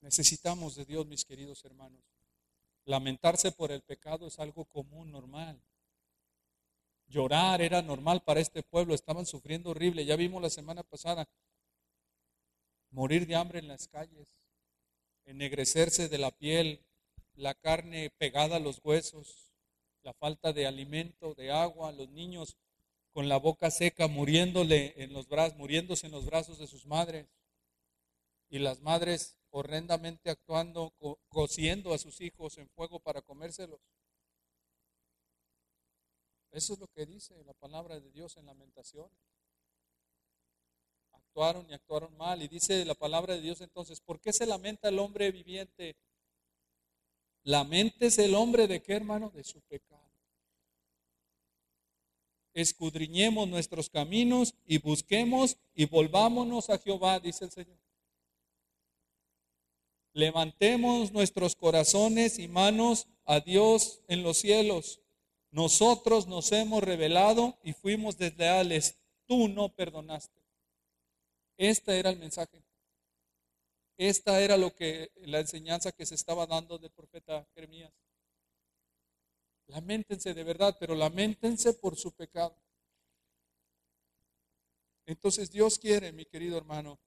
Necesitamos 0.02 0.74
de 0.74 0.86
Dios, 0.86 1.06
mis 1.06 1.24
queridos 1.26 1.64
hermanos. 1.64 2.02
Lamentarse 2.86 3.52
por 3.52 3.72
el 3.72 3.84
pecado 3.84 4.26
es 4.26 4.40
algo 4.40 4.66
común, 4.66 5.12
normal. 5.12 5.62
Llorar 7.06 7.62
era 7.62 7.84
normal 7.84 8.24
para 8.24 8.40
este 8.40 8.64
pueblo, 8.64 8.96
estaban 8.96 9.28
sufriendo 9.28 9.70
horrible. 9.70 10.06
Ya 10.06 10.16
vimos 10.16 10.42
la 10.42 10.50
semana 10.50 10.82
pasada 10.82 11.30
morir 12.90 13.28
de 13.28 13.36
hambre 13.36 13.60
en 13.60 13.68
las 13.68 13.88
calles, 13.88 14.28
ennegrecerse 15.26 16.10
de 16.10 16.18
la 16.18 16.32
piel, 16.32 16.84
la 17.36 17.54
carne 17.54 18.10
pegada 18.18 18.56
a 18.56 18.60
los 18.60 18.82
huesos, 18.84 19.49
la 20.04 20.14
falta 20.14 20.54
de 20.54 20.66
alimento, 20.66 21.34
de 21.36 21.52
agua, 21.52 21.92
los 21.92 22.10
niños 22.10 22.58
con 23.12 23.28
la 23.28 23.38
boca 23.38 23.72
seca 23.72 24.08
muriéndole 24.08 24.94
en 24.98 25.14
los 25.14 25.28
brazos, 25.28 25.58
muriéndose 25.58 26.08
en 26.08 26.12
los 26.12 26.26
brazos 26.26 26.60
de 26.60 26.68
sus 26.68 26.86
madres 26.86 27.28
y 28.50 28.60
las 28.60 28.82
madres 28.82 29.38
horrendamente 29.52 30.30
actuando, 30.30 30.94
cociendo 31.28 31.94
a 31.94 31.98
sus 31.98 32.22
hijos 32.22 32.58
en 32.58 32.70
fuego 32.70 33.00
para 33.00 33.22
comérselos. 33.22 33.80
Eso 36.52 36.74
es 36.74 36.80
lo 36.80 36.88
que 36.88 37.06
dice 37.06 37.44
la 37.44 37.54
palabra 37.54 38.00
de 38.00 38.12
Dios 38.12 38.38
en 38.38 38.46
lamentaciones. 38.46 39.12
Actuaron 41.12 41.70
y 41.70 41.74
actuaron 41.74 42.16
mal. 42.18 42.42
Y 42.42 42.48
dice 42.48 42.86
la 42.86 42.96
palabra 42.96 43.36
de 43.36 43.42
Dios 43.42 43.62
entonces, 43.62 44.02
¿por 44.02 44.20
qué 44.20 44.34
se 44.34 44.48
lamenta 44.48 44.90
el 44.90 45.00
hombre 45.00 45.32
viviente? 45.32 45.96
Lamentes 47.50 48.20
el 48.20 48.36
hombre 48.36 48.68
de 48.68 48.82
qué, 48.82 48.94
hermano? 48.94 49.32
De 49.32 49.44
su 49.44 49.60
pecado. 49.62 50.00
Escudriñemos 52.54 53.48
nuestros 53.48 53.90
caminos 53.90 54.56
y 54.66 54.80
busquemos 54.80 55.58
y 55.74 55.86
volvámonos 55.86 56.70
a 56.70 56.78
Jehová, 56.78 57.20
dice 57.20 57.46
el 57.46 57.52
Señor. 57.52 57.80
Levantemos 60.14 61.12
nuestros 61.12 61.56
corazones 61.56 62.40
y 62.40 62.48
manos 62.48 63.08
a 63.26 63.40
Dios 63.40 64.02
en 64.08 64.24
los 64.24 64.38
cielos 64.38 65.00
nosotros 65.52 66.28
nos 66.28 66.52
hemos 66.52 66.84
revelado 66.84 67.58
y 67.64 67.74
fuimos 67.74 68.18
desleales. 68.18 69.00
Tú 69.26 69.48
no 69.48 69.70
perdonaste. 69.70 70.40
Este 71.58 72.00
era 72.00 72.10
el 72.10 72.18
mensaje. 72.18 72.64
Esta 74.00 74.42
era 74.42 74.56
lo 74.56 74.74
que 74.74 75.12
la 75.26 75.42
enseñanza 75.42 75.92
que 75.92 76.06
se 76.06 76.16
estaba 76.16 76.48
dando 76.48 76.78
del 76.78 76.90
profeta 76.90 77.46
Jeremías. 77.54 77.92
Lamentense 79.68 80.34
de 80.34 80.44
verdad, 80.46 80.78
pero 80.80 80.96
lamentense 80.96 81.74
por 81.74 81.98
su 81.98 82.14
pecado. 82.14 82.56
Entonces 85.06 85.52
Dios 85.52 85.78
quiere, 85.78 86.14
mi 86.14 86.24
querido 86.24 86.58
hermano, 86.58 86.98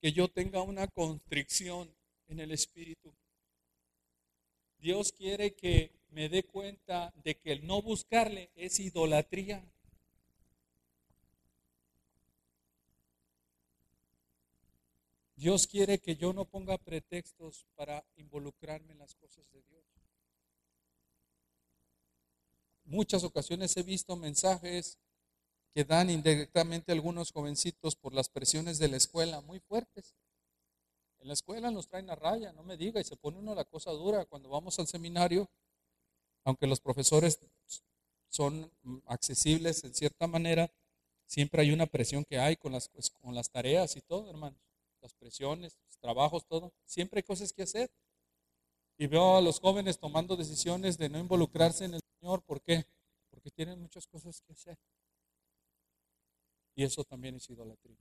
que 0.00 0.10
yo 0.10 0.26
tenga 0.26 0.60
una 0.62 0.88
constricción 0.88 1.94
en 2.26 2.40
el 2.40 2.50
espíritu. 2.50 3.14
Dios 4.78 5.12
quiere 5.12 5.54
que 5.54 5.92
me 6.08 6.28
dé 6.28 6.42
cuenta 6.42 7.12
de 7.22 7.38
que 7.38 7.52
el 7.52 7.64
no 7.64 7.80
buscarle 7.80 8.50
es 8.56 8.80
idolatría. 8.80 9.64
Dios 15.42 15.66
quiere 15.66 15.98
que 15.98 16.14
yo 16.14 16.32
no 16.32 16.44
ponga 16.44 16.78
pretextos 16.78 17.66
para 17.74 18.06
involucrarme 18.14 18.92
en 18.92 19.00
las 19.00 19.16
cosas 19.16 19.44
de 19.50 19.60
Dios. 19.62 19.84
Muchas 22.84 23.24
ocasiones 23.24 23.76
he 23.76 23.82
visto 23.82 24.14
mensajes 24.14 25.00
que 25.74 25.82
dan 25.82 26.10
indirectamente 26.10 26.92
algunos 26.92 27.32
jovencitos 27.32 27.96
por 27.96 28.14
las 28.14 28.28
presiones 28.28 28.78
de 28.78 28.86
la 28.86 28.98
escuela 28.98 29.40
muy 29.40 29.58
fuertes. 29.58 30.14
En 31.18 31.26
la 31.26 31.34
escuela 31.34 31.72
nos 31.72 31.88
traen 31.88 32.08
a 32.10 32.14
raya, 32.14 32.52
no 32.52 32.62
me 32.62 32.76
diga, 32.76 33.00
y 33.00 33.04
se 33.04 33.16
pone 33.16 33.38
uno 33.38 33.56
la 33.56 33.64
cosa 33.64 33.90
dura. 33.90 34.24
Cuando 34.26 34.48
vamos 34.48 34.78
al 34.78 34.86
seminario, 34.86 35.50
aunque 36.44 36.68
los 36.68 36.78
profesores 36.78 37.40
son 38.28 38.70
accesibles 39.06 39.82
en 39.82 39.92
cierta 39.92 40.28
manera, 40.28 40.70
siempre 41.26 41.62
hay 41.62 41.72
una 41.72 41.86
presión 41.86 42.24
que 42.24 42.38
hay 42.38 42.54
con 42.54 42.70
las, 42.70 42.88
pues, 42.90 43.10
con 43.10 43.34
las 43.34 43.50
tareas 43.50 43.96
y 43.96 44.02
todo, 44.02 44.30
hermanos. 44.30 44.71
Las 45.02 45.14
presiones, 45.14 45.78
los 45.84 45.98
trabajos, 45.98 46.46
todo. 46.46 46.72
Siempre 46.86 47.18
hay 47.18 47.22
cosas 47.24 47.52
que 47.52 47.64
hacer. 47.64 47.90
Y 48.96 49.06
veo 49.06 49.36
a 49.36 49.40
los 49.42 49.60
jóvenes 49.60 49.98
tomando 49.98 50.36
decisiones 50.36 50.96
de 50.96 51.08
no 51.08 51.18
involucrarse 51.18 51.84
en 51.84 51.94
el 51.94 52.00
Señor. 52.18 52.42
¿Por 52.42 52.62
qué? 52.62 52.86
Porque 53.30 53.50
tienen 53.50 53.80
muchas 53.80 54.06
cosas 54.06 54.40
que 54.40 54.52
hacer. 54.52 54.78
Y 56.74 56.84
eso 56.84 57.04
también 57.04 57.36
es 57.36 57.50
idolatría. 57.50 57.98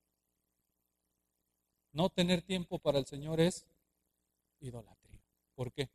No 1.92 2.10
tener 2.10 2.42
tiempo 2.42 2.80
para 2.80 3.00
el 3.00 3.06
Señor 3.06 3.42
es 3.42 3.66
idolatría. 4.62 5.20
¿Por 5.56 5.74
qué? 5.74 5.90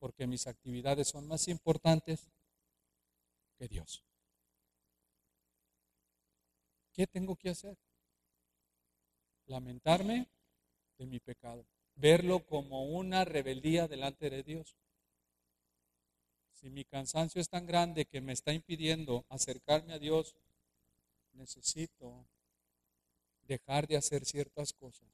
porque 0.00 0.26
mis 0.26 0.46
actividades 0.46 1.08
son 1.08 1.28
más 1.28 1.46
importantes 1.46 2.32
que 3.56 3.68
Dios. 3.68 4.02
¿Qué 6.92 7.06
tengo 7.06 7.36
que 7.36 7.50
hacer? 7.50 7.76
Lamentarme 9.50 10.28
de 10.96 11.06
mi 11.06 11.18
pecado, 11.18 11.66
verlo 11.96 12.46
como 12.46 12.84
una 12.84 13.24
rebeldía 13.24 13.88
delante 13.88 14.30
de 14.30 14.44
Dios. 14.44 14.76
Si 16.52 16.70
mi 16.70 16.84
cansancio 16.84 17.40
es 17.40 17.48
tan 17.48 17.66
grande 17.66 18.04
que 18.04 18.20
me 18.20 18.32
está 18.32 18.52
impidiendo 18.52 19.24
acercarme 19.28 19.94
a 19.94 19.98
Dios, 19.98 20.36
necesito 21.32 22.28
dejar 23.48 23.88
de 23.88 23.96
hacer 23.96 24.24
ciertas 24.24 24.72
cosas 24.72 25.08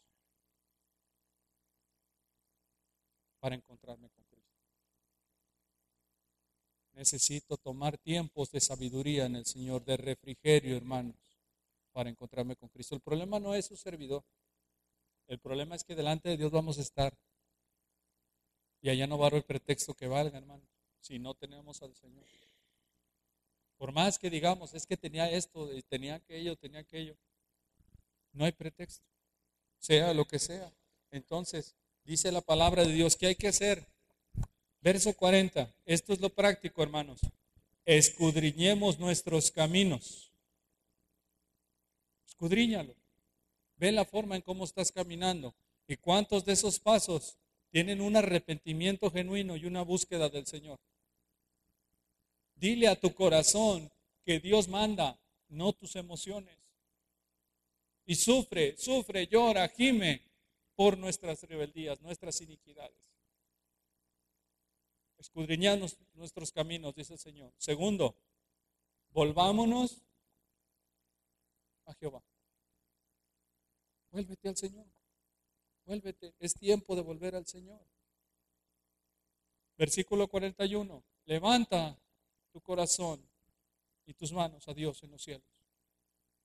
para 3.41 3.55
encontrarme 3.55 4.11
con 4.11 4.25
Cristo. 4.25 4.61
Necesito 6.93 7.57
tomar 7.57 7.97
tiempos 7.97 8.51
de 8.51 8.61
sabiduría 8.61 9.25
en 9.25 9.37
el 9.37 9.47
Señor, 9.47 9.83
de 9.87 9.97
refrigerio, 9.97 10.77
hermanos, 10.77 11.26
para 11.97 12.11
encontrarme 12.11 12.57
con 12.57 12.69
Cristo. 12.69 12.95
El 12.95 13.01
problema 13.01 13.41
no 13.41 13.55
es 13.55 13.65
su 13.65 13.75
servidor. 13.75 14.23
El 15.29 15.39
problema 15.39 15.75
es 15.75 15.83
que 15.83 15.95
delante 15.95 16.29
de 16.29 16.37
Dios 16.37 16.53
vamos 16.53 16.77
a 16.77 16.83
estar. 16.83 17.17
Y 18.83 18.91
allá 18.91 19.07
no 19.07 19.17
va 19.17 19.29
haber 19.29 19.47
pretexto 19.47 19.95
que 19.95 20.07
valga, 20.07 20.37
hermanos, 20.37 20.69
si 21.01 21.19
no 21.19 21.33
tenemos 21.33 21.81
al 21.81 21.95
Señor. 21.95 22.27
Por 23.79 23.93
más 23.93 24.19
que 24.19 24.29
digamos, 24.29 24.75
es 24.75 24.85
que 24.85 24.99
tenía 24.99 25.31
esto, 25.31 25.71
tenía 25.89 26.17
aquello, 26.17 26.55
tenía 26.57 26.81
aquello. 26.81 27.17
No 28.35 28.45
hay 28.45 28.53
pretexto, 28.53 29.07
sea 29.79 30.13
lo 30.13 30.27
que 30.27 30.39
sea. 30.39 30.71
Entonces, 31.11 31.77
dice 32.05 32.31
la 32.31 32.43
palabra 32.43 32.85
de 32.85 32.93
Dios, 32.93 33.17
¿qué 33.17 33.29
hay 33.29 33.37
que 33.37 33.49
hacer? 33.49 33.87
Verso 34.83 35.15
40. 35.15 35.75
Esto 35.87 36.13
es 36.13 36.21
lo 36.21 36.29
práctico, 36.29 36.83
hermanos. 36.83 37.21
Escudriñemos 37.87 38.99
nuestros 38.99 39.51
caminos. 39.51 40.26
Escudriñalo. 42.37 42.95
Ve 43.77 43.93
la 43.93 44.05
forma 44.05 44.37
en 44.37 44.43
cómo 44.43 44.65
estás 44.65 44.93
caminando 44.93 45.55
y 45.89 45.97
cuántos 45.97 46.45
de 46.45 46.53
esos 46.53 46.79
pasos 46.79 47.39
tienen 47.71 48.01
un 48.01 48.17
arrepentimiento 48.17 49.11
genuino 49.11 49.57
y 49.57 49.65
una 49.65 49.83
búsqueda 49.83 50.29
del 50.29 50.47
Señor. 50.47 50.79
Dile 52.55 52.89
a 52.89 53.01
tu 53.01 53.15
corazón 53.15 53.91
que 54.25 54.39
Dios 54.41 54.69
manda, 54.69 55.19
no 55.49 55.73
tus 55.73 55.97
emociones. 55.97 56.57
Y 58.07 58.15
sufre, 58.15 58.77
sufre, 58.77 59.27
llora, 59.27 59.69
gime 59.69 60.23
por 60.75 60.97
nuestras 60.97 61.43
rebeldías, 61.43 62.01
nuestras 62.01 62.41
iniquidades 62.41 63.07
escudriñanos 65.19 65.99
nuestros 66.15 66.53
caminos, 66.53 66.95
dice 66.95 67.15
el 67.15 67.19
Señor. 67.19 67.53
Segundo, 67.59 68.17
volvámonos 69.11 70.03
a 71.87 71.95
Jehová. 71.95 72.23
Vuélvete 74.11 74.49
al 74.49 74.57
Señor. 74.57 74.87
Vuélvete. 75.85 76.35
Es 76.39 76.55
tiempo 76.55 76.95
de 76.95 77.03
volver 77.03 77.35
al 77.35 77.47
Señor. 77.47 77.81
Versículo 79.77 80.29
41. 80.29 81.03
Levanta 81.25 81.99
tu 82.53 82.61
corazón 82.61 83.21
y 84.05 84.15
tus 84.15 84.33
manos 84.33 84.67
a 84.69 84.75
Dios 84.75 85.03
en 85.03 85.11
los 85.11 85.23
cielos. 85.23 85.49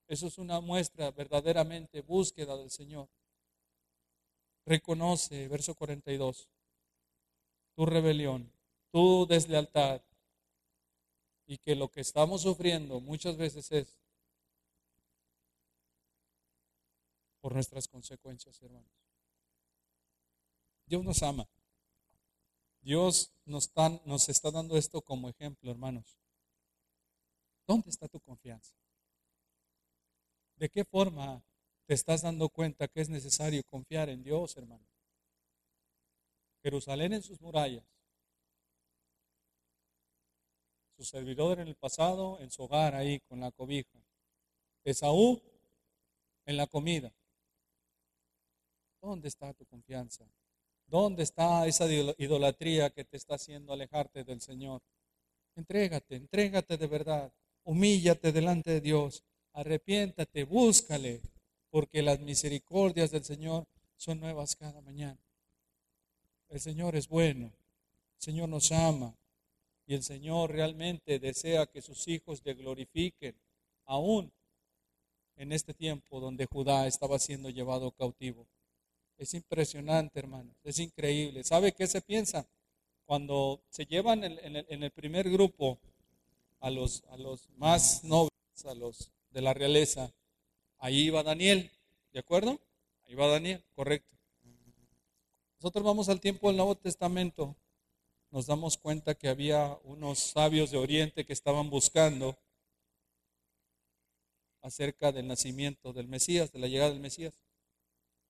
Eso 0.08 0.28
es 0.28 0.38
una 0.38 0.60
muestra 0.60 1.12
verdaderamente 1.12 2.02
búsqueda 2.02 2.58
del 2.58 2.72
Señor. 2.72 3.08
Reconoce, 4.66 5.48
verso 5.48 5.76
42, 5.76 6.48
tu 7.76 7.86
rebelión 7.86 8.52
tu 8.92 9.26
deslealtad 9.26 10.02
y 11.48 11.58
que 11.58 11.76
lo 11.76 11.90
que 11.90 12.02
estamos 12.02 12.42
sufriendo 12.42 13.00
muchas 13.00 13.38
veces 13.38 13.72
es 13.72 14.01
por 17.42 17.54
nuestras 17.54 17.88
consecuencias, 17.88 18.62
hermanos. 18.62 18.92
Dios 20.86 21.04
nos 21.04 21.22
ama. 21.24 21.48
Dios 22.82 23.32
nos, 23.46 23.72
nos 24.06 24.30
está 24.30 24.52
dando 24.52 24.78
esto 24.78 25.02
como 25.02 25.30
ejemplo, 25.30 25.70
hermanos. 25.70 26.18
¿Dónde 27.68 27.90
está 27.90 28.08
tu 28.08 28.20
confianza? 28.20 28.74
¿De 30.56 30.70
qué 30.70 30.86
forma 30.86 31.44
te 31.86 31.94
estás 31.94 32.22
dando 32.22 32.50
cuenta 32.50 32.88
que 32.88 33.02
es 33.02 33.10
necesario 33.10 33.64
confiar 33.64 34.10
en 34.10 34.24
Dios, 34.24 34.56
hermano? 34.58 34.86
Jerusalén 36.64 37.14
en 37.14 37.24
sus 37.24 37.42
murallas 37.42 37.92
su 41.02 41.06
servidor 41.06 41.60
en 41.60 41.68
el 41.68 41.76
pasado, 41.76 42.40
en 42.42 42.52
su 42.52 42.62
hogar 42.62 42.94
ahí 42.94 43.20
con 43.22 43.40
la 43.40 43.52
cobija. 43.52 44.00
Esaú 44.84 45.42
en 46.46 46.58
la 46.58 46.68
comida. 46.68 47.12
¿Dónde 49.02 49.28
está 49.30 49.54
tu 49.54 49.66
confianza? 49.66 50.26
¿Dónde 50.86 51.24
está 51.24 51.66
esa 51.66 51.92
idolatría 51.92 52.92
que 52.92 53.04
te 53.04 53.18
está 53.18 53.36
haciendo 53.36 53.74
alejarte 53.74 54.24
del 54.24 54.42
Señor? 54.42 54.82
Entrégate, 55.56 56.16
entrégate 56.16 56.78
de 56.78 56.88
verdad. 56.88 57.34
Humíllate 57.64 58.32
delante 58.32 58.72
de 58.72 58.82
Dios. 58.82 59.24
Arrepiéntate, 59.54 60.44
búscale, 60.44 61.22
porque 61.70 62.02
las 62.02 62.20
misericordias 62.20 63.12
del 63.12 63.24
Señor 63.24 63.66
son 63.96 64.20
nuevas 64.20 64.56
cada 64.56 64.82
mañana. 64.82 65.20
El 66.50 66.60
Señor 66.60 66.96
es 66.96 67.08
bueno. 67.08 67.48
El 67.48 68.22
Señor 68.22 68.50
nos 68.50 68.72
ama. 68.72 69.16
Y 69.88 69.96
el 69.96 70.04
Señor 70.04 70.52
realmente 70.52 71.20
desea 71.20 71.66
que 71.66 71.82
sus 71.82 72.08
hijos 72.08 72.42
le 72.46 72.54
glorifiquen, 72.54 73.36
aún 73.86 74.32
en 75.36 75.52
este 75.52 75.74
tiempo 75.74 76.20
donde 76.20 76.46
Judá 76.46 76.86
estaba 76.88 77.18
siendo 77.18 77.50
llevado 77.50 77.92
cautivo. 77.92 78.46
Es 79.22 79.36
impresionante, 79.36 80.18
hermanos, 80.18 80.56
es 80.64 80.80
increíble. 80.80 81.44
¿Sabe 81.44 81.74
qué 81.74 81.86
se 81.86 82.02
piensa? 82.02 82.48
Cuando 83.06 83.62
se 83.70 83.86
llevan 83.86 84.24
en, 84.24 84.84
el, 84.84 84.90
primer 84.90 85.30
grupo 85.30 85.78
a 86.60 86.72
los, 86.72 87.04
a 87.12 87.18
los 87.18 87.48
más 87.52 88.04
nobles, 88.04 88.32
a 88.66 88.74
los 88.74 89.12
de 89.30 89.42
la 89.44 89.54
realeza, 89.54 90.12
ahí 90.80 91.02
iba 91.02 91.22
Daniel, 91.22 91.70
¿de 92.12 92.20
acuerdo? 92.20 92.60
Ahí 93.06 93.14
va 93.14 93.28
Daniel, 93.28 93.64
correcto. 93.76 94.18
Nosotros 95.60 95.86
vamos 95.86 96.10
al 96.10 96.20
tiempo 96.20 96.48
del 96.48 96.58
Nuevo 96.58 96.74
Testamento 96.74 97.56
nos 98.32 98.48
damos 98.48 98.76
cuenta 98.76 99.14
que 99.14 99.28
había 99.30 99.78
unos 99.84 100.18
sabios 100.18 100.72
de 100.72 100.78
Oriente 100.78 101.26
que 101.26 101.34
estaban 101.34 101.70
buscando 101.70 102.40
acerca 104.64 105.12
del 105.12 105.28
nacimiento 105.28 105.94
del 105.94 106.08
Mesías, 106.08 106.52
de 106.52 106.58
la 106.58 106.68
llegada 106.68 106.90
del 106.90 107.02
Mesías. 107.02 107.38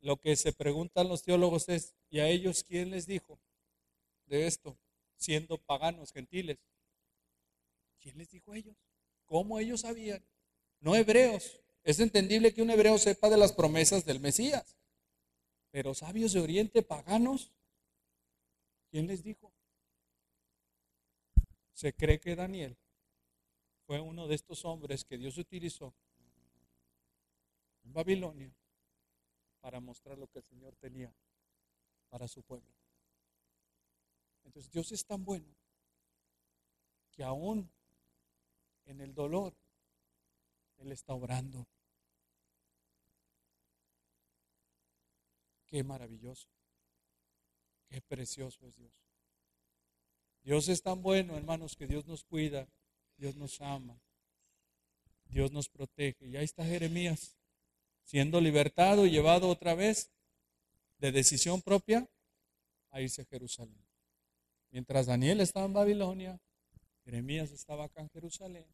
Lo 0.01 0.17
que 0.17 0.35
se 0.35 0.51
preguntan 0.51 1.07
los 1.07 1.21
teólogos 1.21 1.69
es, 1.69 1.93
¿y 2.09 2.19
a 2.19 2.27
ellos 2.27 2.63
quién 2.63 2.89
les 2.89 3.05
dijo 3.05 3.39
de 4.25 4.47
esto, 4.47 4.75
siendo 5.15 5.59
paganos, 5.59 6.11
gentiles? 6.11 6.57
¿Quién 7.99 8.17
les 8.17 8.31
dijo 8.31 8.51
a 8.51 8.57
ellos? 8.57 8.75
¿Cómo 9.25 9.59
ellos 9.59 9.81
sabían? 9.81 10.25
No 10.79 10.95
hebreos. 10.95 11.59
Es 11.83 11.99
entendible 11.99 12.51
que 12.51 12.63
un 12.63 12.71
hebreo 12.71 12.97
sepa 12.97 13.29
de 13.29 13.37
las 13.37 13.53
promesas 13.53 14.03
del 14.03 14.19
Mesías. 14.19 14.75
Pero 15.69 15.93
sabios 15.93 16.33
de 16.33 16.39
Oriente, 16.39 16.81
paganos, 16.81 17.51
¿quién 18.89 19.05
les 19.05 19.23
dijo? 19.23 19.53
Se 21.73 21.93
cree 21.93 22.19
que 22.19 22.35
Daniel 22.35 22.75
fue 23.85 23.99
uno 23.99 24.27
de 24.27 24.35
estos 24.35 24.65
hombres 24.65 25.05
que 25.05 25.17
Dios 25.17 25.37
utilizó 25.37 25.93
en 27.83 27.93
Babilonia 27.93 28.51
para 29.61 29.79
mostrar 29.79 30.17
lo 30.17 30.27
que 30.27 30.39
el 30.39 30.45
Señor 30.45 30.75
tenía 30.75 31.13
para 32.09 32.27
su 32.27 32.43
pueblo. 32.43 32.73
Entonces 34.43 34.71
Dios 34.71 34.91
es 34.91 35.05
tan 35.05 35.23
bueno 35.23 35.55
que 37.11 37.23
aún 37.23 37.71
en 38.85 39.01
el 39.01 39.13
dolor 39.13 39.55
Él 40.77 40.91
está 40.91 41.13
obrando. 41.13 41.65
Qué 45.67 45.83
maravilloso, 45.83 46.49
qué 47.87 48.01
precioso 48.01 48.67
es 48.67 48.75
Dios. 48.75 48.91
Dios 50.43 50.67
es 50.67 50.81
tan 50.81 51.01
bueno, 51.01 51.37
hermanos, 51.37 51.75
que 51.75 51.87
Dios 51.87 52.05
nos 52.07 52.23
cuida, 52.23 52.67
Dios 53.15 53.37
nos 53.37 53.61
ama, 53.61 53.97
Dios 55.25 55.51
nos 55.51 55.69
protege. 55.69 56.27
Y 56.27 56.35
ahí 56.35 56.43
está 56.43 56.65
Jeremías, 56.65 57.37
siendo 58.11 58.41
libertado 58.41 59.05
y 59.05 59.09
llevado 59.09 59.47
otra 59.47 59.73
vez 59.73 60.11
de 60.97 61.13
decisión 61.13 61.61
propia 61.61 62.09
a 62.89 62.99
irse 62.99 63.21
a 63.21 63.25
Jerusalén. 63.25 63.81
Mientras 64.69 65.05
Daniel 65.05 65.39
estaba 65.39 65.65
en 65.65 65.71
Babilonia, 65.71 66.37
Jeremías 67.05 67.51
estaba 67.51 67.85
acá 67.85 68.01
en 68.01 68.09
Jerusalén, 68.09 68.65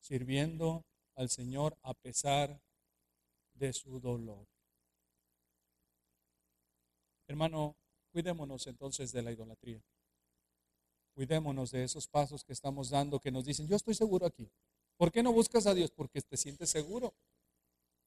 sirviendo 0.00 0.86
al 1.16 1.28
Señor 1.28 1.76
a 1.82 1.92
pesar 1.92 2.58
de 3.52 3.74
su 3.74 4.00
dolor. 4.00 4.46
Hermano, 7.28 7.76
cuidémonos 8.10 8.66
entonces 8.68 9.12
de 9.12 9.20
la 9.20 9.32
idolatría. 9.32 9.82
Cuidémonos 11.12 11.72
de 11.72 11.84
esos 11.84 12.08
pasos 12.08 12.42
que 12.42 12.54
estamos 12.54 12.88
dando 12.88 13.20
que 13.20 13.30
nos 13.30 13.44
dicen, 13.44 13.68
yo 13.68 13.76
estoy 13.76 13.94
seguro 13.94 14.24
aquí. 14.24 14.50
¿Por 14.96 15.12
qué 15.12 15.22
no 15.22 15.30
buscas 15.30 15.66
a 15.66 15.74
Dios? 15.74 15.90
Porque 15.90 16.22
te 16.22 16.38
sientes 16.38 16.70
seguro. 16.70 17.12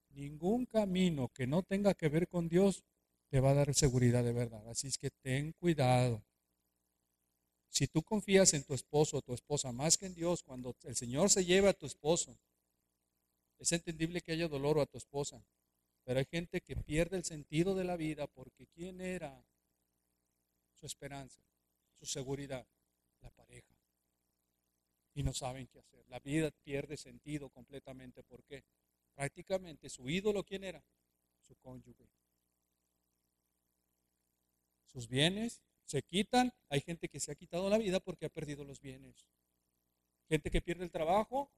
Ningún 0.10 0.66
camino 0.66 1.30
que 1.30 1.48
no 1.48 1.64
tenga 1.64 1.94
que 1.94 2.10
ver 2.10 2.28
con 2.28 2.50
Dios 2.50 2.84
te 3.30 3.40
va 3.40 3.52
a 3.52 3.54
dar 3.54 3.74
seguridad 3.74 4.24
de 4.24 4.34
verdad. 4.34 4.68
Así 4.70 4.88
es 4.88 4.98
que 4.98 5.12
ten 5.12 5.54
cuidado. 5.54 6.24
Si 7.70 7.88
tú 7.88 8.02
confías 8.02 8.54
en 8.54 8.64
tu 8.64 8.74
esposo 8.74 9.18
o 9.18 9.22
tu 9.22 9.34
esposa 9.34 9.72
más 9.72 9.98
que 9.98 10.08
en 10.08 10.16
Dios, 10.16 10.44
cuando 10.44 10.76
el 10.84 10.96
Señor 10.96 11.30
se 11.30 11.46
lleva 11.46 11.70
a 11.70 11.74
tu 11.74 11.86
esposo, 11.86 12.38
es 13.60 13.72
entendible 13.72 14.22
que 14.22 14.32
haya 14.32 14.48
dolor 14.48 14.78
o 14.78 14.82
a 14.82 14.86
tu 14.86 14.98
esposa, 14.98 15.44
pero 16.04 16.20
hay 16.20 16.26
gente 16.26 16.62
que 16.62 16.76
pierde 16.76 17.18
el 17.18 17.24
sentido 17.24 17.76
de 17.76 17.84
la 17.84 17.96
vida 17.96 18.26
porque 18.26 18.66
¿quién 18.68 19.00
era 19.00 19.46
su 20.74 20.86
esperanza, 20.86 21.42
su 22.00 22.06
seguridad? 22.06 22.66
La 23.22 23.30
pareja. 23.30 23.76
Y 25.14 25.24
no 25.24 25.34
saben 25.34 25.68
qué 25.68 25.80
hacer. 25.80 26.04
La 26.08 26.20
vida 26.20 26.52
pierde 26.64 26.98
sentido 26.98 27.50
completamente. 27.50 28.24
¿Por 28.24 28.44
qué? 28.44 28.64
Prácticamente 29.20 29.90
su 29.90 30.08
ídolo, 30.08 30.46
¿quién 30.46 30.64
era? 30.64 30.82
Su 31.46 31.54
cónyuge. 31.58 32.08
Sus 34.86 35.10
bienes 35.10 35.62
se 35.84 36.02
quitan. 36.04 36.54
Hay 36.70 36.80
gente 36.80 37.10
que 37.10 37.20
se 37.20 37.34
ha 37.34 37.36
quitado 37.36 37.70
la 37.70 37.78
vida 37.78 38.00
porque 38.00 38.28
ha 38.28 38.30
perdido 38.30 38.64
los 38.64 38.80
bienes. 38.80 39.28
Gente 40.30 40.50
que 40.50 40.62
pierde 40.62 40.86
el 40.86 40.90
trabajo, 40.92 41.52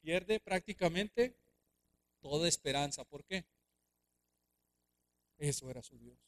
pierde 0.00 0.40
prácticamente 0.40 1.36
toda 2.22 2.48
esperanza. 2.48 3.04
¿Por 3.04 3.22
qué? 3.26 3.44
Eso 5.36 5.68
era 5.68 5.82
su 5.82 5.98
Dios. 5.98 6.18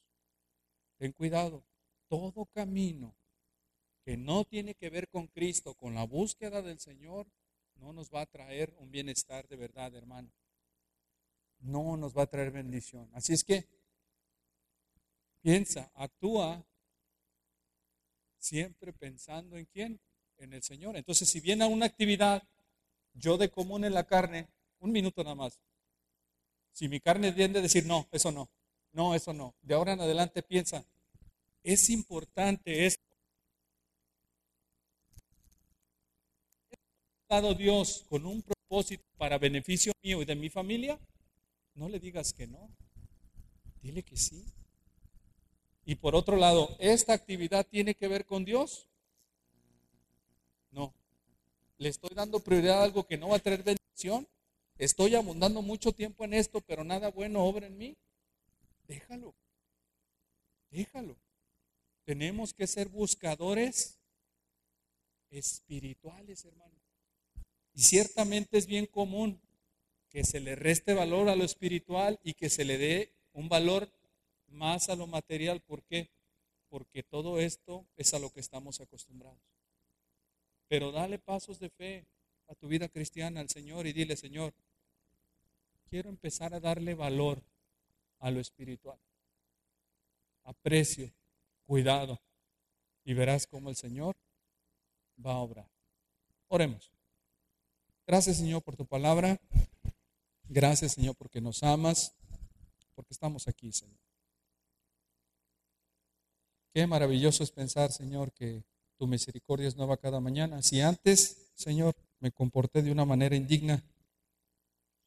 Ten 0.99 1.13
cuidado. 1.13 1.65
Todo 2.07 2.45
camino 2.53 3.17
que 4.05 4.19
no 4.19 4.45
tiene 4.45 4.75
que 4.75 4.91
ver 4.91 5.09
con 5.09 5.27
Cristo, 5.29 5.73
con 5.73 5.95
la 5.95 6.05
búsqueda 6.05 6.61
del 6.61 6.81
Señor, 6.81 7.27
no 7.77 7.93
nos 7.93 8.11
va 8.11 8.23
a 8.23 8.27
traer 8.27 8.75
un 8.79 8.91
bienestar 8.91 9.47
de 9.49 9.57
verdad, 9.57 9.95
hermano. 9.95 10.31
No 11.61 11.97
nos 11.97 12.17
va 12.17 12.23
a 12.23 12.27
traer 12.27 12.51
bendición. 12.51 13.09
Así 13.13 13.33
es 13.33 13.45
que 13.45 13.67
piensa, 15.41 15.91
actúa 15.95 16.65
siempre 18.39 18.93
pensando 18.93 19.57
en 19.57 19.67
quién, 19.67 20.01
en 20.39 20.53
el 20.53 20.63
Señor. 20.63 20.97
Entonces, 20.97 21.29
si 21.29 21.41
viene 21.41 21.65
a 21.65 21.69
una 21.69 21.87
actividad, 21.87 22.43
yo 23.15 23.39
de 23.39 23.51
común 23.51 23.85
en 23.85 23.95
la 23.95 24.05
carne, 24.05 24.49
un 24.81 24.93
minuto 24.93 25.23
nada 25.23 25.35
más. 25.35 25.61
Si 26.73 26.89
mi 26.89 27.01
carne 27.01 27.33
tiende 27.33 27.61
a 27.61 27.63
decir, 27.63 27.87
no, 27.87 28.07
eso 28.13 28.31
no, 28.31 28.51
no, 28.93 29.15
eso 29.15 29.33
no. 29.33 29.55
De 29.63 29.75
ahora 29.75 29.93
en 29.93 30.01
adelante 30.01 30.43
piensa, 30.43 30.85
es 31.63 31.91
importante 31.91 32.87
esto. 32.87 33.06
Dado 37.29 37.55
Dios 37.55 38.05
con 38.09 38.25
un 38.27 38.43
propósito 38.43 39.05
para 39.17 39.39
beneficio 39.39 39.93
mío 40.03 40.23
y 40.23 40.25
de 40.25 40.35
mi 40.35 40.49
familia, 40.49 40.99
no 41.75 41.89
le 41.89 41.99
digas 41.99 42.33
que 42.33 42.47
no. 42.47 42.71
Dile 43.83 44.03
que 44.03 44.17
sí. 44.17 44.45
Y 45.85 45.97
por 45.97 46.17
otro 46.17 46.37
lado, 46.37 46.77
¿esta 46.79 47.13
actividad 47.13 47.67
tiene 47.67 47.95
que 47.95 48.09
ver 48.09 48.27
con 48.27 48.45
Dios? 48.45 48.89
No. 50.71 50.95
¿Le 51.79 51.89
estoy 51.89 52.11
dando 52.15 52.41
prioridad 52.41 52.81
a 52.81 52.85
algo 52.85 53.07
que 53.07 53.17
no 53.17 53.29
va 53.29 53.37
a 53.37 53.41
traer 53.41 53.63
bendición? 53.63 54.27
¿Estoy 54.79 55.15
abundando 55.15 55.63
mucho 55.63 55.93
tiempo 55.93 56.25
en 56.25 56.35
esto, 56.35 56.61
pero 56.61 56.85
nada 56.85 57.11
bueno 57.11 57.45
obra 57.45 57.67
en 57.67 57.79
mí? 57.79 57.97
Déjalo. 58.89 59.35
Déjalo. 60.71 61.17
Tenemos 62.05 62.53
que 62.53 62.67
ser 62.67 62.89
buscadores 62.89 63.99
espirituales, 65.31 66.45
hermano. 66.45 66.86
Y 67.77 67.83
ciertamente 67.83 68.57
es 68.57 68.67
bien 68.67 68.87
común 68.87 69.39
que 70.09 70.25
se 70.25 70.41
le 70.41 70.57
reste 70.57 70.95
valor 70.95 71.29
a 71.29 71.37
lo 71.37 71.45
espiritual 71.45 72.19
y 72.25 72.33
que 72.33 72.49
se 72.49 72.65
le 72.65 72.79
dé 72.79 73.13
un 73.35 73.51
valor 73.51 73.93
más 74.49 74.89
a 74.89 74.97
lo 74.97 75.07
material. 75.07 75.61
¿Por 75.61 75.83
qué? 75.83 76.09
Porque 76.71 77.03
todo 77.03 77.39
esto 77.39 77.87
es 77.99 78.15
a 78.15 78.19
lo 78.19 78.31
que 78.31 78.41
estamos 78.41 78.81
acostumbrados. 78.81 79.39
Pero 80.69 80.91
dale 80.91 81.19
pasos 81.19 81.61
de 81.61 81.69
fe 81.69 82.07
a 82.49 82.55
tu 82.55 82.67
vida 82.67 82.89
cristiana 82.89 83.41
al 83.41 83.51
Señor 83.51 83.87
y 83.87 83.93
dile, 83.93 84.17
Señor, 84.17 84.55
quiero 85.91 86.09
empezar 86.09 86.55
a 86.55 86.61
darle 86.61 86.95
valor 86.95 87.43
a 88.21 88.31
lo 88.31 88.41
espiritual. 88.41 88.99
Aprecio, 90.45 91.13
cuidado. 91.67 92.19
Y 93.05 93.13
verás 93.13 93.47
cómo 93.47 93.69
el 93.69 93.77
Señor 93.77 94.17
va 95.25 95.35
a 95.35 95.41
obrar. 95.41 95.69
Oremos. 96.49 96.96
Gracias 98.07 98.37
Señor 98.37 98.63
por 98.63 98.77
tu 98.77 98.87
palabra. 98.87 99.41
Gracias 100.45 100.93
Señor 100.93 101.17
porque 101.17 101.41
nos 101.41 101.65
amas, 101.65 102.15
porque 102.95 103.13
estamos 103.13 103.49
aquí 103.49 103.73
Señor. 103.73 103.99
Qué 106.73 106.87
maravilloso 106.87 107.43
es 107.43 107.51
pensar 107.51 107.91
Señor 107.91 108.33
que 108.33 108.63
tu 108.97 109.09
misericordia 109.09 109.67
es 109.67 109.77
nueva 109.77 109.97
cada 109.97 110.21
mañana. 110.21 110.63
Si 110.63 110.81
antes 110.81 111.51
Señor 111.55 111.97
me 112.21 112.31
comporté 112.31 112.83
de 112.83 112.93
una 112.93 113.05
manera 113.05 113.35
indigna 113.35 113.83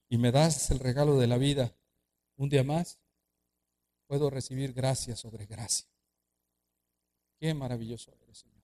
y 0.09 0.17
me 0.17 0.33
das 0.33 0.69
el 0.71 0.79
regalo 0.79 1.17
de 1.17 1.27
la 1.27 1.37
vida 1.37 1.73
un 2.35 2.49
día 2.49 2.65
más, 2.65 2.99
puedo 4.07 4.29
recibir 4.29 4.73
gracia 4.73 5.15
sobre 5.15 5.45
gracia. 5.45 5.87
Qué 7.39 7.53
maravilloso 7.53 8.11
eres 8.23 8.39
Señor. 8.39 8.58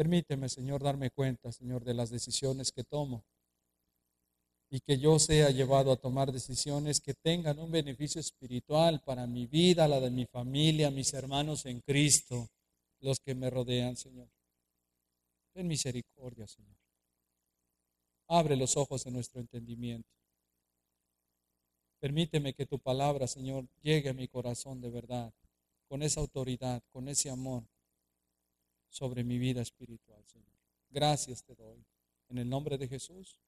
Permíteme, 0.00 0.48
Señor, 0.48 0.82
darme 0.82 1.10
cuenta, 1.10 1.52
Señor, 1.52 1.84
de 1.84 1.92
las 1.92 2.08
decisiones 2.08 2.72
que 2.72 2.84
tomo 2.84 3.22
y 4.70 4.80
que 4.80 4.98
yo 4.98 5.18
sea 5.18 5.50
llevado 5.50 5.92
a 5.92 5.98
tomar 5.98 6.32
decisiones 6.32 7.02
que 7.02 7.12
tengan 7.12 7.58
un 7.58 7.70
beneficio 7.70 8.18
espiritual 8.18 9.02
para 9.04 9.26
mi 9.26 9.46
vida, 9.46 9.86
la 9.86 10.00
de 10.00 10.10
mi 10.10 10.24
familia, 10.24 10.90
mis 10.90 11.12
hermanos 11.12 11.66
en 11.66 11.80
Cristo, 11.80 12.48
los 13.00 13.20
que 13.20 13.34
me 13.34 13.50
rodean, 13.50 13.94
Señor. 13.94 14.30
Ten 15.52 15.68
misericordia, 15.68 16.46
Señor. 16.46 16.78
Abre 18.28 18.56
los 18.56 18.78
ojos 18.78 19.04
de 19.04 19.10
nuestro 19.10 19.42
entendimiento. 19.42 20.08
Permíteme 21.98 22.54
que 22.54 22.64
tu 22.64 22.78
palabra, 22.78 23.26
Señor, 23.26 23.68
llegue 23.82 24.08
a 24.08 24.14
mi 24.14 24.28
corazón 24.28 24.80
de 24.80 24.88
verdad, 24.88 25.30
con 25.90 26.02
esa 26.02 26.20
autoridad, 26.20 26.82
con 26.90 27.06
ese 27.06 27.28
amor 27.28 27.64
sobre 28.90 29.24
mi 29.24 29.38
vida 29.38 29.62
espiritual, 29.62 30.22
Señor. 30.26 30.52
Gracias 30.90 31.42
te 31.42 31.54
doy. 31.54 31.84
En 32.28 32.38
el 32.38 32.48
nombre 32.48 32.76
de 32.76 32.86
Jesús. 32.86 33.40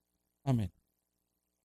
Amén. 0.42 0.72